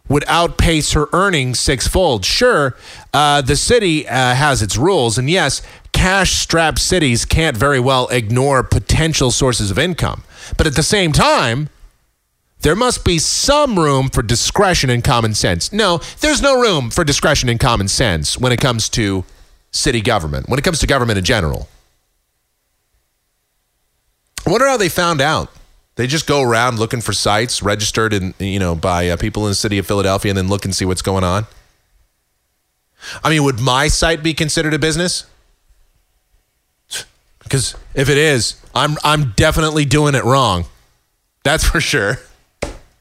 would 0.08 0.24
outpace 0.28 0.92
her 0.92 1.08
earnings 1.12 1.58
sixfold. 1.58 2.24
Sure, 2.24 2.76
uh, 3.12 3.42
the 3.42 3.56
city 3.56 4.06
uh, 4.06 4.34
has 4.34 4.62
its 4.62 4.76
rules, 4.76 5.18
and 5.18 5.28
yes, 5.28 5.60
cash 6.02 6.32
strapped 6.32 6.80
cities 6.80 7.24
can't 7.24 7.56
very 7.56 7.78
well 7.78 8.08
ignore 8.08 8.64
potential 8.64 9.30
sources 9.30 9.70
of 9.70 9.78
income. 9.78 10.24
But 10.56 10.66
at 10.66 10.74
the 10.74 10.82
same 10.82 11.12
time, 11.12 11.68
there 12.62 12.74
must 12.74 13.04
be 13.04 13.20
some 13.20 13.78
room 13.78 14.08
for 14.08 14.20
discretion 14.20 14.90
and 14.90 15.04
common 15.04 15.32
sense. 15.32 15.72
No, 15.72 16.00
there's 16.18 16.42
no 16.42 16.60
room 16.60 16.90
for 16.90 17.04
discretion 17.04 17.48
and 17.48 17.60
common 17.60 17.86
sense 17.86 18.36
when 18.36 18.50
it 18.50 18.58
comes 18.58 18.88
to 18.88 19.24
city 19.70 20.00
government, 20.00 20.48
when 20.48 20.58
it 20.58 20.64
comes 20.64 20.80
to 20.80 20.88
government 20.88 21.18
in 21.18 21.24
general. 21.24 21.68
I 24.44 24.50
wonder 24.50 24.66
how 24.66 24.78
they 24.78 24.88
found 24.88 25.20
out. 25.20 25.52
They 25.94 26.08
just 26.08 26.26
go 26.26 26.42
around 26.42 26.80
looking 26.80 27.00
for 27.00 27.12
sites 27.12 27.62
registered 27.62 28.12
in, 28.12 28.34
you 28.40 28.58
know, 28.58 28.74
by 28.74 29.08
uh, 29.08 29.16
people 29.16 29.44
in 29.44 29.52
the 29.52 29.54
city 29.54 29.78
of 29.78 29.86
Philadelphia 29.86 30.32
and 30.32 30.36
then 30.36 30.48
look 30.48 30.64
and 30.64 30.74
see 30.74 30.84
what's 30.84 31.02
going 31.02 31.22
on. 31.22 31.46
I 33.22 33.30
mean, 33.30 33.44
would 33.44 33.60
my 33.60 33.86
site 33.86 34.24
be 34.24 34.34
considered 34.34 34.74
a 34.74 34.80
business? 34.80 35.26
Because 37.52 37.76
if 37.94 38.08
it 38.08 38.16
is, 38.16 38.56
I'm 38.74 38.96
I'm 39.04 39.32
definitely 39.36 39.84
doing 39.84 40.14
it 40.14 40.24
wrong. 40.24 40.64
That's 41.44 41.62
for 41.62 41.82
sure. 41.82 42.16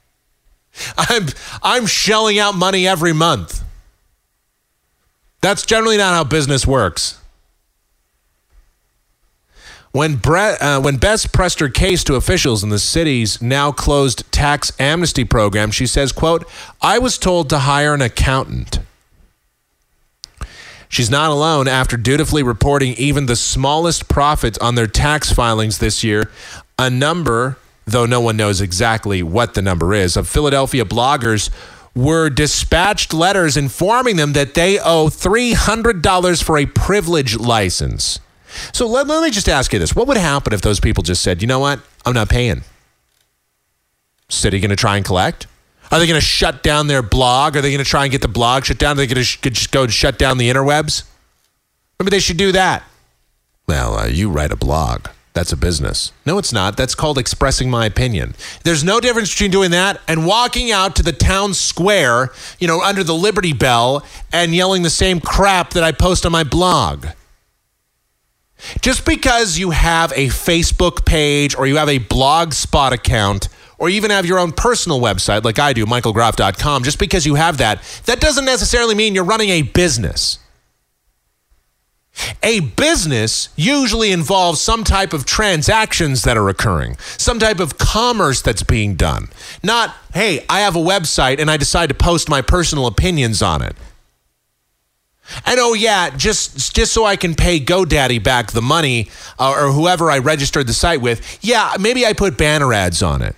I'm 0.98 1.28
I'm 1.64 1.86
shelling 1.86 2.38
out 2.38 2.54
money 2.56 2.86
every 2.86 3.14
month. 3.14 3.64
That's 5.40 5.66
generally 5.66 5.96
not 5.96 6.16
how 6.16 6.26
business 6.26 6.68
works. 6.68 7.18
When, 9.94 10.18
Brett, 10.18 10.62
uh, 10.62 10.82
when 10.82 10.98
Bess 10.98 11.26
pressed 11.28 11.60
her 11.62 11.70
case 11.70 12.04
to 12.06 12.16
officials 12.16 12.62
in 12.62 12.70
the 12.70 12.80
city's 12.80 13.42
now 13.42 13.72
closed 13.72 14.30
tax 14.34 14.72
amnesty 14.80 15.24
program, 15.24 15.72
she 15.72 15.88
says, 15.88 16.12
quote, 16.12 16.46
I 16.82 17.00
was 17.00 17.18
told 17.18 17.50
to 17.50 17.60
hire 17.60 17.94
an 17.94 18.02
accountant. 18.02 18.80
She's 20.92 21.10
not 21.10 21.32
alone 21.32 21.70
after 21.70 21.96
dutifully 21.96 22.44
reporting 22.44 22.96
even 22.96 23.26
the 23.26 23.38
smallest 23.38 24.10
profits 24.10 24.58
on 24.58 24.76
their 24.76 24.88
tax 24.88 25.32
filings 25.32 25.78
this 25.78 26.04
year. 26.04 26.30
A 26.78 26.90
number, 26.90 27.58
though 27.86 28.06
no 28.06 28.20
one 28.20 28.36
knows 28.36 28.60
exactly 28.60 29.24
what 29.24 29.54
the 29.54 29.62
number 29.62 29.94
is, 29.94 30.18
of 30.18 30.28
Philadelphia 30.28 30.84
bloggers 30.84 31.50
were 31.96 32.30
dispatched 32.30 33.14
letters 33.14 33.56
informing 33.56 34.18
them 34.18 34.34
that 34.34 34.54
they 34.54 34.80
owe 34.80 35.08
$300 35.08 36.44
for 36.44 36.58
a 36.58 36.66
privilege 36.66 37.38
license. 37.38 38.20
So 38.74 38.86
let, 38.86 39.08
let 39.08 39.24
me 39.24 39.32
just 39.32 39.48
ask 39.48 39.72
you 39.72 39.80
this. 39.80 39.96
What 39.96 40.10
would 40.10 40.18
happen 40.18 40.52
if 40.52 40.60
those 40.60 40.82
people 40.82 41.04
just 41.04 41.22
said, 41.22 41.42
you 41.42 41.48
know 41.48 41.60
what? 41.60 41.80
I'm 42.06 42.14
not 42.14 42.28
paying. 42.28 42.64
City 44.28 44.60
going 44.60 44.72
to 44.72 44.76
try 44.76 44.98
and 44.98 45.06
collect? 45.06 45.48
Are 45.92 46.00
they 46.00 46.08
going 46.08 46.20
to 46.20 46.26
shut 46.26 46.64
down 46.64 46.88
their 46.88 47.02
blog? 47.02 47.58
Are 47.58 47.62
they 47.62 47.70
going 47.70 47.84
to 47.84 47.90
try 47.90 48.04
and 48.04 48.12
get 48.12 48.22
the 48.22 48.30
blog 48.30 48.66
shut 48.66 48.78
down? 48.78 48.94
Are 48.94 48.96
they 48.96 49.08
going 49.08 49.16
to 49.18 49.24
sh- 49.24 49.40
just 49.42 49.72
go 49.72 49.84
and 49.84 49.92
shut 49.92 50.18
down 50.18 50.38
the 50.38 50.50
interwebs? 50.50 51.04
Maybe 52.00 52.10
they 52.10 52.20
should 52.20 52.38
do 52.38 52.52
that. 52.54 52.84
Well, 53.68 53.96
uh, 53.96 54.08
you 54.08 54.30
write 54.30 54.52
a 54.52 54.56
blog. 54.56 55.08
That's 55.34 55.54
a 55.54 55.58
business. 55.58 56.12
No, 56.26 56.38
it's 56.38 56.52
not. 56.52 56.76
That's 56.76 56.96
called 56.96 57.18
expressing 57.18 57.70
my 57.70 57.86
opinion. 57.86 58.36
There's 58.64 58.84
no 58.84 59.00
difference 59.00 59.32
between 59.32 59.52
doing 59.52 59.72
that 59.72 60.02
and 60.08 60.26
walking 60.26 60.72
out 60.72 60.96
to 60.98 61.04
the 61.04 61.14
town 61.14 61.54
square, 61.54 62.32
you 62.60 62.68
know, 62.68 62.82
under 62.82 63.04
the 63.04 63.14
Liberty 63.14 63.54
Bell 63.54 64.06
and 64.34 64.54
yelling 64.54 64.82
the 64.82 64.90
same 64.90 65.22
crap 65.22 65.72
that 65.72 65.84
I 65.84 65.94
post 65.94 66.26
on 66.26 66.34
my 66.34 66.44
blog. 66.44 67.08
Just 68.82 69.06
because 69.06 69.58
you 69.58 69.72
have 69.72 70.12
a 70.14 70.28
Facebook 70.28 71.06
page 71.06 71.56
or 71.56 71.66
you 71.66 71.78
have 71.78 71.90
a 71.90 72.00
Blogspot 72.00 72.92
account 72.92 73.48
or 73.82 73.90
even 73.90 74.12
have 74.12 74.28
your 74.28 74.38
own 74.38 74.52
personal 74.52 75.02
website 75.02 75.44
like 75.44 75.58
I 75.58 75.74
do, 75.74 75.88
michaelgroff.com, 75.88 76.84
just 76.84 77.00
because 77.00 77.26
you 77.26 77.34
have 77.34 77.58
that, 77.58 77.82
that 78.06 78.22
doesn't 78.22 78.46
necessarily 78.46 78.94
mean 78.94 79.16
you're 79.16 79.24
running 79.24 79.50
a 79.50 79.64
business. 79.64 80.38
A 82.44 82.60
business 82.60 83.50
usually 83.56 84.12
involves 84.12 84.62
some 84.62 84.84
type 84.84 85.14
of 85.14 85.26
transactions 85.26 86.22
that 86.22 86.38
are 86.38 86.48
occurring, 86.48 86.96
some 87.18 87.40
type 87.40 87.60
of 87.60 87.80
commerce 87.80 88.44
that's 88.44 88.62
being 88.62 88.94
done. 88.94 89.30
Not, 89.64 89.96
hey, 90.14 90.46
I 90.48 90.60
have 90.60 90.76
a 90.76 90.80
website 90.80 91.40
and 91.40 91.50
I 91.50 91.58
decide 91.58 91.90
to 91.90 91.96
post 91.96 92.30
my 92.30 92.44
personal 92.44 92.86
opinions 92.86 93.42
on 93.42 93.64
it. 93.64 93.76
And 95.46 95.60
oh 95.60 95.74
yeah, 95.74 96.12
just 96.16 96.76
just 96.76 96.94
so 96.94 97.06
I 97.06 97.16
can 97.16 97.34
pay 97.34 97.60
GoDaddy 97.60 98.22
back 98.22 98.52
the 98.52 98.62
money 98.62 99.10
uh, 99.40 99.56
or 99.58 99.72
whoever 99.72 100.12
I 100.12 100.20
registered 100.20 100.68
the 100.68 100.74
site 100.74 101.02
with. 101.02 101.40
Yeah, 101.42 101.74
maybe 101.80 102.06
I 102.06 102.12
put 102.14 102.38
banner 102.38 102.74
ads 102.74 103.02
on 103.02 103.22
it. 103.22 103.36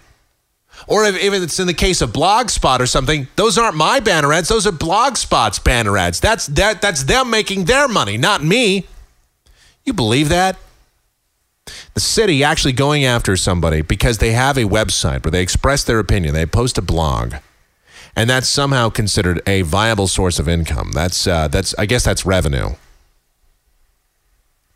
Or 0.87 1.05
if, 1.05 1.15
if 1.15 1.33
it's 1.33 1.59
in 1.59 1.67
the 1.67 1.73
case 1.73 2.01
of 2.01 2.11
Blogspot 2.11 2.79
or 2.79 2.85
something, 2.85 3.27
those 3.35 3.57
aren't 3.57 3.75
my 3.75 3.99
banner 3.99 4.33
ads; 4.33 4.49
those 4.49 4.67
are 4.67 4.71
Blogspot's 4.71 5.59
banner 5.59 5.97
ads. 5.97 6.19
That's 6.19 6.47
that 6.47 6.81
that's 6.81 7.03
them 7.03 7.29
making 7.29 7.65
their 7.65 7.87
money, 7.87 8.17
not 8.17 8.43
me. 8.43 8.87
You 9.85 9.93
believe 9.93 10.29
that? 10.29 10.57
The 11.93 12.01
city 12.01 12.43
actually 12.43 12.73
going 12.73 13.05
after 13.05 13.37
somebody 13.37 13.81
because 13.81 14.17
they 14.17 14.31
have 14.31 14.57
a 14.57 14.63
website 14.63 15.23
where 15.23 15.31
they 15.31 15.41
express 15.41 15.83
their 15.83 15.99
opinion, 15.99 16.33
they 16.33 16.45
post 16.45 16.77
a 16.77 16.81
blog 16.81 17.35
and 18.15 18.29
that's 18.29 18.47
somehow 18.47 18.89
considered 18.89 19.41
a 19.47 19.63
viable 19.63 20.07
source 20.07 20.39
of 20.39 20.47
income. 20.47 20.91
That's 20.93 21.25
uh, 21.25 21.47
that's 21.47 21.73
I 21.77 21.85
guess 21.85 22.03
that's 22.03 22.25
revenue. 22.25 22.71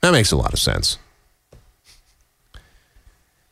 That 0.02 0.12
makes 0.12 0.32
a 0.32 0.38
lot 0.38 0.54
of 0.54 0.60
sense. 0.60 0.98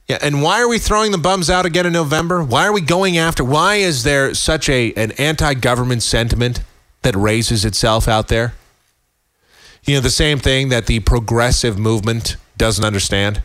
Yeah, 0.07 0.19
and 0.21 0.43
why 0.43 0.61
are 0.61 0.67
we 0.67 0.77
throwing 0.77 1.11
the 1.11 1.17
bums 1.17 1.49
out 1.49 1.65
again 1.65 1.87
in 1.87 1.93
November? 1.93 2.43
Why 2.43 2.67
are 2.67 2.73
we 2.73 2.81
going 2.81 3.17
after? 3.17 3.43
Why 3.43 3.75
is 3.75 4.03
there 4.03 4.33
such 4.35 4.69
a 4.69 4.93
an 4.93 5.11
anti-government 5.13 6.03
sentiment 6.03 6.61
that 7.01 7.15
raises 7.15 7.65
itself 7.65 8.07
out 8.07 8.27
there? 8.27 8.53
You 9.83 9.95
know, 9.95 10.01
the 10.01 10.11
same 10.11 10.37
thing 10.39 10.69
that 10.69 10.85
the 10.85 10.99
progressive 10.99 11.79
movement 11.79 12.37
doesn't 12.57 12.85
understand. 12.85 13.41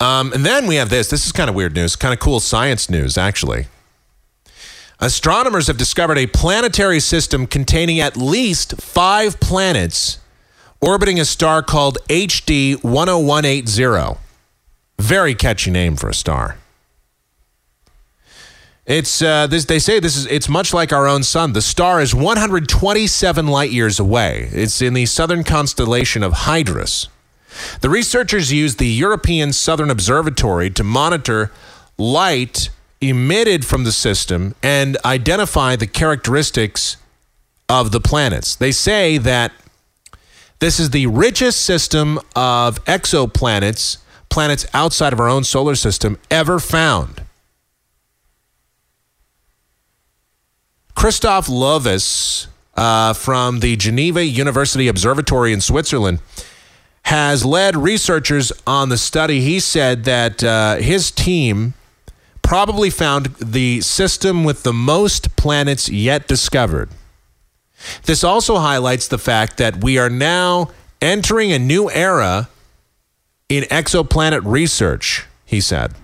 Um, 0.00 0.32
and 0.32 0.44
then 0.44 0.66
we 0.66 0.76
have 0.76 0.90
this. 0.90 1.08
This 1.08 1.26
is 1.26 1.32
kind 1.32 1.48
of 1.48 1.56
weird 1.56 1.74
news, 1.74 1.96
kind 1.96 2.12
of 2.12 2.20
cool 2.20 2.40
science 2.40 2.88
news, 2.88 3.16
actually. 3.16 3.66
Astronomers 5.00 5.66
have 5.66 5.76
discovered 5.76 6.16
a 6.16 6.26
planetary 6.26 7.00
system 7.00 7.46
containing 7.46 8.00
at 8.00 8.16
least 8.16 8.80
five 8.80 9.38
planets 9.40 10.18
orbiting 10.80 11.20
a 11.20 11.24
star 11.24 11.62
called 11.62 11.98
HD 12.08 12.80
10180. 12.82 14.18
Very 14.98 15.34
catchy 15.34 15.70
name 15.70 15.96
for 15.96 16.08
a 16.08 16.14
star. 16.14 16.56
It's 18.86 19.20
uh, 19.20 19.48
this. 19.48 19.64
They 19.64 19.80
say 19.80 19.98
this 19.98 20.16
is. 20.16 20.26
It's 20.26 20.48
much 20.48 20.72
like 20.72 20.92
our 20.92 21.08
own 21.08 21.24
sun. 21.24 21.52
The 21.52 21.62
star 21.62 22.00
is 22.00 22.14
127 22.14 23.46
light 23.48 23.72
years 23.72 23.98
away. 23.98 24.48
It's 24.52 24.80
in 24.80 24.94
the 24.94 25.06
southern 25.06 25.42
constellation 25.42 26.22
of 26.22 26.32
Hydrus. 26.32 27.08
The 27.80 27.90
researchers 27.90 28.52
used 28.52 28.78
the 28.78 28.86
European 28.86 29.52
Southern 29.52 29.90
Observatory 29.90 30.70
to 30.70 30.84
monitor 30.84 31.50
light 31.98 32.70
emitted 33.00 33.64
from 33.64 33.84
the 33.84 33.92
system 33.92 34.54
and 34.62 34.96
identify 35.04 35.76
the 35.76 35.86
characteristics 35.86 36.96
of 37.68 37.92
the 37.92 38.00
planets. 38.00 38.54
They 38.54 38.72
say 38.72 39.18
that 39.18 39.52
this 40.58 40.80
is 40.80 40.90
the 40.90 41.06
richest 41.06 41.60
system 41.62 42.18
of 42.34 42.82
exoplanets, 42.84 43.98
planets 44.36 44.66
outside 44.74 45.14
of 45.14 45.18
our 45.18 45.30
own 45.30 45.42
solar 45.44 45.74
system, 45.74 46.18
ever 46.30 46.58
found. 46.58 47.22
Christoph 50.94 51.46
Lovis 51.46 52.46
uh, 52.74 53.14
from 53.14 53.60
the 53.60 53.76
Geneva 53.76 54.22
University 54.22 54.88
Observatory 54.88 55.54
in 55.54 55.62
Switzerland 55.62 56.18
has 57.04 57.46
led 57.46 57.76
researchers 57.76 58.52
on 58.66 58.90
the 58.90 58.98
study. 58.98 59.40
He 59.40 59.58
said 59.58 60.04
that 60.04 60.44
uh, 60.44 60.76
his 60.76 61.10
team 61.10 61.72
probably 62.42 62.90
found 62.90 63.36
the 63.36 63.80
system 63.80 64.44
with 64.44 64.64
the 64.64 64.74
most 64.74 65.34
planets 65.36 65.88
yet 65.88 66.28
discovered. 66.28 66.90
This 68.04 68.22
also 68.22 68.58
highlights 68.58 69.08
the 69.08 69.16
fact 69.16 69.56
that 69.56 69.82
we 69.82 69.96
are 69.96 70.10
now 70.10 70.68
entering 71.00 71.52
a 71.52 71.58
new 71.58 71.90
era 71.90 72.50
in 73.48 73.64
exoplanet 73.64 74.42
research, 74.44 75.26
he 75.44 75.60
said. 75.60 75.94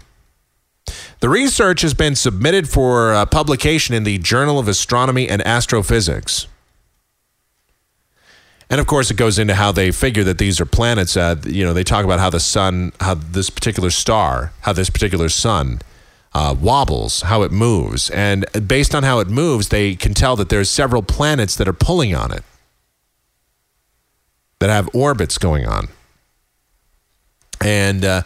The 1.21 1.29
research 1.29 1.83
has 1.83 1.95
been 1.95 2.15
submitted 2.15 2.69
for 2.69 3.13
uh, 3.13 3.27
publication 3.27 3.95
in 3.95 4.05
the 4.05 4.19
Journal 4.19 4.59
of 4.59 4.69
Astronomy 4.69 5.29
and 5.29 5.41
Astrophysics. 5.47 6.47
And 8.69 8.81
of 8.81 8.87
course, 8.87 9.11
it 9.11 9.17
goes 9.17 9.39
into 9.39 9.55
how 9.55 9.71
they 9.71 9.91
figure 9.91 10.25
that 10.25 10.39
these 10.39 10.61
are 10.61 10.67
planets. 10.67 11.17
Uh, 11.17 11.37
you 11.45 11.65
know, 11.65 11.75
they 11.75 11.85
talk 11.85 12.05
about 12.05 12.19
how 12.19 12.31
the 12.31 12.41
sun, 12.41 12.93
how 13.01 13.15
this 13.15 13.51
particular 13.51 13.91
star, 13.91 14.53
how 14.63 14.73
this 14.73 14.89
particular 14.89 15.29
sun 15.29 15.81
uh, 16.35 16.57
wobbles, 16.59 17.23
how 17.23 17.43
it 17.43 17.53
moves. 17.53 18.09
And 18.11 18.47
based 18.67 18.95
on 18.95 19.03
how 19.03 19.19
it 19.19 19.29
moves, 19.29 19.69
they 19.69 19.95
can 19.95 20.15
tell 20.15 20.37
that 20.37 20.49
there's 20.49 20.71
several 20.71 21.03
planets 21.03 21.55
that 21.57 21.69
are 21.69 21.75
pulling 21.75 22.15
on 22.15 22.33
it, 22.33 22.43
that 24.59 24.71
have 24.71 24.89
orbits 24.95 25.39
going 25.39 25.67
on. 25.67 25.89
And 27.65 28.05
uh, 28.05 28.23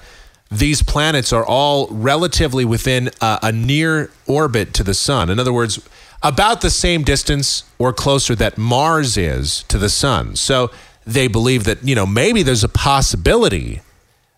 these 0.50 0.82
planets 0.82 1.32
are 1.32 1.44
all 1.44 1.88
relatively 1.88 2.64
within 2.64 3.10
a, 3.20 3.38
a 3.44 3.52
near 3.52 4.10
orbit 4.26 4.74
to 4.74 4.84
the 4.84 4.94
sun. 4.94 5.30
In 5.30 5.38
other 5.38 5.52
words, 5.52 5.86
about 6.22 6.60
the 6.60 6.70
same 6.70 7.02
distance 7.02 7.64
or 7.78 7.92
closer 7.92 8.34
that 8.34 8.56
Mars 8.56 9.16
is 9.16 9.64
to 9.64 9.78
the 9.78 9.88
sun. 9.88 10.36
So 10.36 10.70
they 11.04 11.28
believe 11.28 11.64
that, 11.64 11.84
you 11.84 11.94
know, 11.94 12.06
maybe 12.06 12.42
there's 12.42 12.64
a 12.64 12.68
possibility 12.68 13.80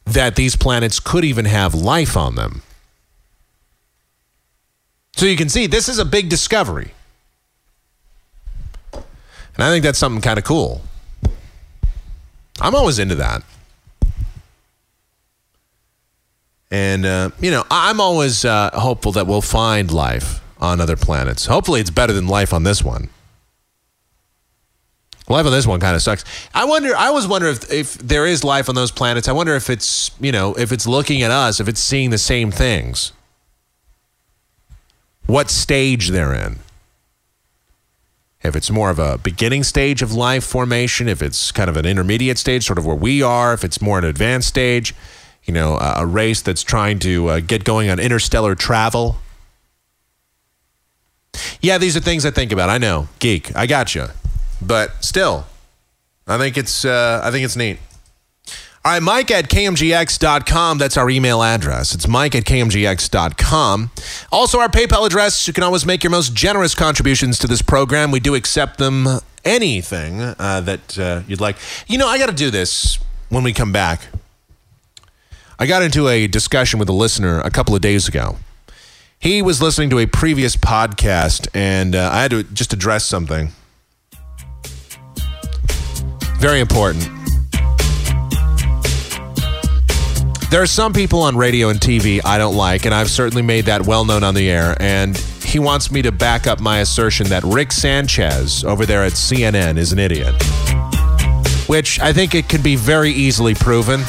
that 0.04 0.36
these 0.36 0.56
planets 0.56 1.00
could 1.00 1.24
even 1.24 1.44
have 1.44 1.74
life 1.74 2.16
on 2.16 2.34
them. 2.34 2.62
So 5.16 5.26
you 5.26 5.36
can 5.36 5.48
see 5.48 5.66
this 5.66 5.88
is 5.88 5.98
a 5.98 6.04
big 6.04 6.28
discovery. 6.28 6.92
And 8.92 9.64
I 9.64 9.70
think 9.70 9.82
that's 9.82 9.98
something 9.98 10.22
kind 10.22 10.38
of 10.38 10.44
cool. 10.44 10.82
I'm 12.60 12.74
always 12.74 12.98
into 12.98 13.16
that. 13.16 13.42
And, 16.70 17.06
uh, 17.06 17.30
you 17.40 17.50
know, 17.50 17.64
I'm 17.70 18.00
always 18.00 18.44
uh, 18.44 18.70
hopeful 18.74 19.12
that 19.12 19.26
we'll 19.26 19.40
find 19.40 19.90
life 19.90 20.40
on 20.60 20.80
other 20.80 20.96
planets. 20.96 21.46
Hopefully, 21.46 21.80
it's 21.80 21.90
better 21.90 22.12
than 22.12 22.26
life 22.26 22.52
on 22.52 22.64
this 22.64 22.82
one. 22.82 23.08
Life 25.28 25.44
on 25.44 25.52
this 25.52 25.66
one 25.66 25.78
kind 25.78 25.94
of 25.94 26.02
sucks. 26.02 26.24
I 26.54 26.64
wonder. 26.64 26.96
I 26.96 27.08
always 27.08 27.26
wonder 27.26 27.48
if 27.48 27.70
if 27.70 27.98
there 27.98 28.26
is 28.26 28.44
life 28.44 28.68
on 28.70 28.74
those 28.74 28.90
planets. 28.90 29.28
I 29.28 29.32
wonder 29.32 29.54
if 29.54 29.68
it's 29.68 30.10
you 30.20 30.32
know 30.32 30.54
if 30.54 30.72
it's 30.72 30.86
looking 30.86 31.22
at 31.22 31.30
us, 31.30 31.60
if 31.60 31.68
it's 31.68 31.80
seeing 31.80 32.10
the 32.10 32.18
same 32.18 32.50
things. 32.50 33.12
What 35.26 35.50
stage 35.50 36.08
they're 36.08 36.32
in. 36.32 36.60
If 38.42 38.56
it's 38.56 38.70
more 38.70 38.88
of 38.88 38.98
a 38.98 39.18
beginning 39.18 39.64
stage 39.64 40.00
of 40.00 40.14
life 40.14 40.44
formation, 40.44 41.08
if 41.08 41.20
it's 41.20 41.52
kind 41.52 41.68
of 41.68 41.76
an 41.76 41.84
intermediate 41.84 42.38
stage, 42.38 42.64
sort 42.64 42.78
of 42.78 42.86
where 42.86 42.96
we 42.96 43.20
are, 43.20 43.52
if 43.52 43.64
it's 43.64 43.82
more 43.82 43.98
an 43.98 44.04
advanced 44.04 44.48
stage, 44.48 44.94
you 45.48 45.54
know, 45.54 45.78
a, 45.78 46.04
race 46.06 46.42
that's 46.42 46.62
trying 46.62 46.98
to 47.00 47.28
uh, 47.28 47.40
get 47.40 47.64
going 47.64 47.88
on 47.88 47.98
interstellar 47.98 48.54
travel. 48.54 49.16
Yeah, 51.60 51.78
these 51.78 51.96
are 51.96 52.00
things 52.00 52.26
I 52.26 52.30
think 52.30 52.52
about. 52.52 52.68
I 52.68 52.76
know, 52.76 53.08
geek. 53.18 53.56
I 53.56 53.66
got 53.66 53.94
you, 53.94 54.06
but 54.60 55.02
still, 55.02 55.46
I 56.26 56.36
think 56.36 56.58
it's 56.58 56.84
uh, 56.84 57.22
I 57.24 57.30
think 57.30 57.44
it's 57.44 57.56
neat. 57.56 57.78
All 58.84 58.92
right, 58.92 59.02
Mike 59.02 59.30
at 59.30 59.48
KMGX.com. 59.48 60.78
That's 60.78 60.96
our 60.96 61.10
email 61.10 61.42
address. 61.42 61.94
It's 61.94 62.06
Mike 62.06 62.34
at 62.34 62.44
KMGX.com. 62.44 63.90
Also, 64.30 64.60
our 64.60 64.68
PayPal 64.68 65.06
address. 65.06 65.46
You 65.46 65.52
can 65.52 65.64
always 65.64 65.84
make 65.84 66.04
your 66.04 66.10
most 66.10 66.34
generous 66.34 66.74
contributions 66.74 67.38
to 67.40 67.46
this 67.46 67.62
program. 67.62 68.10
We 68.10 68.20
do 68.20 68.34
accept 68.34 68.78
them 68.78 69.06
anything 69.44 70.20
uh, 70.20 70.60
that 70.60 70.98
uh, 70.98 71.22
you'd 71.26 71.40
like. 71.40 71.56
You 71.86 71.98
know, 71.98 72.06
I 72.06 72.18
got 72.18 72.26
to 72.26 72.34
do 72.34 72.50
this 72.50 72.98
when 73.30 73.44
we 73.44 73.52
come 73.52 73.72
back. 73.72 74.08
I 75.60 75.66
got 75.66 75.82
into 75.82 76.06
a 76.06 76.28
discussion 76.28 76.78
with 76.78 76.88
a 76.88 76.92
listener 76.92 77.40
a 77.40 77.50
couple 77.50 77.74
of 77.74 77.80
days 77.80 78.06
ago. 78.06 78.36
He 79.18 79.42
was 79.42 79.60
listening 79.60 79.90
to 79.90 79.98
a 79.98 80.06
previous 80.06 80.54
podcast, 80.54 81.48
and 81.52 81.96
uh, 81.96 82.10
I 82.12 82.22
had 82.22 82.30
to 82.30 82.44
just 82.44 82.72
address 82.72 83.04
something 83.04 83.50
very 86.38 86.60
important. 86.60 87.02
There 90.50 90.62
are 90.62 90.66
some 90.66 90.92
people 90.92 91.22
on 91.22 91.36
radio 91.36 91.70
and 91.70 91.80
TV 91.80 92.20
I 92.24 92.38
don't 92.38 92.54
like, 92.54 92.84
and 92.84 92.94
I've 92.94 93.10
certainly 93.10 93.42
made 93.42 93.64
that 93.64 93.84
well 93.84 94.04
known 94.04 94.22
on 94.22 94.34
the 94.34 94.48
air. 94.48 94.76
And 94.78 95.16
he 95.44 95.58
wants 95.58 95.90
me 95.90 96.02
to 96.02 96.12
back 96.12 96.46
up 96.46 96.60
my 96.60 96.78
assertion 96.78 97.26
that 97.30 97.42
Rick 97.42 97.72
Sanchez 97.72 98.62
over 98.62 98.86
there 98.86 99.02
at 99.02 99.14
CNN 99.14 99.76
is 99.76 99.90
an 99.90 99.98
idiot, 99.98 100.40
which 101.68 101.98
I 101.98 102.12
think 102.12 102.36
it 102.36 102.48
can 102.48 102.62
be 102.62 102.76
very 102.76 103.10
easily 103.10 103.54
proven. 103.54 104.04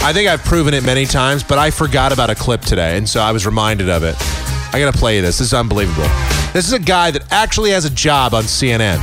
I 0.00 0.12
think 0.12 0.28
I've 0.28 0.44
proven 0.44 0.74
it 0.74 0.84
many 0.84 1.04
times, 1.04 1.42
but 1.42 1.58
I 1.58 1.70
forgot 1.70 2.12
about 2.12 2.30
a 2.30 2.34
clip 2.34 2.62
today, 2.62 2.96
and 2.96 3.08
so 3.08 3.20
I 3.20 3.32
was 3.32 3.44
reminded 3.44 3.88
of 3.88 4.02
it. 4.04 4.16
I 4.72 4.78
gotta 4.78 4.96
play 4.96 5.20
this. 5.20 5.38
This 5.38 5.48
is 5.48 5.54
unbelievable. 5.54 6.08
This 6.52 6.66
is 6.66 6.72
a 6.72 6.78
guy 6.78 7.10
that 7.10 7.30
actually 7.30 7.70
has 7.70 7.84
a 7.84 7.90
job 7.90 8.32
on 8.32 8.44
CNN. 8.44 8.98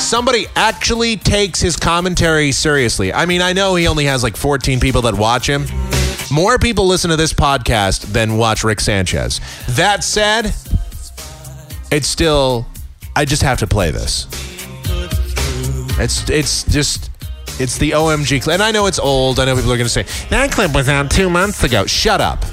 Somebody 0.00 0.46
actually 0.56 1.16
takes 1.16 1.60
his 1.60 1.76
commentary 1.76 2.52
seriously. 2.52 3.12
I 3.12 3.26
mean, 3.26 3.40
I 3.40 3.52
know 3.52 3.74
he 3.74 3.86
only 3.86 4.04
has 4.04 4.22
like 4.22 4.36
14 4.36 4.80
people 4.80 5.02
that 5.02 5.14
watch 5.14 5.48
him. 5.48 5.66
More 6.30 6.58
people 6.58 6.86
listen 6.86 7.10
to 7.10 7.16
this 7.16 7.32
podcast 7.32 8.12
than 8.12 8.36
watch 8.36 8.64
Rick 8.64 8.80
Sanchez. 8.80 9.40
That 9.70 10.02
said, 10.02 10.54
it's 11.90 12.08
still 12.08 12.66
I 13.14 13.24
just 13.24 13.42
have 13.42 13.58
to 13.60 13.66
play 13.66 13.90
this. 13.90 14.26
It's 15.98 16.28
it's 16.28 16.64
just 16.64 17.10
it's 17.58 17.78
the 17.78 17.92
OMG 17.92 18.42
clip. 18.42 18.54
And 18.54 18.62
I 18.62 18.70
know 18.70 18.86
it's 18.86 18.98
old. 18.98 19.40
I 19.40 19.44
know 19.44 19.54
people 19.54 19.72
are 19.72 19.76
going 19.76 19.88
to 19.88 19.90
say, 19.90 20.04
that 20.28 20.52
clip 20.52 20.74
was 20.74 20.88
out 20.88 21.10
two 21.10 21.30
months 21.30 21.64
ago. 21.64 21.86
Shut 21.86 22.20
up. 22.20 22.44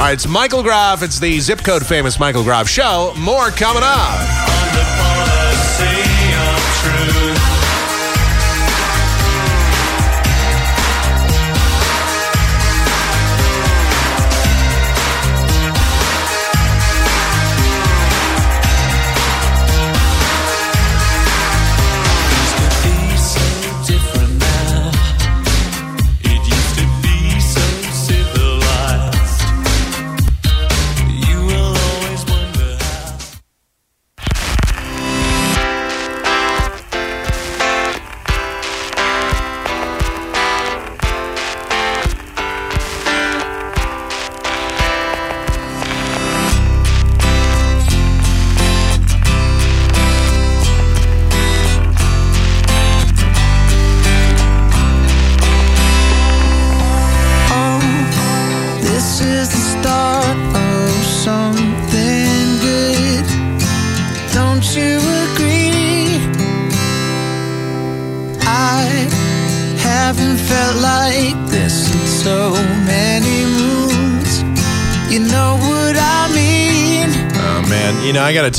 All 0.00 0.06
right, 0.06 0.14
it's 0.14 0.26
Michael 0.26 0.62
Groff. 0.62 1.02
It's 1.02 1.20
the 1.20 1.38
zip 1.40 1.62
code 1.62 1.84
famous 1.84 2.18
Michael 2.18 2.42
Groff 2.42 2.68
show. 2.68 3.12
More 3.18 3.50
coming 3.50 3.82
up. 3.84 4.59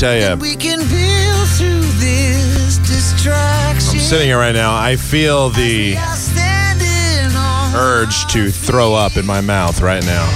Tell 0.02 0.16
you, 0.18 0.36
We 0.40 0.56
can 0.56 0.80
build 0.80 1.48
through 1.50 1.86
this 2.00 2.78
distraction. 2.78 3.94
I'm 3.94 4.00
sitting 4.00 4.26
here 4.26 4.38
right 4.38 4.54
now. 4.54 4.74
I 4.74 4.96
feel 4.96 5.50
the 5.50 5.94
urge 7.76 8.26
to 8.32 8.50
throw 8.50 8.94
up 8.94 9.16
in 9.16 9.24
my 9.24 9.40
mouth 9.40 9.80
right 9.80 10.04
now. 10.04 10.26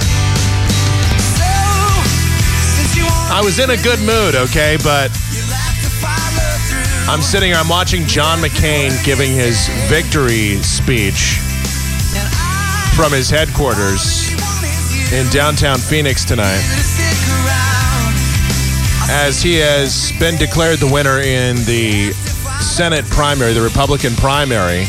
since 2.79 2.95
you 2.95 3.03
want 3.03 3.29
I 3.29 3.41
was 3.43 3.59
in 3.59 3.69
a 3.69 3.77
good 3.83 3.99
mood, 3.99 4.35
okay, 4.35 4.77
but 4.85 5.09
to 5.09 5.19
follow 5.99 6.47
through. 6.69 7.11
I'm 7.11 7.21
sitting 7.21 7.49
here, 7.49 7.59
I'm 7.59 7.67
watching 7.67 8.05
John 8.05 8.39
McCain 8.39 9.03
giving 9.03 9.33
his 9.33 9.67
victory 9.89 10.63
speech 10.63 11.39
from 12.95 13.11
his 13.11 13.29
headquarters 13.29 14.31
in 15.11 15.27
downtown 15.29 15.77
Phoenix 15.77 16.23
tonight 16.23 16.96
as 19.09 19.41
he 19.41 19.55
has 19.55 20.11
been 20.19 20.37
declared 20.37 20.79
the 20.79 20.91
winner 20.91 21.19
in 21.19 21.55
the 21.65 22.11
Senate 22.61 23.05
primary, 23.05 23.53
the 23.53 23.61
Republican 23.61 24.13
primary, 24.15 24.85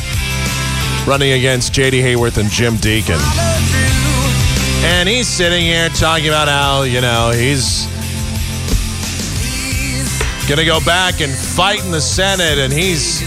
running 1.07 1.33
against 1.33 1.73
J.D. 1.73 2.01
Hayworth 2.01 2.39
and 2.39 2.51
Jim 2.51 2.77
Deakin. 2.77 3.19
And 4.85 5.09
he's 5.09 5.29
sitting 5.29 5.63
here 5.63 5.89
talking 5.91 6.29
about 6.29 6.49
how, 6.49 6.83
you 6.83 7.01
know, 7.01 7.31
he's 7.31 7.87
going 10.49 10.59
to 10.59 10.65
go 10.65 10.81
back 10.81 11.21
and 11.21 11.33
fight 11.33 11.85
in 11.85 11.91
the 11.91 12.01
Senate, 12.01 12.59
and 12.59 12.73
he's 12.73 13.21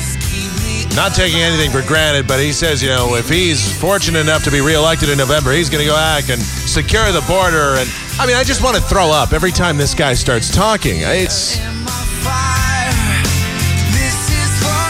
not 0.95 1.13
taking 1.13 1.39
anything 1.39 1.71
for 1.71 1.81
granted, 1.87 2.27
but 2.27 2.39
he 2.39 2.51
says, 2.51 2.81
you 2.83 2.89
know, 2.89 3.15
if 3.15 3.29
he's 3.29 3.79
fortunate 3.79 4.19
enough 4.19 4.43
to 4.43 4.51
be 4.51 4.59
reelected 4.59 5.09
in 5.09 5.17
November, 5.17 5.51
he's 5.51 5.69
going 5.69 5.83
to 5.83 5.89
go 5.89 5.95
back 5.95 6.29
and 6.29 6.41
secure 6.41 7.11
the 7.11 7.21
border. 7.21 7.75
And 7.79 7.89
I 8.19 8.25
mean, 8.27 8.35
I 8.35 8.43
just 8.43 8.63
want 8.63 8.75
to 8.75 8.81
throw 8.81 9.11
up 9.11 9.33
every 9.33 9.51
time 9.51 9.77
this 9.77 9.93
guy 9.93 10.13
starts 10.13 10.53
talking. 10.53 10.97
It's. 10.97 11.57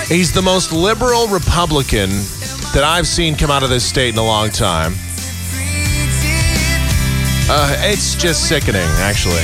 He's 0.09 0.33
the 0.33 0.41
most 0.41 0.73
liberal 0.73 1.27
Republican 1.27 2.09
that 2.73 2.83
I've 2.83 3.07
seen 3.07 3.35
come 3.35 3.49
out 3.49 3.63
of 3.63 3.69
this 3.69 3.85
state 3.85 4.13
in 4.13 4.19
a 4.19 4.25
long 4.25 4.49
time. 4.49 4.93
Uh, 7.49 7.75
it's 7.79 8.15
just 8.15 8.47
sickening, 8.47 8.87
actually. 8.99 9.43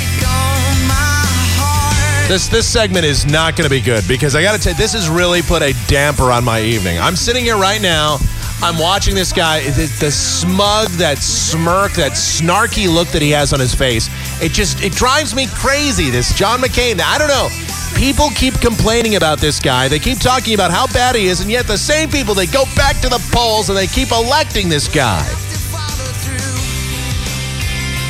This 2.28 2.50
this 2.50 2.68
segment 2.68 3.06
is 3.06 3.26
not 3.26 3.56
going 3.56 3.64
to 3.64 3.70
be 3.70 3.80
good 3.80 4.06
because 4.06 4.36
I 4.36 4.42
got 4.42 4.58
to 4.58 4.62
tell 4.62 4.74
you, 4.74 4.78
this 4.78 4.92
has 4.94 5.10
really 5.10 5.42
put 5.42 5.62
a 5.62 5.74
damper 5.88 6.32
on 6.32 6.44
my 6.44 6.60
evening. 6.62 7.00
I'm 7.00 7.16
sitting 7.16 7.46
here 7.46 7.58
right 7.58 7.82
now. 7.82 8.18
I'm 8.60 8.80
watching 8.80 9.14
this 9.14 9.32
guy, 9.32 9.62
the, 9.62 9.86
the 10.00 10.12
smug, 10.12 10.88
that 10.98 11.20
smirk, 11.20 11.94
that 11.94 12.14
snarky 12.14 12.92
look 12.92 13.08
that 13.10 13.22
he 13.22 13.30
has 13.30 13.54
on 13.54 13.60
his 13.60 13.76
face. 13.76 14.10
It 14.42 14.52
just 14.52 14.82
it 14.84 14.94
drives 14.94 15.36
me 15.36 15.48
crazy. 15.54 16.10
This 16.10 16.34
John 16.34 16.60
McCain. 16.60 17.00
I 17.00 17.18
don't 17.20 17.28
know. 17.28 17.50
People 17.96 18.30
keep 18.36 18.56
complaining 18.60 19.16
about 19.16 19.40
this 19.40 19.60
guy. 19.60 19.88
They 19.88 20.00
keep 20.00 20.20
talking 20.20 20.56
about 20.56 20.72
how 20.72 20.88
bad 20.88 21.16
he 21.16 21.28
is, 21.28 21.40
and 21.40 21.52
yet 21.52 21.68
the 21.68 21.78
same 21.78 22.10
people 22.10 22.34
they 22.34 22.48
go 22.48 22.66
back 22.76 23.00
to 23.02 23.10
the 23.10 23.24
polls 23.32 23.70
and 23.70 23.78
they 23.78 23.88
keep 23.88 24.12
electing 24.12 24.70
this 24.70 24.88
guy. 24.88 25.26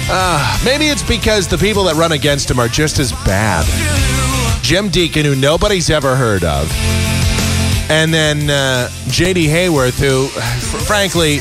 Uh, 0.09 0.61
maybe 0.63 0.85
it's 0.85 1.03
because 1.03 1.47
the 1.47 1.57
people 1.57 1.83
that 1.83 1.95
run 1.95 2.13
against 2.13 2.49
him 2.49 2.59
are 2.59 2.69
just 2.69 2.99
as 2.99 3.11
bad. 3.25 3.65
Jim 4.63 4.87
Deakin, 4.89 5.25
who 5.25 5.35
nobody's 5.35 5.89
ever 5.89 6.15
heard 6.15 6.45
of, 6.45 6.71
and 7.89 8.13
then 8.13 8.49
uh, 8.49 8.89
J.D. 9.07 9.47
Hayworth, 9.47 9.99
who, 9.99 10.27
fr- 10.27 10.77
frankly, 10.77 11.39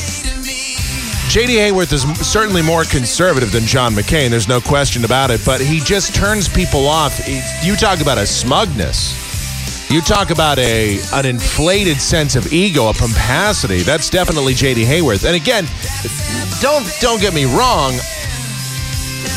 J.D. 1.29 1.57
Hayworth 1.57 1.93
is 1.93 2.03
certainly 2.27 2.63
more 2.63 2.85
conservative 2.85 3.53
than 3.53 3.65
John 3.65 3.93
McCain. 3.95 4.31
There's 4.31 4.49
no 4.49 4.61
question 4.61 5.05
about 5.05 5.31
it. 5.31 5.41
But 5.45 5.61
he 5.61 5.81
just 5.81 6.15
turns 6.15 6.49
people 6.49 6.87
off. 6.87 7.21
You 7.63 7.77
talk 7.77 8.01
about 8.01 8.17
a 8.17 8.27
smugness. 8.27 9.91
You 9.91 10.01
talk 10.01 10.31
about 10.31 10.59
a 10.59 10.99
an 11.13 11.27
inflated 11.27 12.01
sense 12.01 12.37
of 12.37 12.53
ego, 12.53 12.89
a 12.89 12.95
pomposity. 12.95 13.83
That's 13.83 14.09
definitely 14.09 14.55
J.D. 14.55 14.85
Hayworth. 14.85 15.25
And 15.27 15.37
again, 15.37 15.67
don't 16.61 16.87
don't 17.01 17.21
get 17.21 17.35
me 17.35 17.45
wrong. 17.45 17.93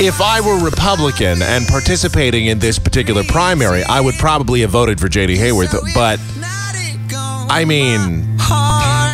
If 0.01 0.21
I 0.21 0.39
were 0.39 0.63
Republican 0.63 1.41
and 1.41 1.67
participating 1.67 2.45
in 2.45 2.59
this 2.59 2.79
particular 2.79 3.23
primary, 3.25 3.83
I 3.83 3.99
would 3.99 4.15
probably 4.15 4.61
have 4.61 4.69
voted 4.69 4.99
for 4.99 5.09
J.D. 5.09 5.35
Hayworth. 5.35 5.75
But 5.93 6.19
I 7.51 7.65
mean, 7.65 8.37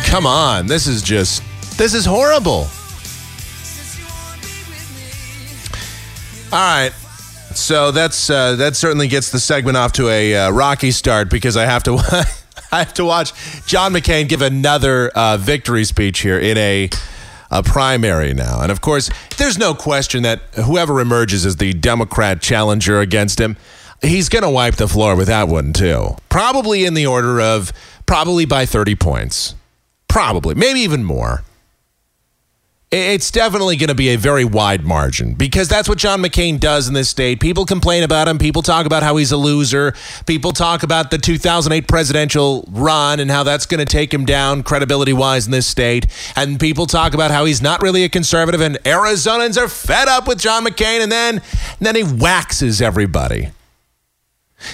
come 0.04 0.26
on, 0.26 0.66
this 0.66 0.86
is 0.86 1.02
just 1.02 1.42
this 1.78 1.94
is 1.94 2.04
horrible. 2.04 2.68
All 6.52 6.60
right. 6.60 6.92
So 7.54 7.90
that's 7.90 8.28
uh, 8.28 8.56
that 8.56 8.76
certainly 8.76 9.08
gets 9.08 9.30
the 9.30 9.40
segment 9.40 9.76
off 9.78 9.92
to 9.94 10.08
a 10.08 10.36
uh, 10.36 10.50
rocky 10.50 10.90
start 10.90 11.30
because 11.30 11.56
I 11.56 11.64
have 11.64 11.82
to 11.84 11.94
I 12.72 12.78
have 12.80 12.94
to 12.94 13.04
watch 13.04 13.32
John 13.66 13.92
McCain 13.92 14.28
give 14.28 14.42
another 14.42 15.08
uh, 15.08 15.38
victory 15.38 15.84
speech 15.84 16.20
here 16.20 16.38
in 16.38 16.58
a 16.58 16.90
a 17.50 17.62
primary 17.62 18.34
now, 18.34 18.60
and 18.60 18.70
of 18.70 18.80
course, 18.80 19.08
there's 19.38 19.56
no 19.56 19.72
question 19.72 20.24
that 20.24 20.40
whoever 20.66 21.00
emerges 21.00 21.46
as 21.46 21.56
the 21.56 21.72
Democrat 21.72 22.42
challenger 22.42 23.00
against 23.00 23.40
him, 23.40 23.56
he's 24.02 24.28
going 24.28 24.42
to 24.42 24.50
wipe 24.50 24.74
the 24.74 24.88
floor 24.88 25.16
with 25.16 25.28
that 25.28 25.48
one 25.48 25.72
too. 25.72 26.16
Probably 26.28 26.84
in 26.84 26.94
the 26.94 27.06
order 27.06 27.40
of 27.40 27.72
probably 28.06 28.44
by 28.44 28.64
30 28.66 28.94
points, 28.96 29.54
probably 30.08 30.54
maybe 30.54 30.80
even 30.80 31.04
more. 31.04 31.42
It's 32.92 33.32
definitely 33.32 33.76
going 33.76 33.88
to 33.88 33.96
be 33.96 34.10
a 34.10 34.16
very 34.16 34.44
wide 34.44 34.84
margin 34.84 35.34
because 35.34 35.68
that's 35.68 35.88
what 35.88 35.98
John 35.98 36.22
McCain 36.22 36.60
does 36.60 36.86
in 36.86 36.94
this 36.94 37.10
state. 37.10 37.40
People 37.40 37.66
complain 37.66 38.04
about 38.04 38.28
him. 38.28 38.38
People 38.38 38.62
talk 38.62 38.86
about 38.86 39.02
how 39.02 39.16
he's 39.16 39.32
a 39.32 39.36
loser. 39.36 39.92
People 40.24 40.52
talk 40.52 40.84
about 40.84 41.10
the 41.10 41.18
2008 41.18 41.88
presidential 41.88 42.64
run 42.70 43.18
and 43.18 43.28
how 43.28 43.42
that's 43.42 43.66
going 43.66 43.84
to 43.84 43.92
take 43.92 44.14
him 44.14 44.24
down 44.24 44.62
credibility 44.62 45.12
wise 45.12 45.46
in 45.46 45.52
this 45.52 45.66
state. 45.66 46.06
And 46.36 46.60
people 46.60 46.86
talk 46.86 47.12
about 47.12 47.32
how 47.32 47.44
he's 47.44 47.60
not 47.60 47.82
really 47.82 48.04
a 48.04 48.08
conservative 48.08 48.60
and 48.60 48.76
Arizonans 48.84 49.60
are 49.60 49.68
fed 49.68 50.06
up 50.06 50.28
with 50.28 50.38
John 50.38 50.64
McCain. 50.64 51.00
And 51.02 51.10
then, 51.10 51.34
and 51.38 51.80
then 51.80 51.96
he 51.96 52.04
waxes 52.04 52.80
everybody. 52.80 53.50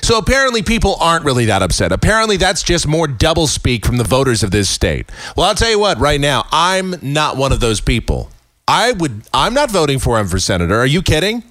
So 0.01 0.17
apparently, 0.17 0.63
people 0.63 0.97
aren't 1.01 1.25
really 1.25 1.45
that 1.47 1.63
upset. 1.63 1.93
Apparently, 1.93 2.37
that's 2.37 2.63
just 2.63 2.87
more 2.87 3.07
doublespeak 3.07 3.85
from 3.85 3.97
the 3.97 4.05
voters 4.05 4.43
of 4.43 4.51
this 4.51 4.71
state. 4.71 5.11
Well, 5.37 5.47
I'll 5.47 5.55
tell 5.55 5.71
you 5.71 5.79
what. 5.79 5.99
Right 5.99 6.21
now, 6.21 6.47
I'm 6.53 6.95
not 7.03 7.37
one 7.37 7.53
of 7.53 7.61
those 7.61 7.81
people. 7.81 8.31
I 8.69 8.93
would. 8.93 9.23
I'm 9.35 9.55
not 9.55 9.71
voting 9.71 9.99
for 9.99 10.19
him 10.19 10.29
for 10.29 10.39
senator. 10.39 10.79
Are 10.79 10.87
you 10.87 11.03
kidding? 11.03 11.43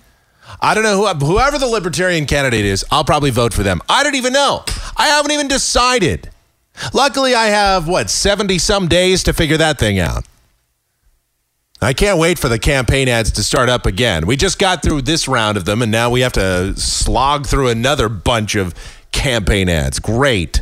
I 0.61 0.73
don't 0.73 0.83
know 0.83 1.05
who, 1.05 1.25
whoever 1.25 1.57
the 1.57 1.67
libertarian 1.67 2.25
candidate 2.25 2.65
is. 2.65 2.85
I'll 2.91 3.03
probably 3.03 3.31
vote 3.31 3.53
for 3.53 3.63
them. 3.63 3.81
I 3.87 4.03
don't 4.03 4.15
even 4.15 4.33
know. 4.33 4.63
I 4.97 5.07
haven't 5.07 5.31
even 5.31 5.47
decided. 5.47 6.29
Luckily, 6.93 7.35
I 7.35 7.47
have 7.47 7.87
what 7.87 8.09
seventy 8.09 8.57
some 8.57 8.87
days 8.87 9.23
to 9.23 9.33
figure 9.33 9.57
that 9.57 9.77
thing 9.77 9.99
out. 9.99 10.25
I 11.83 11.93
can't 11.93 12.19
wait 12.19 12.37
for 12.37 12.47
the 12.47 12.59
campaign 12.59 13.07
ads 13.07 13.31
to 13.31 13.43
start 13.43 13.67
up 13.67 13.87
again. 13.87 14.27
We 14.27 14.35
just 14.35 14.59
got 14.59 14.83
through 14.83 15.01
this 15.01 15.27
round 15.27 15.57
of 15.57 15.65
them, 15.65 15.81
and 15.81 15.91
now 15.91 16.11
we 16.11 16.21
have 16.21 16.33
to 16.33 16.75
slog 16.79 17.47
through 17.47 17.69
another 17.69 18.07
bunch 18.07 18.55
of 18.55 18.75
campaign 19.11 19.67
ads. 19.67 19.99
Great. 19.99 20.61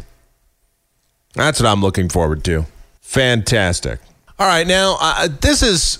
That's 1.33 1.59
what 1.59 1.67
I'm 1.67 1.81
looking 1.81 2.07
forward 2.07 2.45
to. 2.45 2.65
Fantastic. 3.01 3.99
All 4.39 4.47
right, 4.47 4.65
now, 4.65 4.97
uh, 5.01 5.27
this 5.41 5.61
is 5.61 5.99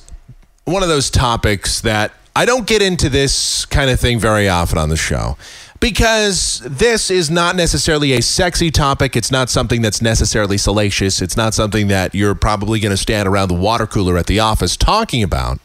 one 0.64 0.84
of 0.84 0.90
those 0.90 1.10
topics 1.10 1.82
that 1.82 2.14
I 2.36 2.46
don't 2.46 2.66
get 2.66 2.82
into 2.82 3.10
this 3.10 3.66
kind 3.66 3.90
of 3.90 4.00
thing 4.00 4.20
very 4.20 4.48
often 4.48 4.78
on 4.78 4.88
the 4.88 4.96
show 4.96 5.36
because 5.80 6.62
this 6.66 7.10
is 7.10 7.30
not 7.30 7.56
necessarily 7.56 8.14
a 8.14 8.22
sexy 8.22 8.70
topic. 8.70 9.16
It's 9.16 9.32
not 9.32 9.50
something 9.50 9.82
that's 9.82 10.02
necessarily 10.02 10.58
salacious. 10.58 11.22
It's 11.22 11.38
not 11.38 11.54
something 11.54 11.88
that 11.88 12.14
you're 12.14 12.36
probably 12.36 12.80
going 12.80 12.92
to 12.92 12.98
stand 12.98 13.28
around 13.28 13.48
the 13.48 13.54
water 13.54 13.88
cooler 13.88 14.18
at 14.18 14.28
the 14.28 14.40
office 14.40 14.76
talking 14.76 15.24
about. 15.24 15.60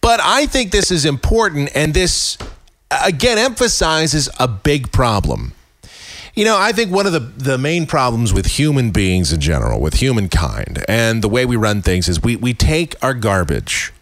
But 0.00 0.20
I 0.22 0.46
think 0.46 0.72
this 0.72 0.90
is 0.90 1.04
important, 1.04 1.70
and 1.74 1.94
this, 1.94 2.36
again, 3.04 3.38
emphasizes 3.38 4.28
a 4.38 4.48
big 4.48 4.90
problem. 4.90 5.52
You 6.34 6.44
know, 6.44 6.56
I 6.58 6.72
think 6.72 6.90
one 6.90 7.06
of 7.06 7.12
the, 7.12 7.20
the 7.20 7.58
main 7.58 7.86
problems 7.86 8.32
with 8.32 8.46
human 8.46 8.90
beings 8.90 9.32
in 9.32 9.40
general, 9.40 9.80
with 9.80 9.94
humankind, 9.94 10.84
and 10.88 11.22
the 11.22 11.28
way 11.28 11.46
we 11.46 11.56
run 11.56 11.82
things 11.82 12.08
is 12.08 12.22
we, 12.22 12.36
we 12.36 12.52
take 12.52 12.96
our 13.02 13.14
garbage 13.14 13.92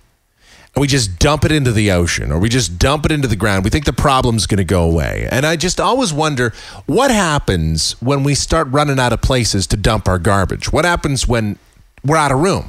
and 0.74 0.80
we 0.80 0.86
just 0.86 1.18
dump 1.18 1.44
it 1.44 1.50
into 1.50 1.72
the 1.72 1.90
ocean 1.90 2.30
or 2.30 2.38
we 2.38 2.48
just 2.48 2.78
dump 2.78 3.04
it 3.04 3.10
into 3.12 3.26
the 3.26 3.36
ground. 3.36 3.64
We 3.64 3.70
think 3.70 3.86
the 3.86 3.92
problem's 3.92 4.46
going 4.46 4.58
to 4.58 4.64
go 4.64 4.84
away. 4.84 5.26
And 5.30 5.44
I 5.44 5.56
just 5.56 5.80
always 5.80 6.12
wonder 6.12 6.52
what 6.86 7.10
happens 7.10 8.00
when 8.00 8.22
we 8.22 8.34
start 8.34 8.68
running 8.70 9.00
out 9.00 9.12
of 9.12 9.20
places 9.20 9.66
to 9.68 9.76
dump 9.76 10.06
our 10.06 10.18
garbage? 10.18 10.72
What 10.72 10.84
happens 10.84 11.26
when 11.26 11.58
we're 12.04 12.16
out 12.16 12.30
of 12.30 12.38
room? 12.38 12.68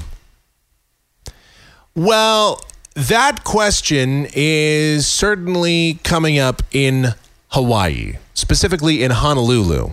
Well, 1.93 2.61
that 2.95 3.43
question 3.43 4.27
is 4.33 5.05
certainly 5.05 5.99
coming 6.03 6.39
up 6.39 6.63
in 6.71 7.13
Hawaii, 7.49 8.13
specifically 8.33 9.03
in 9.03 9.11
Honolulu. 9.11 9.91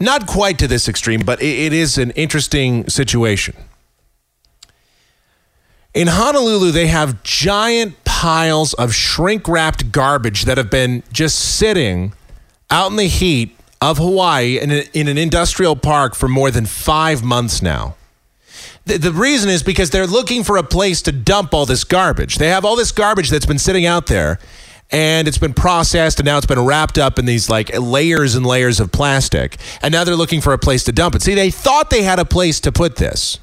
Not 0.00 0.26
quite 0.26 0.58
to 0.58 0.68
this 0.68 0.88
extreme, 0.88 1.20
but 1.20 1.42
it 1.42 1.72
is 1.72 1.98
an 1.98 2.10
interesting 2.12 2.88
situation. 2.88 3.54
In 5.98 6.06
Honolulu, 6.06 6.70
they 6.70 6.86
have 6.86 7.24
giant 7.24 8.04
piles 8.04 8.72
of 8.74 8.94
shrink 8.94 9.48
wrapped 9.48 9.90
garbage 9.90 10.44
that 10.44 10.56
have 10.56 10.70
been 10.70 11.02
just 11.12 11.56
sitting 11.56 12.12
out 12.70 12.92
in 12.92 12.96
the 12.96 13.08
heat 13.08 13.56
of 13.80 13.98
Hawaii 13.98 14.60
in, 14.60 14.70
a, 14.70 14.84
in 14.94 15.08
an 15.08 15.18
industrial 15.18 15.74
park 15.74 16.14
for 16.14 16.28
more 16.28 16.52
than 16.52 16.66
five 16.66 17.24
months 17.24 17.60
now. 17.62 17.96
The, 18.86 18.98
the 18.98 19.12
reason 19.12 19.50
is 19.50 19.64
because 19.64 19.90
they're 19.90 20.06
looking 20.06 20.44
for 20.44 20.56
a 20.56 20.62
place 20.62 21.02
to 21.02 21.10
dump 21.10 21.52
all 21.52 21.66
this 21.66 21.82
garbage. 21.82 22.36
They 22.36 22.50
have 22.50 22.64
all 22.64 22.76
this 22.76 22.92
garbage 22.92 23.28
that's 23.28 23.46
been 23.46 23.58
sitting 23.58 23.84
out 23.84 24.06
there 24.06 24.38
and 24.92 25.26
it's 25.26 25.38
been 25.38 25.52
processed 25.52 26.20
and 26.20 26.26
now 26.26 26.36
it's 26.36 26.46
been 26.46 26.64
wrapped 26.64 26.98
up 26.98 27.18
in 27.18 27.24
these 27.24 27.50
like 27.50 27.76
layers 27.76 28.36
and 28.36 28.46
layers 28.46 28.78
of 28.78 28.92
plastic. 28.92 29.56
And 29.82 29.90
now 29.90 30.04
they're 30.04 30.14
looking 30.14 30.42
for 30.42 30.52
a 30.52 30.58
place 30.58 30.84
to 30.84 30.92
dump 30.92 31.16
it. 31.16 31.22
See, 31.22 31.34
they 31.34 31.50
thought 31.50 31.90
they 31.90 32.04
had 32.04 32.20
a 32.20 32.24
place 32.24 32.60
to 32.60 32.70
put 32.70 32.94
this 32.94 33.40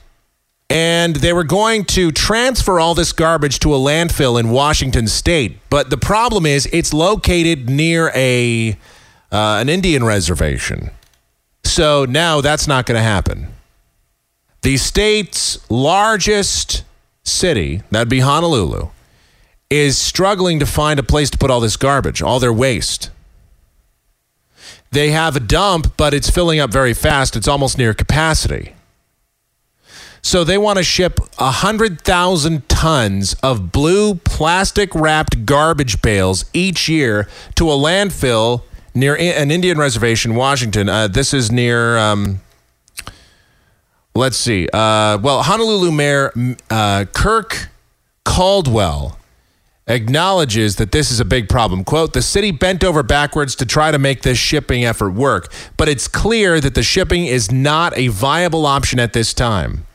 and 0.70 1.18
they 1.18 1.34
were 1.34 1.43
going 1.43 1.86
to 1.86 2.11
transfer 2.11 2.80
all 2.80 2.95
this 2.95 3.11
garbage 3.11 3.59
to 3.59 3.74
a 3.74 3.78
landfill 3.78 4.39
in 4.39 4.49
Washington 4.49 5.07
State. 5.07 5.59
But 5.70 5.89
the 5.89 5.97
problem 5.97 6.45
is, 6.45 6.68
it's 6.74 6.93
located 6.93 7.70
near 7.70 8.11
a 8.16 8.78
uh, 9.32 9.57
an 9.59 9.70
Indian 9.70 10.03
reservation, 10.03 10.91
so 11.63 12.05
now 12.05 12.41
that's 12.41 12.68
not 12.68 12.86
going 12.86 12.97
to 12.97 13.03
happen. 13.03 13.47
The 14.61 14.78
state's 14.78 15.59
largest 15.70 16.84
city, 17.24 17.84
that'd 17.91 18.09
be 18.09 18.22
Honolulu, 18.22 18.89
is 19.70 19.97
struggling 19.97 20.59
to 20.59 20.66
find 20.66 20.99
a 20.99 21.03
place 21.03 21.30
to 21.32 21.38
put 21.38 21.51
all 21.51 21.59
this 21.59 21.76
garbage, 21.76 22.22
all 22.22 22.39
their 22.39 22.53
waste. 22.53 23.09
they 24.91 25.11
have 25.11 25.36
a 25.36 25.39
dump, 25.39 25.97
but 25.97 26.13
it's 26.13 26.30
filling 26.30 26.59
up 26.59 26.72
very 26.72 26.93
fast. 26.93 27.36
It's 27.36 27.47
almost 27.47 27.78
near 27.78 27.93
capacity. 27.93 28.74
So 30.26 30.43
they 30.43 30.57
want 30.57 30.80
to 30.80 30.84
ship 30.84 31.19
100,000 31.38 32.67
tons 32.67 33.36
of 33.43 33.71
blue 33.71 34.15
plastic 34.15 34.95
wrapped 34.95 35.45
garbage 35.45 36.01
bales 36.01 36.45
each 36.51 36.89
year 36.89 37.28
to 37.53 37.69
a 37.69 37.76
landfill 37.76 38.63
near 38.95 39.15
an 39.15 39.51
Indian 39.51 39.78
reservation, 39.78 40.34
Washington. 40.34 40.89
Uh, 40.89 41.07
this 41.07 41.32
is 41.32 41.51
near, 41.51 41.99
um, 41.99 42.41
let's 44.15 44.36
see, 44.36 44.67
uh, 44.73 45.19
well, 45.21 45.43
Honolulu 45.43 45.91
Mayor 45.91 46.34
uh, 46.71 47.05
Kirk 47.13 47.69
Caldwell 48.23 49.19
acknowledges 49.86 50.78
that 50.78 50.91
this 50.91 51.11
is 51.11 51.19
a 51.19 51.26
big 51.26 51.47
problem. 51.47 51.84
Quote, 51.84 52.13
the 52.13 52.23
city 52.23 52.49
bent 52.49 52.84
over 52.84 53.03
backwards 53.03 53.55
to 53.57 53.65
try 53.65 53.91
to 53.91 53.99
make 53.99 54.23
this 54.23 54.39
shipping 54.39 54.86
effort 54.86 55.11
work, 55.11 55.53
but 55.78 55.88
it's 55.88 56.07
clear 56.07 56.59
that 56.59 56.73
the 56.73 56.82
shipping 56.82 57.28
is 57.28 57.51
not 57.51 57.95
a 57.95 58.07
viable 58.07 58.65
option 58.65 58.99
at 58.99 59.13
this 59.13 59.32
time. 59.32 59.86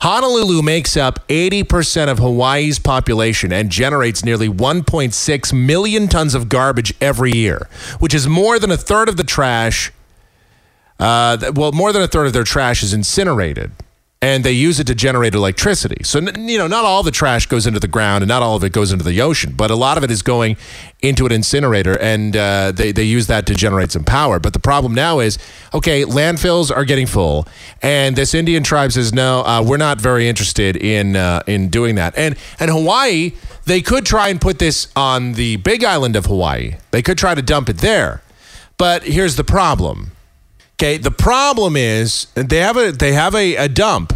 Honolulu 0.00 0.62
makes 0.62 0.96
up 0.96 1.26
80% 1.28 2.08
of 2.08 2.18
Hawaii's 2.18 2.78
population 2.78 3.52
and 3.52 3.70
generates 3.70 4.24
nearly 4.24 4.48
1.6 4.48 5.52
million 5.52 6.08
tons 6.08 6.34
of 6.34 6.48
garbage 6.48 6.94
every 7.00 7.32
year, 7.32 7.68
which 7.98 8.14
is 8.14 8.26
more 8.26 8.58
than 8.58 8.70
a 8.70 8.76
third 8.76 9.08
of 9.08 9.16
the 9.16 9.24
trash. 9.24 9.92
Uh, 10.98 11.52
well, 11.54 11.72
more 11.72 11.92
than 11.92 12.02
a 12.02 12.08
third 12.08 12.26
of 12.26 12.32
their 12.32 12.44
trash 12.44 12.82
is 12.82 12.92
incinerated 12.92 13.72
and 14.24 14.42
they 14.42 14.52
use 14.52 14.80
it 14.80 14.86
to 14.86 14.94
generate 14.94 15.34
electricity. 15.34 16.02
So, 16.02 16.18
you 16.18 16.56
know, 16.56 16.66
not 16.66 16.86
all 16.86 17.02
the 17.02 17.10
trash 17.10 17.44
goes 17.44 17.66
into 17.66 17.78
the 17.78 17.86
ground 17.86 18.22
and 18.22 18.28
not 18.30 18.42
all 18.42 18.56
of 18.56 18.64
it 18.64 18.72
goes 18.72 18.90
into 18.90 19.04
the 19.04 19.20
ocean, 19.20 19.52
but 19.54 19.70
a 19.70 19.74
lot 19.74 19.98
of 19.98 20.04
it 20.04 20.10
is 20.10 20.22
going 20.22 20.56
into 21.02 21.26
an 21.26 21.32
incinerator 21.32 22.00
and 22.00 22.34
uh, 22.34 22.72
they, 22.72 22.90
they 22.90 23.02
use 23.02 23.26
that 23.26 23.44
to 23.48 23.54
generate 23.54 23.92
some 23.92 24.02
power. 24.02 24.40
But 24.40 24.54
the 24.54 24.60
problem 24.60 24.94
now 24.94 25.20
is 25.20 25.36
okay, 25.74 26.04
landfills 26.04 26.74
are 26.74 26.86
getting 26.86 27.06
full, 27.06 27.46
and 27.82 28.16
this 28.16 28.32
Indian 28.32 28.62
tribe 28.62 28.92
says, 28.92 29.12
no, 29.12 29.44
uh, 29.44 29.62
we're 29.62 29.76
not 29.76 30.00
very 30.00 30.26
interested 30.26 30.74
in, 30.74 31.16
uh, 31.16 31.42
in 31.46 31.68
doing 31.68 31.96
that. 31.96 32.16
And, 32.16 32.36
and 32.58 32.70
Hawaii, 32.70 33.32
they 33.66 33.82
could 33.82 34.06
try 34.06 34.28
and 34.28 34.40
put 34.40 34.58
this 34.58 34.88
on 34.96 35.34
the 35.34 35.56
big 35.56 35.84
island 35.84 36.16
of 36.16 36.24
Hawaii, 36.24 36.76
they 36.92 37.02
could 37.02 37.18
try 37.18 37.34
to 37.34 37.42
dump 37.42 37.68
it 37.68 37.78
there. 37.78 38.22
But 38.78 39.02
here's 39.02 39.36
the 39.36 39.44
problem 39.44 40.12
Okay, 40.74 40.96
the 40.96 41.10
problem 41.10 41.76
is 41.76 42.26
they 42.34 42.58
have 42.58 42.76
a 42.76 42.90
they 42.90 43.12
have 43.12 43.34
a, 43.34 43.56
a 43.56 43.68
dump 43.68 44.12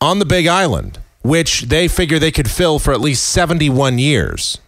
on 0.00 0.18
the 0.18 0.24
Big 0.24 0.46
Island, 0.46 0.98
which 1.22 1.62
they 1.62 1.88
figure 1.88 2.18
they 2.18 2.32
could 2.32 2.50
fill 2.50 2.78
for 2.78 2.92
at 2.92 3.00
least 3.00 3.24
71 3.30 3.98
years. 3.98 4.58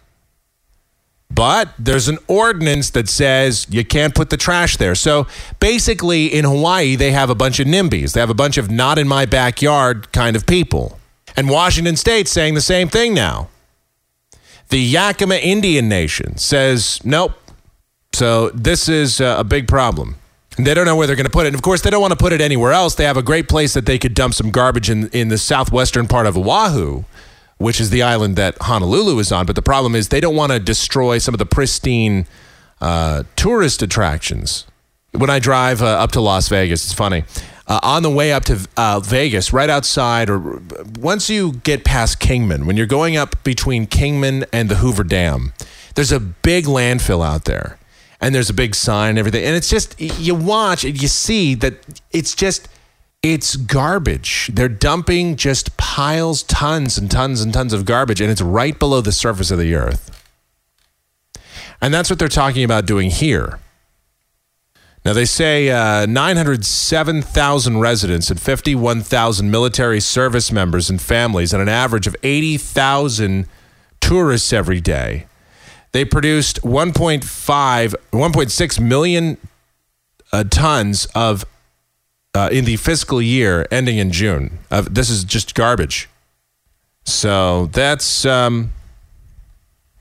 But 1.29 1.73
there's 1.77 2.07
an 2.07 2.17
ordinance 2.27 2.89
that 2.91 3.09
says 3.09 3.67
you 3.69 3.83
can't 3.83 4.15
put 4.15 4.29
the 4.29 4.37
trash 4.37 4.77
there. 4.77 4.95
So 4.95 5.27
basically, 5.59 6.27
in 6.27 6.45
Hawaii, 6.45 6.95
they 6.95 7.11
have 7.11 7.29
a 7.29 7.35
bunch 7.35 7.59
of 7.59 7.67
NIMBYs. 7.67 8.13
They 8.13 8.21
have 8.21 8.29
a 8.29 8.33
bunch 8.33 8.57
of 8.57 8.71
not 8.71 8.97
in 8.97 9.07
my 9.07 9.25
backyard 9.25 10.11
kind 10.13 10.35
of 10.35 10.45
people. 10.47 10.97
And 11.35 11.49
Washington 11.49 11.97
State 11.97 12.27
saying 12.27 12.53
the 12.53 12.61
same 12.61 12.87
thing 12.87 13.13
now. 13.13 13.49
The 14.69 14.79
Yakima 14.79 15.35
Indian 15.35 15.87
Nation 15.87 16.37
says 16.37 16.99
nope. 17.03 17.33
So 18.13 18.49
this 18.49 18.89
is 18.89 19.21
uh, 19.21 19.35
a 19.37 19.43
big 19.43 19.67
problem. 19.67 20.15
They 20.57 20.73
don't 20.73 20.85
know 20.85 20.95
where 20.95 21.05
they're 21.05 21.15
going 21.15 21.25
to 21.25 21.31
put 21.31 21.45
it. 21.45 21.49
And 21.49 21.55
of 21.55 21.61
course, 21.61 21.81
they 21.81 21.91
don't 21.91 22.01
want 22.01 22.11
to 22.11 22.17
put 22.17 22.33
it 22.33 22.41
anywhere 22.41 22.71
else. 22.71 22.95
They 22.95 23.03
have 23.03 23.17
a 23.17 23.21
great 23.21 23.47
place 23.47 23.73
that 23.75 23.85
they 23.85 23.99
could 23.99 24.15
dump 24.15 24.33
some 24.33 24.49
garbage 24.49 24.89
in, 24.89 25.07
in 25.09 25.27
the 25.27 25.37
southwestern 25.37 26.07
part 26.07 26.25
of 26.25 26.35
Oahu, 26.35 27.03
which 27.57 27.79
is 27.79 27.91
the 27.91 28.01
island 28.01 28.35
that 28.37 28.57
Honolulu 28.61 29.19
is 29.19 29.31
on. 29.31 29.45
But 29.45 29.55
the 29.55 29.61
problem 29.61 29.93
is 29.93 30.09
they 30.09 30.19
don't 30.19 30.35
want 30.35 30.51
to 30.51 30.59
destroy 30.59 31.19
some 31.19 31.35
of 31.35 31.37
the 31.37 31.45
pristine 31.45 32.25
uh, 32.81 33.23
tourist 33.35 33.83
attractions. 33.83 34.65
When 35.11 35.29
I 35.29 35.39
drive 35.39 35.81
uh, 35.81 35.85
up 35.85 36.11
to 36.13 36.21
Las 36.21 36.49
Vegas, 36.49 36.83
it's 36.85 36.93
funny. 36.93 37.23
Uh, 37.67 37.79
on 37.83 38.01
the 38.01 38.09
way 38.09 38.31
up 38.31 38.45
to 38.45 38.67
uh, 38.77 38.99
Vegas, 38.99 39.51
right 39.51 39.69
outside, 39.69 40.29
or 40.29 40.61
once 40.99 41.29
you 41.29 41.53
get 41.63 41.83
past 41.83 42.19
Kingman, 42.19 42.65
when 42.65 42.77
you're 42.77 42.85
going 42.85 43.17
up 43.17 43.43
between 43.43 43.85
Kingman 43.85 44.45
and 44.53 44.69
the 44.69 44.75
Hoover 44.75 45.03
Dam, 45.03 45.53
there's 45.95 46.11
a 46.11 46.19
big 46.19 46.65
landfill 46.65 47.25
out 47.25 47.45
there 47.45 47.77
and 48.19 48.33
there's 48.33 48.49
a 48.49 48.53
big 48.53 48.75
sign 48.75 49.11
and 49.11 49.19
everything. 49.19 49.43
And 49.43 49.55
it's 49.55 49.69
just, 49.69 49.99
you 49.99 50.35
watch 50.35 50.83
and 50.83 50.99
you 50.99 51.07
see 51.07 51.55
that 51.55 51.85
it's 52.11 52.35
just, 52.35 52.67
it's 53.23 53.55
garbage. 53.55 54.51
They're 54.53 54.69
dumping 54.69 55.35
just 55.35 55.77
piles, 55.77 56.43
tons 56.43 56.97
and 56.97 57.09
tons 57.09 57.41
and 57.41 57.53
tons 57.53 57.73
of 57.73 57.85
garbage, 57.85 58.21
and 58.21 58.31
it's 58.31 58.41
right 58.41 58.77
below 58.77 59.01
the 59.01 59.11
surface 59.11 59.51
of 59.51 59.59
the 59.59 59.75
earth. 59.75 60.13
And 61.81 61.93
that's 61.93 62.09
what 62.09 62.19
they're 62.19 62.27
talking 62.27 62.63
about 62.63 62.85
doing 62.85 63.11
here. 63.11 63.59
Now, 65.05 65.13
they 65.13 65.25
say 65.25 65.69
uh, 65.69 66.05
907,000 66.05 67.79
residents 67.79 68.29
and 68.29 68.41
51,000 68.41 69.49
military 69.49 70.01
service 70.01 70.51
members 70.51 70.89
and 70.89 71.01
families, 71.01 71.53
and 71.53 71.61
an 71.61 71.69
average 71.69 72.07
of 72.07 72.15
80,000 72.23 73.47
tourists 74.01 74.51
every 74.51 74.81
day. 74.81 75.27
They 75.97 76.05
produced 76.05 76.61
1.5, 76.61 77.95
1.6 78.11 78.79
million 78.79 79.37
uh, 80.31 80.43
tons 80.43 81.07
of 81.15 81.43
uh, 82.35 82.49
in 82.51 82.65
the 82.65 82.75
fiscal 82.75 83.19
year 83.19 83.65
ending 83.71 83.97
in 83.97 84.11
June. 84.11 84.59
Uh, 84.69 84.83
this 84.87 85.09
is 85.09 85.23
just 85.23 85.55
garbage. 85.55 86.07
So 87.03 87.65
that's 87.73 88.27
um, 88.27 88.73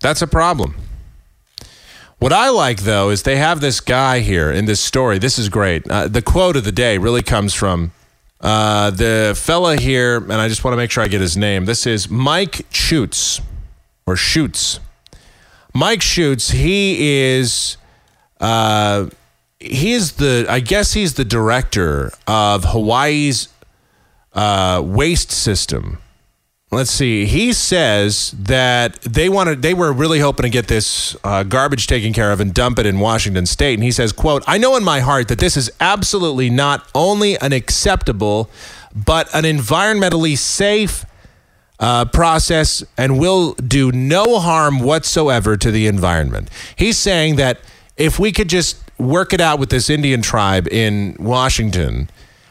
that's 0.02 0.20
a 0.20 0.26
problem. 0.26 0.74
What 2.18 2.30
I 2.30 2.50
like 2.50 2.82
though 2.82 3.08
is 3.08 3.22
they 3.22 3.38
have 3.38 3.62
this 3.62 3.80
guy 3.80 4.20
here 4.20 4.52
in 4.52 4.66
this 4.66 4.82
story. 4.82 5.18
This 5.18 5.38
is 5.38 5.48
great. 5.48 5.90
Uh, 5.90 6.08
the 6.08 6.20
quote 6.20 6.56
of 6.56 6.64
the 6.64 6.72
day 6.72 6.98
really 6.98 7.22
comes 7.22 7.54
from 7.54 7.92
uh, 8.42 8.90
the 8.90 9.32
fella 9.34 9.76
here, 9.78 10.18
and 10.18 10.34
I 10.34 10.48
just 10.48 10.62
want 10.62 10.74
to 10.74 10.76
make 10.76 10.90
sure 10.90 11.02
I 11.02 11.08
get 11.08 11.22
his 11.22 11.38
name. 11.38 11.64
This 11.64 11.86
is 11.86 12.10
Mike 12.10 12.66
Schutz 12.70 13.40
or 14.04 14.14
Schutz. 14.14 14.80
Mike 15.76 16.00
Schutz, 16.00 16.52
he 16.52 17.18
is 17.26 17.76
uh, 18.40 19.10
he 19.60 19.92
is 19.92 20.12
the 20.12 20.46
I 20.48 20.60
guess 20.60 20.94
he's 20.94 21.14
the 21.14 21.24
director 21.24 22.12
of 22.26 22.64
Hawaii's 22.64 23.48
uh, 24.32 24.82
waste 24.82 25.30
system. 25.30 25.98
Let's 26.70 26.90
see. 26.90 27.26
He 27.26 27.52
says 27.52 28.30
that 28.38 29.02
they 29.02 29.28
wanted 29.28 29.60
they 29.60 29.74
were 29.74 29.92
really 29.92 30.18
hoping 30.18 30.44
to 30.44 30.50
get 30.50 30.66
this 30.66 31.14
uh, 31.22 31.42
garbage 31.42 31.86
taken 31.86 32.14
care 32.14 32.32
of 32.32 32.40
and 32.40 32.54
dump 32.54 32.78
it 32.78 32.86
in 32.86 32.98
Washington 32.98 33.44
State. 33.44 33.74
And 33.74 33.84
he 33.84 33.92
says, 33.92 34.12
"quote 34.12 34.42
I 34.46 34.56
know 34.56 34.76
in 34.76 34.82
my 34.82 35.00
heart 35.00 35.28
that 35.28 35.40
this 35.40 35.58
is 35.58 35.70
absolutely 35.78 36.48
not 36.48 36.88
only 36.94 37.38
unacceptable, 37.38 38.48
but 38.94 39.28
an 39.34 39.44
environmentally 39.44 40.38
safe." 40.38 41.04
Uh, 41.78 42.04
process 42.06 42.82
and 42.96 43.18
will 43.18 43.52
do 43.54 43.92
no 43.92 44.38
harm 44.38 44.80
whatsoever 44.80 45.56
to 45.56 45.70
the 45.70 45.86
environment. 45.86 46.48
He's 46.74 46.98
saying 46.98 47.36
that 47.36 47.60
if 47.96 48.18
we 48.18 48.32
could 48.32 48.48
just 48.48 48.78
work 48.98 49.32
it 49.32 49.40
out 49.40 49.58
with 49.58 49.70
this 49.70 49.90
Indian 49.90 50.22
tribe 50.22 50.66
in 50.68 51.16
Washington, 51.18 52.08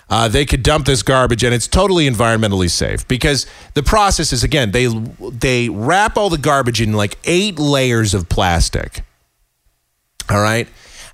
uh, 0.09 0.28
they 0.28 0.45
could 0.45 0.61
dump 0.61 0.86
this 0.86 1.01
garbage 1.01 1.43
and 1.43 1.53
it's 1.53 1.67
totally 1.67 2.07
environmentally 2.07 2.69
safe 2.69 3.07
because 3.07 3.47
the 3.73 3.82
process 3.82 4.32
is 4.32 4.43
again 4.43 4.71
they 4.71 4.86
they 5.32 5.67
wrap 5.67 6.15
all 6.15 6.30
the 6.30 6.38
garbage 6.38 6.80
in 6.80 6.93
like 6.93 7.17
eight 7.23 7.57
layers 7.57 8.13
of 8.13 8.30
plastic. 8.30 9.01
All 10.30 10.41
right. 10.41 10.67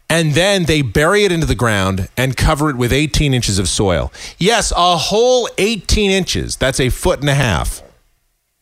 And 0.10 0.34
then 0.34 0.66
they 0.66 0.82
bury 0.82 1.24
it 1.24 1.32
into 1.32 1.46
the 1.46 1.56
ground 1.56 2.10
and 2.18 2.36
cover 2.36 2.70
it 2.70 2.76
with 2.76 2.92
18 2.92 3.34
inches 3.34 3.60
of 3.60 3.70
soil. 3.70 4.12
Yes, 4.38 4.74
a 4.76 4.98
whole 4.98 5.48
18 5.58 6.12
inches. 6.12 6.58
That's 6.58 6.82
a 6.82 6.90
foot 6.90 7.22
and 7.22 7.30
a 7.30 7.34
half 7.34 7.82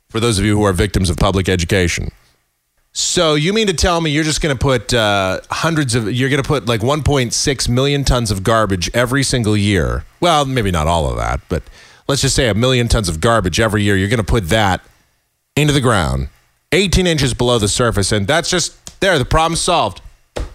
for 0.09 0.19
those 0.19 0.39
of 0.39 0.45
you 0.45 0.57
who 0.57 0.63
are 0.63 0.73
victims 0.73 1.09
of 1.09 1.17
public 1.17 1.47
education. 1.47 2.11
So 2.91 3.35
you 3.35 3.53
mean 3.53 3.67
to 3.67 3.73
tell 3.73 4.01
me 4.01 4.09
you're 4.09 4.23
just 4.23 4.41
going 4.41 4.55
to 4.55 4.59
put 4.59 4.93
uh, 4.93 5.41
hundreds 5.51 5.93
of 5.93 6.11
you're 6.11 6.29
going 6.29 6.41
to 6.41 6.47
put 6.47 6.65
like 6.65 6.81
1.6 6.81 7.69
million 7.69 8.03
tons 8.03 8.31
of 8.31 8.43
garbage 8.43 8.89
every 8.95 9.23
single 9.23 9.55
year? 9.55 10.05
Well, 10.19 10.45
maybe 10.45 10.71
not 10.71 10.87
all 10.87 11.09
of 11.09 11.17
that, 11.17 11.39
but 11.49 11.63
let's 12.07 12.21
just 12.21 12.35
say 12.35 12.49
a 12.49 12.55
million 12.55 12.87
tons 12.87 13.07
of 13.07 13.21
garbage 13.21 13.59
every 13.59 13.83
year. 13.83 13.95
You're 13.95 14.09
going 14.09 14.17
to 14.17 14.23
put 14.23 14.49
that 14.49 14.81
into 15.55 15.71
the 15.71 15.81
ground, 15.81 16.29
18 16.71 17.05
inches 17.05 17.33
below 17.33 17.59
the 17.59 17.67
surface, 17.67 18.11
and 18.11 18.27
that's 18.27 18.49
just 18.49 18.99
there. 19.01 19.19
The 19.19 19.25
problem 19.25 19.55
solved. 19.55 20.01
And 20.35 20.45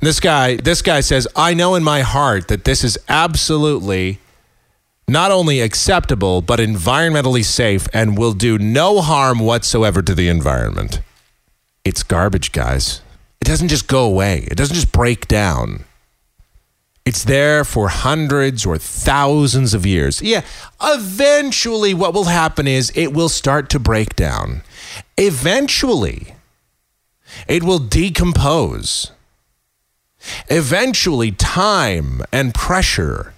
this 0.00 0.20
guy, 0.20 0.56
this 0.56 0.80
guy 0.80 1.00
says, 1.00 1.28
I 1.36 1.54
know 1.54 1.74
in 1.74 1.84
my 1.84 2.00
heart 2.00 2.48
that 2.48 2.64
this 2.64 2.84
is 2.84 2.98
absolutely 3.08 4.18
not 5.08 5.30
only 5.30 5.60
acceptable, 5.60 6.40
but 6.40 6.60
environmentally 6.60 7.44
safe 7.44 7.88
and 7.92 8.16
will 8.16 8.32
do 8.32 8.58
no 8.58 9.00
harm 9.00 9.38
whatsoever 9.38 10.02
to 10.02 10.14
the 10.14 10.28
environment. 10.28 11.00
It's 11.84 12.02
garbage, 12.02 12.52
guys. 12.52 13.02
It 13.40 13.46
doesn't 13.46 13.68
just 13.68 13.88
go 13.88 14.04
away, 14.04 14.46
it 14.50 14.56
doesn't 14.56 14.74
just 14.74 14.92
break 14.92 15.26
down. 15.26 15.84
It's 17.04 17.24
there 17.24 17.64
for 17.64 17.88
hundreds 17.88 18.64
or 18.64 18.78
thousands 18.78 19.74
of 19.74 19.84
years. 19.84 20.22
Yeah, 20.22 20.42
eventually, 20.80 21.94
what 21.94 22.14
will 22.14 22.24
happen 22.24 22.68
is 22.68 22.92
it 22.94 23.12
will 23.12 23.28
start 23.28 23.68
to 23.70 23.80
break 23.80 24.14
down. 24.14 24.62
Eventually, 25.16 26.36
it 27.48 27.64
will 27.64 27.80
decompose. 27.80 29.10
Eventually, 30.48 31.32
time 31.32 32.22
and 32.30 32.54
pressure 32.54 33.34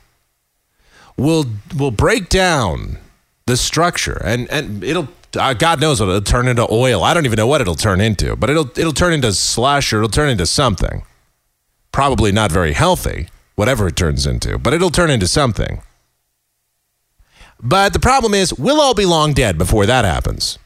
will 1.16 1.46
will 1.76 1.90
break 1.90 2.28
down 2.28 2.98
the 3.46 3.56
structure, 3.56 4.20
and 4.24 4.50
and 4.50 4.82
it'll 4.82 5.08
uh, 5.36 5.54
God 5.54 5.80
knows 5.80 6.00
what 6.00 6.08
it'll 6.08 6.22
turn 6.22 6.48
into 6.48 6.66
oil. 6.70 7.02
I 7.02 7.14
don't 7.14 7.24
even 7.26 7.36
know 7.36 7.46
what 7.46 7.60
it'll 7.60 7.74
turn 7.74 8.00
into, 8.00 8.36
but 8.36 8.50
it'll 8.50 8.70
it'll 8.78 8.92
turn 8.92 9.12
into 9.12 9.32
slush 9.32 9.92
or 9.92 9.98
it'll 9.98 10.08
turn 10.08 10.28
into 10.28 10.46
something. 10.46 11.04
Probably 11.92 12.32
not 12.32 12.50
very 12.50 12.72
healthy, 12.72 13.28
whatever 13.54 13.86
it 13.86 13.96
turns 13.96 14.26
into, 14.26 14.58
but 14.58 14.72
it'll 14.72 14.90
turn 14.90 15.10
into 15.10 15.28
something. 15.28 15.82
But 17.62 17.92
the 17.92 18.00
problem 18.00 18.34
is, 18.34 18.52
we'll 18.52 18.80
all 18.80 18.94
be 18.94 19.06
long 19.06 19.32
dead 19.32 19.56
before 19.56 19.86
that 19.86 20.04
happens. 20.04 20.58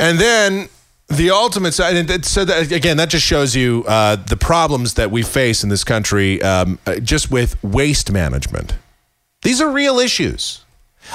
And 0.00 0.18
then 0.18 0.68
the 1.08 1.30
ultimate 1.30 1.72
side, 1.72 2.24
so 2.24 2.44
that, 2.44 2.72
again, 2.72 2.96
that 2.96 3.10
just 3.10 3.24
shows 3.24 3.54
you 3.54 3.84
uh, 3.86 4.16
the 4.16 4.36
problems 4.36 4.94
that 4.94 5.10
we 5.10 5.22
face 5.22 5.62
in 5.62 5.68
this 5.68 5.84
country 5.84 6.42
um, 6.42 6.78
uh, 6.86 6.96
just 6.96 7.30
with 7.30 7.62
waste 7.62 8.10
management. 8.10 8.74
These 9.44 9.60
are 9.60 9.70
real 9.70 10.00
issues. 10.00 10.64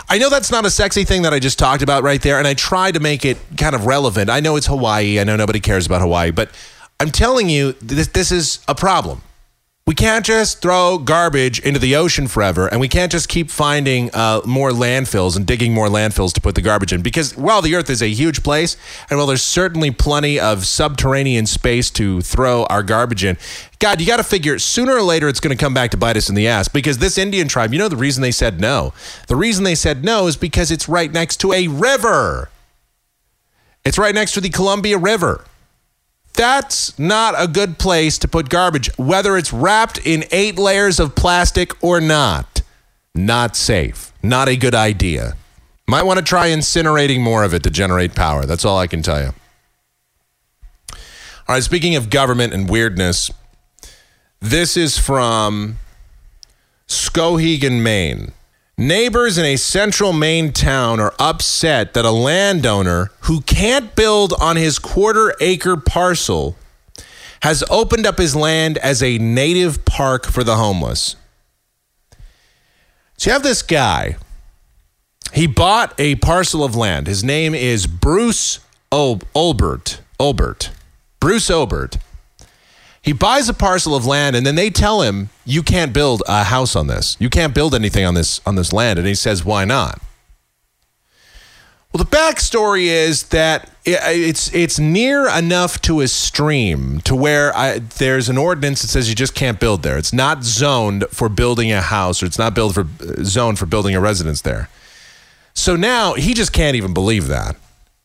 I 0.07 0.19
know 0.19 0.29
that's 0.29 0.51
not 0.51 0.65
a 0.65 0.69
sexy 0.69 1.03
thing 1.03 1.23
that 1.23 1.33
I 1.33 1.39
just 1.39 1.59
talked 1.59 1.81
about 1.81 2.03
right 2.03 2.21
there, 2.21 2.37
and 2.37 2.47
I 2.47 2.53
tried 2.53 2.93
to 2.93 2.99
make 2.99 3.25
it 3.25 3.37
kind 3.57 3.75
of 3.75 3.87
relevant. 3.87 4.29
I 4.29 4.39
know 4.39 4.55
it's 4.55 4.67
Hawaii. 4.67 5.19
I 5.19 5.23
know 5.23 5.35
nobody 5.35 5.59
cares 5.59 5.87
about 5.87 6.01
Hawaii, 6.01 6.31
but 6.31 6.51
I'm 6.99 7.09
telling 7.09 7.49
you, 7.49 7.73
this, 7.81 8.07
this 8.07 8.31
is 8.31 8.59
a 8.67 8.75
problem. 8.75 9.23
We 9.89 9.95
can't 9.95 10.23
just 10.23 10.61
throw 10.61 10.99
garbage 10.99 11.57
into 11.61 11.79
the 11.79 11.95
ocean 11.95 12.27
forever, 12.27 12.67
and 12.67 12.79
we 12.79 12.87
can't 12.87 13.11
just 13.11 13.27
keep 13.27 13.49
finding 13.49 14.11
uh, 14.13 14.41
more 14.45 14.69
landfills 14.69 15.35
and 15.35 15.47
digging 15.47 15.73
more 15.73 15.87
landfills 15.87 16.31
to 16.33 16.41
put 16.41 16.53
the 16.53 16.61
garbage 16.61 16.93
in. 16.93 17.01
Because 17.01 17.35
while 17.35 17.63
the 17.63 17.73
Earth 17.73 17.89
is 17.89 18.03
a 18.03 18.07
huge 18.07 18.43
place, 18.43 18.77
and 19.09 19.17
while 19.17 19.25
there's 19.25 19.41
certainly 19.41 19.89
plenty 19.89 20.39
of 20.39 20.67
subterranean 20.67 21.47
space 21.47 21.89
to 21.89 22.21
throw 22.21 22.65
our 22.65 22.83
garbage 22.83 23.23
in, 23.23 23.35
God, 23.79 23.99
you 23.99 24.05
got 24.05 24.17
to 24.17 24.23
figure 24.23 24.59
sooner 24.59 24.93
or 24.93 25.01
later 25.01 25.27
it's 25.27 25.39
going 25.39 25.57
to 25.57 25.59
come 25.59 25.73
back 25.73 25.89
to 25.89 25.97
bite 25.97 26.17
us 26.17 26.29
in 26.29 26.35
the 26.35 26.47
ass. 26.47 26.67
Because 26.67 26.99
this 26.99 27.17
Indian 27.17 27.47
tribe, 27.47 27.73
you 27.73 27.79
know 27.79 27.89
the 27.89 27.95
reason 27.97 28.21
they 28.21 28.29
said 28.29 28.61
no? 28.61 28.93
The 29.25 29.35
reason 29.35 29.63
they 29.63 29.73
said 29.73 30.05
no 30.05 30.27
is 30.27 30.37
because 30.37 30.69
it's 30.69 30.87
right 30.87 31.11
next 31.11 31.37
to 31.37 31.51
a 31.51 31.67
river. 31.67 32.51
It's 33.83 33.97
right 33.97 34.13
next 34.13 34.33
to 34.33 34.41
the 34.41 34.49
Columbia 34.49 34.99
River. 34.99 35.45
That's 36.33 36.97
not 36.97 37.35
a 37.37 37.47
good 37.47 37.77
place 37.77 38.17
to 38.19 38.27
put 38.27 38.49
garbage, 38.49 38.89
whether 38.97 39.37
it's 39.37 39.51
wrapped 39.51 39.99
in 40.05 40.23
eight 40.31 40.57
layers 40.57 40.99
of 40.99 41.15
plastic 41.15 41.83
or 41.83 41.99
not. 41.99 42.61
Not 43.13 43.55
safe. 43.55 44.13
Not 44.23 44.47
a 44.47 44.55
good 44.55 44.75
idea. 44.75 45.35
Might 45.87 46.03
want 46.03 46.19
to 46.19 46.23
try 46.23 46.49
incinerating 46.49 47.21
more 47.21 47.43
of 47.43 47.53
it 47.53 47.63
to 47.63 47.69
generate 47.69 48.15
power. 48.15 48.45
That's 48.45 48.63
all 48.63 48.77
I 48.77 48.87
can 48.87 49.01
tell 49.01 49.21
you. 49.21 49.33
All 51.47 51.55
right, 51.55 51.63
speaking 51.63 51.95
of 51.95 52.11
government 52.11 52.53
and 52.53 52.69
weirdness, 52.69 53.31
this 54.39 54.77
is 54.77 54.99
from 54.99 55.77
Skowhegan, 56.87 57.81
Maine. 57.81 58.31
Neighbors 58.79 59.37
in 59.37 59.43
a 59.43 59.57
central 59.57 60.13
Maine 60.13 60.53
town 60.53 61.01
are 61.01 61.13
upset 61.19 61.93
that 61.95 62.05
a 62.05 62.11
landowner 62.11 63.11
who 63.23 63.41
can't 63.41 63.93
build 63.93 64.31
on 64.39 64.55
his 64.55 64.79
quarter 64.79 65.35
acre 65.41 65.75
parcel 65.75 66.55
has 67.41 67.61
opened 67.69 68.05
up 68.05 68.17
his 68.17 68.37
land 68.37 68.77
as 68.77 69.03
a 69.03 69.17
native 69.17 69.83
park 69.83 70.25
for 70.25 70.45
the 70.45 70.55
homeless. 70.55 71.17
So 73.17 73.29
you 73.29 73.33
have 73.33 73.43
this 73.43 73.61
guy. 73.63 74.15
He 75.33 75.45
bought 75.45 75.93
a 75.99 76.15
parcel 76.15 76.63
of 76.63 76.73
land. 76.73 77.07
His 77.07 77.21
name 77.21 77.53
is 77.53 77.85
Bruce 77.85 78.61
Ol- 78.93 79.19
Olbert. 79.35 79.99
Olbert. 80.21 80.69
Bruce 81.19 81.51
Obert. 81.51 81.97
He 83.01 83.13
buys 83.13 83.49
a 83.49 83.53
parcel 83.53 83.95
of 83.95 84.05
land 84.05 84.35
and 84.35 84.45
then 84.45 84.55
they 84.55 84.69
tell 84.69 85.01
him 85.01 85.29
you 85.45 85.63
can't 85.63 85.93
build 85.93 86.21
a 86.27 86.43
house 86.43 86.75
on 86.75 86.87
this. 86.87 87.15
You 87.19 87.29
can't 87.29 87.53
build 87.53 87.73
anything 87.73 88.05
on 88.05 88.13
this 88.13 88.41
on 88.45 88.55
this 88.55 88.73
land 88.73 88.99
and 88.99 89.07
he 89.07 89.15
says 89.15 89.45
why 89.45 89.65
not? 89.65 90.01
Well, 91.91 92.03
the 92.03 92.15
backstory 92.15 92.85
is 92.85 93.23
that 93.29 93.71
it's 93.83 94.53
it's 94.53 94.77
near 94.77 95.27
enough 95.27 95.81
to 95.81 96.01
a 96.01 96.07
stream 96.07 97.01
to 97.01 97.15
where 97.15 97.55
I, 97.57 97.79
there's 97.79 98.29
an 98.29 98.37
ordinance 98.37 98.83
that 98.83 98.89
says 98.89 99.09
you 99.09 99.15
just 99.15 99.33
can't 99.33 99.59
build 99.59 99.81
there. 99.81 99.97
It's 99.97 100.13
not 100.13 100.43
zoned 100.43 101.05
for 101.09 101.29
building 101.29 101.71
a 101.71 101.81
house, 101.81 102.21
or 102.21 102.27
it's 102.27 102.37
not 102.37 102.53
built 102.53 102.75
for 102.75 102.81
uh, 102.81 103.23
zoned 103.23 103.57
for 103.57 103.65
building 103.65 103.95
a 103.95 103.99
residence 103.99 104.41
there. 104.41 104.69
So 105.55 105.75
now 105.75 106.13
he 106.13 106.35
just 106.35 106.53
can't 106.53 106.75
even 106.75 106.93
believe 106.93 107.27
that. 107.27 107.55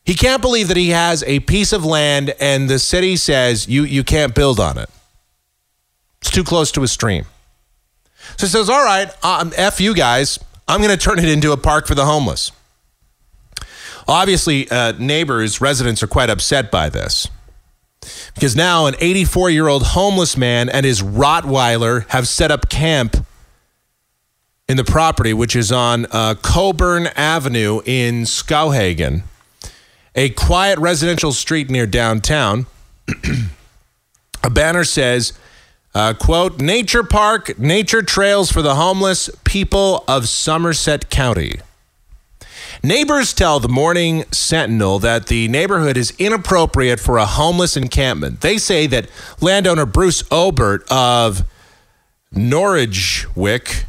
He 0.05 0.13
can't 0.13 0.41
believe 0.41 0.67
that 0.67 0.77
he 0.77 0.89
has 0.89 1.23
a 1.23 1.39
piece 1.41 1.73
of 1.73 1.83
land 1.83 2.35
and 2.39 2.69
the 2.69 2.79
city 2.79 3.15
says 3.15 3.67
you 3.67 3.83
you 3.83 4.03
can't 4.03 4.35
build 4.35 4.59
on 4.59 4.77
it. 4.77 4.89
It's 6.21 6.29
too 6.29 6.43
close 6.43 6.71
to 6.73 6.83
a 6.83 6.87
stream. 6.87 7.25
So 8.37 8.47
he 8.47 8.51
says, 8.51 8.69
"All 8.69 8.83
right, 8.83 9.11
um, 9.23 9.51
f 9.55 9.81
you 9.81 9.93
guys. 9.93 10.39
I'm 10.67 10.79
going 10.81 10.91
to 10.91 10.97
turn 10.97 11.19
it 11.19 11.25
into 11.25 11.51
a 11.51 11.57
park 11.57 11.87
for 11.87 11.95
the 11.95 12.05
homeless." 12.05 12.51
Obviously, 14.07 14.69
uh, 14.69 14.93
neighbors, 14.99 15.59
residents 15.59 16.03
are 16.03 16.07
quite 16.07 16.29
upset 16.29 16.69
by 16.69 16.89
this 16.89 17.27
because 18.35 18.55
now 18.55 18.85
an 18.85 18.95
84 18.99 19.49
year 19.49 19.67
old 19.67 19.83
homeless 19.83 20.37
man 20.37 20.69
and 20.69 20.85
his 20.85 21.01
Rottweiler 21.01 22.07
have 22.09 22.27
set 22.27 22.51
up 22.51 22.69
camp 22.69 23.25
in 24.67 24.77
the 24.77 24.83
property, 24.83 25.33
which 25.33 25.55
is 25.55 25.71
on 25.71 26.05
uh, 26.11 26.35
Coburn 26.41 27.07
Avenue 27.15 27.81
in 27.85 28.23
Skowhegan, 28.23 29.23
a 30.15 30.29
quiet 30.29 30.79
residential 30.79 31.31
street 31.31 31.69
near 31.69 31.85
downtown. 31.85 32.65
a 34.43 34.49
banner 34.49 34.83
says, 34.83 35.33
uh, 35.93 36.13
quote, 36.13 36.59
Nature 36.59 37.03
Park, 37.03 37.59
nature 37.59 38.01
trails 38.01 38.51
for 38.51 38.61
the 38.61 38.75
homeless 38.75 39.29
people 39.43 40.03
of 40.07 40.27
Somerset 40.27 41.09
County. 41.09 41.59
Neighbors 42.83 43.33
tell 43.33 43.59
the 43.59 43.69
Morning 43.69 44.25
Sentinel 44.31 44.99
that 44.99 45.27
the 45.27 45.47
neighborhood 45.47 45.97
is 45.97 46.13
inappropriate 46.19 46.99
for 46.99 47.17
a 47.17 47.25
homeless 47.25 47.75
encampment. 47.75 48.41
They 48.41 48.57
say 48.57 48.85
that 48.87 49.07
landowner 49.41 49.85
Bruce 49.85 50.23
Obert 50.31 50.83
of 50.91 51.43
Norridgewick 52.33 53.85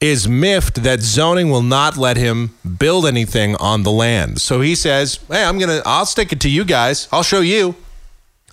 is 0.00 0.28
miffed 0.28 0.82
that 0.82 1.00
zoning 1.00 1.50
will 1.50 1.62
not 1.62 1.96
let 1.96 2.16
him 2.16 2.54
build 2.78 3.06
anything 3.06 3.56
on 3.56 3.82
the 3.82 3.90
land. 3.90 4.40
So 4.40 4.60
he 4.60 4.74
says, 4.74 5.18
"Hey, 5.28 5.44
I'm 5.44 5.58
going 5.58 5.70
to 5.70 5.82
I'll 5.86 6.06
stick 6.06 6.32
it 6.32 6.40
to 6.40 6.50
you 6.50 6.64
guys. 6.64 7.08
I'll 7.10 7.22
show 7.22 7.40
you. 7.40 7.74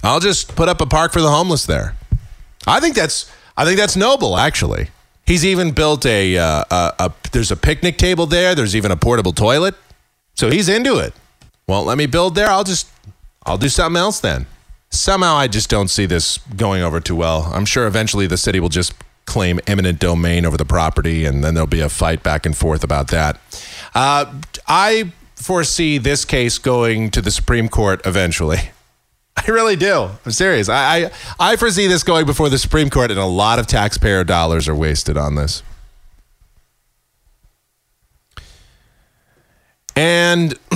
I'll 0.03 0.19
just 0.19 0.55
put 0.55 0.69
up 0.69 0.81
a 0.81 0.85
park 0.85 1.13
for 1.13 1.21
the 1.21 1.29
homeless 1.29 1.65
there." 1.65 1.95
I 2.67 2.79
think 2.79 2.95
that's 2.95 3.31
I 3.57 3.65
think 3.65 3.77
that's 3.77 3.95
noble 3.95 4.37
actually. 4.37 4.89
He's 5.25 5.43
even 5.43 5.71
built 5.71 6.05
a, 6.05 6.37
uh, 6.37 6.63
a, 6.69 6.93
a 6.99 7.13
there's 7.31 7.51
a 7.51 7.57
picnic 7.57 7.97
table 7.97 8.27
there. 8.27 8.53
There's 8.53 8.75
even 8.75 8.91
a 8.91 8.95
portable 8.95 9.33
toilet. 9.33 9.73
So 10.35 10.51
he's 10.51 10.69
into 10.69 10.99
it. 10.99 11.13
Won't 11.67 11.87
let 11.87 11.97
me 11.97 12.05
build 12.05 12.35
there. 12.35 12.47
I'll 12.47 12.63
just 12.63 12.87
I'll 13.45 13.57
do 13.57 13.69
something 13.69 13.99
else 13.99 14.19
then. 14.19 14.45
Somehow 14.91 15.35
I 15.35 15.47
just 15.47 15.69
don't 15.69 15.89
see 15.89 16.05
this 16.05 16.37
going 16.55 16.81
over 16.83 16.99
too 16.99 17.15
well. 17.15 17.51
I'm 17.53 17.65
sure 17.65 17.87
eventually 17.87 18.27
the 18.27 18.37
city 18.37 18.59
will 18.59 18.69
just 18.69 18.93
claim 19.25 19.59
eminent 19.67 19.99
domain 19.99 20.45
over 20.45 20.57
the 20.57 20.65
property 20.65 21.25
and 21.25 21.43
then 21.43 21.53
there'll 21.53 21.67
be 21.67 21.81
a 21.81 21.89
fight 21.89 22.23
back 22.23 22.45
and 22.45 22.55
forth 22.55 22.83
about 22.83 23.09
that. 23.09 23.39
Uh, 23.93 24.33
I 24.67 25.11
foresee 25.35 25.97
this 25.97 26.25
case 26.25 26.57
going 26.57 27.11
to 27.11 27.21
the 27.21 27.31
Supreme 27.31 27.69
Court 27.69 28.01
eventually. 28.05 28.71
I 29.37 29.51
really 29.51 29.75
do. 29.75 30.09
I'm 30.25 30.31
serious. 30.31 30.69
I, 30.69 31.05
I 31.05 31.11
I 31.39 31.55
foresee 31.57 31.87
this 31.87 32.03
going 32.03 32.25
before 32.25 32.49
the 32.49 32.57
Supreme 32.57 32.89
Court, 32.89 33.11
and 33.11 33.19
a 33.19 33.25
lot 33.25 33.59
of 33.59 33.67
taxpayer 33.67 34.23
dollars 34.23 34.69
are 34.69 34.75
wasted 34.75 35.17
on 35.17 35.35
this. 35.35 35.61
And 39.95 40.51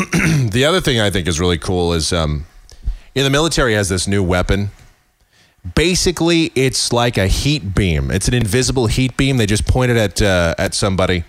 the 0.52 0.66
other 0.68 0.82
thing 0.82 1.00
I 1.00 1.10
think 1.10 1.28
is 1.28 1.40
really 1.40 1.58
cool 1.58 1.94
is, 1.94 2.14
um, 2.14 2.46
you 3.14 3.22
know, 3.22 3.24
the 3.24 3.30
military 3.30 3.74
has 3.74 3.90
this 3.90 4.08
new 4.08 4.24
weapon. 4.24 4.72
Basically, 5.76 6.52
it's 6.56 6.94
like 6.94 7.18
a 7.18 7.28
heat 7.28 7.76
beam. 7.76 8.12
It's 8.12 8.28
an 8.28 8.34
invisible 8.34 8.88
heat 8.88 9.18
beam. 9.18 9.38
They 9.38 9.46
just 9.46 9.68
point 9.68 9.92
it 9.92 9.98
at 9.98 10.22
uh, 10.22 10.56
at 10.58 10.74
somebody, 10.74 11.26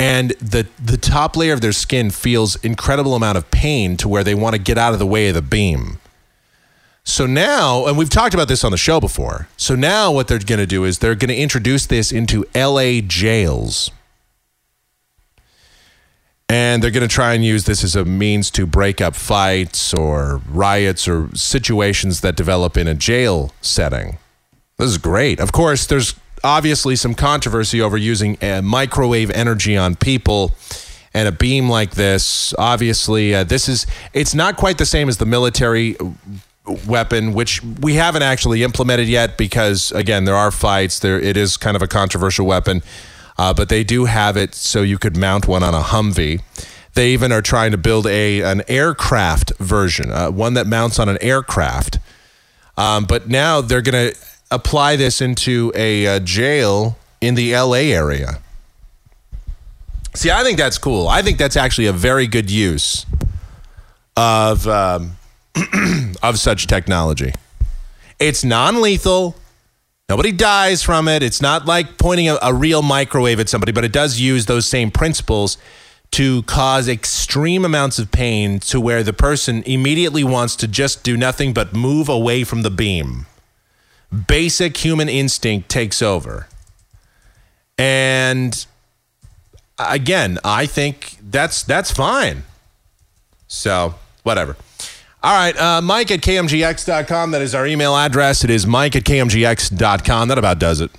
and 0.00 0.30
the 0.32 0.66
the 0.84 0.96
top 0.96 1.36
layer 1.36 1.52
of 1.52 1.60
their 1.60 1.72
skin 1.72 2.10
feels 2.10 2.56
incredible 2.64 3.14
amount 3.14 3.38
of 3.38 3.50
pain 3.50 3.96
to 3.98 4.08
where 4.08 4.24
they 4.24 4.34
want 4.34 4.56
to 4.56 4.60
get 4.60 4.78
out 4.78 4.92
of 4.92 4.98
the 4.98 5.06
way 5.06 5.28
of 5.28 5.34
the 5.34 5.42
beam. 5.42 5.98
So 7.04 7.26
now, 7.26 7.86
and 7.86 7.98
we've 7.98 8.10
talked 8.10 8.34
about 8.34 8.48
this 8.48 8.62
on 8.62 8.70
the 8.70 8.78
show 8.78 9.00
before. 9.00 9.48
So 9.56 9.74
now, 9.74 10.12
what 10.12 10.28
they're 10.28 10.38
going 10.38 10.60
to 10.60 10.66
do 10.66 10.84
is 10.84 10.98
they're 10.98 11.16
going 11.16 11.30
to 11.30 11.36
introduce 11.36 11.86
this 11.86 12.12
into 12.12 12.44
LA 12.54 13.00
jails. 13.00 13.90
And 16.52 16.82
they're 16.82 16.90
going 16.90 17.08
to 17.08 17.08
try 17.08 17.32
and 17.32 17.42
use 17.42 17.64
this 17.64 17.82
as 17.82 17.96
a 17.96 18.04
means 18.04 18.50
to 18.50 18.66
break 18.66 19.00
up 19.00 19.14
fights 19.14 19.94
or 19.94 20.42
riots 20.46 21.08
or 21.08 21.34
situations 21.34 22.20
that 22.20 22.36
develop 22.36 22.76
in 22.76 22.86
a 22.86 22.94
jail 22.94 23.54
setting. 23.62 24.18
This 24.76 24.90
is 24.90 24.98
great. 24.98 25.40
Of 25.40 25.52
course, 25.52 25.86
there's 25.86 26.14
obviously 26.44 26.94
some 26.94 27.14
controversy 27.14 27.80
over 27.80 27.96
using 27.96 28.36
uh, 28.42 28.60
microwave 28.60 29.30
energy 29.30 29.78
on 29.78 29.96
people 29.96 30.52
and 31.14 31.26
a 31.26 31.32
beam 31.32 31.70
like 31.70 31.92
this. 31.92 32.52
Obviously, 32.58 33.34
uh, 33.34 33.44
this 33.44 33.66
is 33.66 33.86
it's 34.12 34.34
not 34.34 34.58
quite 34.58 34.76
the 34.76 34.84
same 34.84 35.08
as 35.08 35.16
the 35.16 35.24
military 35.24 35.96
weapon, 36.86 37.32
which 37.32 37.62
we 37.80 37.94
haven't 37.94 38.22
actually 38.22 38.62
implemented 38.62 39.08
yet 39.08 39.38
because, 39.38 39.90
again, 39.92 40.26
there 40.26 40.36
are 40.36 40.50
fights. 40.50 40.98
There, 40.98 41.18
it 41.18 41.38
is 41.38 41.56
kind 41.56 41.76
of 41.76 41.82
a 41.82 41.88
controversial 41.88 42.44
weapon, 42.44 42.82
uh, 43.38 43.54
but 43.54 43.68
they 43.68 43.84
do 43.84 44.04
have 44.06 44.36
it 44.36 44.54
so 44.54 44.82
you 44.82 44.98
could 44.98 45.16
mount 45.16 45.48
one 45.48 45.62
on 45.62 45.74
a 45.74 45.80
Humvee. 45.80 46.40
They 46.94 47.12
even 47.12 47.32
are 47.32 47.42
trying 47.42 47.70
to 47.70 47.78
build 47.78 48.06
a 48.06 48.40
an 48.42 48.62
aircraft 48.68 49.52
version, 49.58 50.10
uh, 50.10 50.30
one 50.30 50.54
that 50.54 50.66
mounts 50.66 50.98
on 50.98 51.08
an 51.08 51.18
aircraft. 51.20 51.98
Um, 52.76 53.04
but 53.04 53.28
now 53.28 53.60
they're 53.60 53.82
going 53.82 54.12
to 54.12 54.18
apply 54.50 54.96
this 54.96 55.20
into 55.20 55.72
a 55.74 56.06
uh, 56.06 56.20
jail 56.20 56.98
in 57.20 57.34
the 57.34 57.54
LA 57.54 57.92
area. 57.92 58.40
See, 60.14 60.30
I 60.30 60.42
think 60.42 60.58
that's 60.58 60.76
cool. 60.76 61.08
I 61.08 61.22
think 61.22 61.38
that's 61.38 61.56
actually 61.56 61.86
a 61.86 61.92
very 61.92 62.26
good 62.26 62.50
use 62.50 63.06
of 64.16 64.68
um, 64.68 65.16
of 66.22 66.38
such 66.38 66.66
technology. 66.66 67.32
It's 68.18 68.44
non-lethal. 68.44 69.36
Nobody 70.12 70.30
dies 70.30 70.82
from 70.82 71.08
it. 71.08 71.22
It's 71.22 71.40
not 71.40 71.64
like 71.64 71.96
pointing 71.96 72.28
a, 72.28 72.36
a 72.42 72.52
real 72.52 72.82
microwave 72.82 73.40
at 73.40 73.48
somebody, 73.48 73.72
but 73.72 73.82
it 73.82 73.92
does 73.92 74.20
use 74.20 74.44
those 74.44 74.66
same 74.66 74.90
principles 74.90 75.56
to 76.10 76.42
cause 76.42 76.86
extreme 76.86 77.64
amounts 77.64 77.98
of 77.98 78.12
pain 78.12 78.60
to 78.60 78.78
where 78.78 79.02
the 79.02 79.14
person 79.14 79.62
immediately 79.62 80.22
wants 80.22 80.54
to 80.56 80.68
just 80.68 81.02
do 81.02 81.16
nothing 81.16 81.54
but 81.54 81.72
move 81.72 82.10
away 82.10 82.44
from 82.44 82.60
the 82.60 82.68
beam. 82.68 83.24
Basic 84.28 84.76
human 84.76 85.08
instinct 85.08 85.70
takes 85.70 86.02
over. 86.02 86.46
And 87.78 88.66
again, 89.78 90.38
I 90.44 90.66
think 90.66 91.16
that's 91.22 91.62
that's 91.62 91.90
fine. 91.90 92.42
So, 93.48 93.94
whatever. 94.24 94.58
All 95.24 95.32
right, 95.32 95.56
uh, 95.56 95.80
Mike 95.80 96.10
at 96.10 96.20
KMGX.com. 96.20 97.30
That 97.30 97.42
is 97.42 97.54
our 97.54 97.64
email 97.64 97.96
address. 97.96 98.42
It 98.42 98.50
is 98.50 98.66
Mike 98.66 98.96
at 98.96 99.04
KMGX.com. 99.04 100.28
That 100.28 100.38
about 100.38 100.58
does 100.58 100.80
it. 100.80 100.90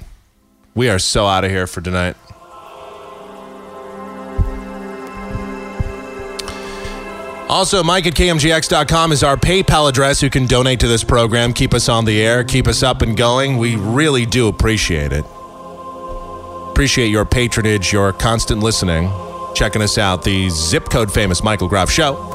We 0.75 0.89
are 0.89 0.97
so 0.97 1.25
out 1.25 1.43
of 1.43 1.51
here 1.51 1.67
for 1.67 1.81
tonight. 1.81 2.15
Also, 7.49 7.83
Mike 7.83 8.07
at 8.07 8.13
KMGX.com 8.13 9.11
is 9.11 9.23
our 9.23 9.35
PayPal 9.35 9.89
address. 9.89 10.23
You 10.23 10.29
can 10.29 10.47
donate 10.47 10.79
to 10.79 10.87
this 10.87 11.03
program, 11.03 11.53
keep 11.53 11.73
us 11.73 11.89
on 11.89 12.05
the 12.05 12.19
air, 12.21 12.43
keep 12.43 12.67
us 12.67 12.81
up 12.81 13.01
and 13.01 13.15
going. 13.15 13.57
We 13.57 13.75
really 13.75 14.25
do 14.25 14.47
appreciate 14.47 15.11
it. 15.11 15.25
Appreciate 16.71 17.09
your 17.09 17.25
patronage, 17.25 17.93
your 17.93 18.11
constant 18.13 18.61
listening, 18.61 19.11
checking 19.53 19.83
us 19.83 19.99
out. 19.99 20.23
The 20.23 20.49
zip 20.49 20.85
code 20.85 21.13
famous 21.13 21.43
Michael 21.43 21.67
Groff 21.67 21.91
Show. 21.91 22.32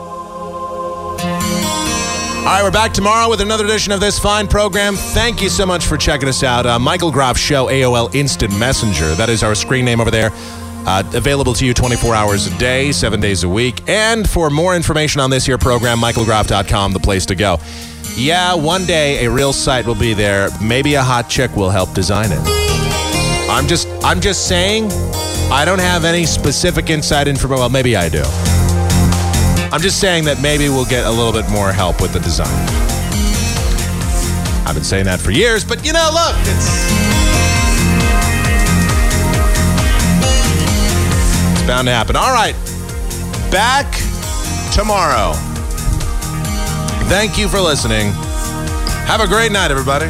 All 2.49 2.55
right, 2.55 2.63
we're 2.63 2.71
back 2.71 2.95
tomorrow 2.95 3.29
with 3.29 3.43
another 3.43 3.67
edition 3.67 3.93
of 3.93 4.01
this 4.01 4.19
fine 4.19 4.49
program. 4.49 4.95
Thank 4.95 5.43
you 5.43 5.51
so 5.51 5.67
much 5.67 5.85
for 5.85 5.99
checking 5.99 6.31
us 6.31 6.43
out. 6.43 6.65
Uh, 6.65 6.79
Michael 6.79 7.13
Groff 7.13 7.37
Show, 7.37 7.67
AOL 7.67 8.15
Instant 8.15 8.59
Messenger. 8.59 9.15
That 9.17 9.29
is 9.29 9.43
our 9.43 9.55
screen 9.55 9.85
name 9.85 10.01
over 10.01 10.11
there. 10.11 10.31
Uh, 10.33 11.03
available 11.13 11.53
to 11.53 11.67
you 11.67 11.75
24 11.75 12.15
hours 12.15 12.47
a 12.47 12.59
day, 12.59 12.91
seven 12.91 13.21
days 13.21 13.45
a 13.45 13.49
week. 13.51 13.87
And 13.87 14.27
for 14.27 14.49
more 14.49 14.75
information 14.75 15.21
on 15.21 15.29
this 15.29 15.45
here 15.45 15.59
program, 15.59 15.99
michaelgroff.com, 15.99 16.95
the 16.95 16.99
place 16.99 17.27
to 17.27 17.35
go. 17.35 17.59
Yeah, 18.17 18.55
one 18.55 18.87
day 18.87 19.27
a 19.27 19.31
real 19.31 19.53
site 19.53 19.85
will 19.85 19.95
be 19.95 20.15
there. 20.15 20.49
Maybe 20.63 20.95
a 20.95 21.03
hot 21.03 21.29
chick 21.29 21.55
will 21.55 21.69
help 21.69 21.93
design 21.93 22.31
it. 22.33 22.41
I'm 23.51 23.69
just 23.69 23.89
I'm 24.03 24.23
just 24.23 24.49
saying 24.49 24.91
I 25.53 25.67
don't 25.67 25.83
have 25.83 26.07
any 26.07 26.25
specific 26.25 26.89
inside 26.89 27.29
information. 27.29 27.61
Well, 27.61 27.69
maybe 27.69 27.95
I 27.95 28.09
do. 28.09 28.25
I'm 29.71 29.81
just 29.81 30.01
saying 30.01 30.25
that 30.25 30.41
maybe 30.41 30.69
we'll 30.71 30.87
get 30.87 31.05
a 31.05 31.11
little 31.11 31.33
bit 31.33 31.51
more 31.51 31.73
help 31.73 32.01
with 32.01 32.15
the 32.15 32.21
design. 32.21 32.49
I've 34.67 34.75
been 34.75 34.83
saying 34.83 35.05
that 35.05 35.21
for 35.21 35.31
years, 35.31 35.63
but 35.63 35.85
you 35.85 35.93
know, 35.93 36.09
look, 36.13 36.35
it's 36.41 36.89
it's 41.53 41.67
bound 41.67 41.87
to 41.87 41.93
happen. 41.93 42.17
All 42.17 42.33
right. 42.33 42.55
Back 43.51 43.93
tomorrow. 44.73 45.33
Thank 47.09 47.37
you 47.37 47.47
for 47.49 47.61
listening. 47.61 48.13
Have 49.05 49.21
a 49.21 49.27
great 49.27 49.53
night, 49.53 49.71
everybody. 49.71 50.07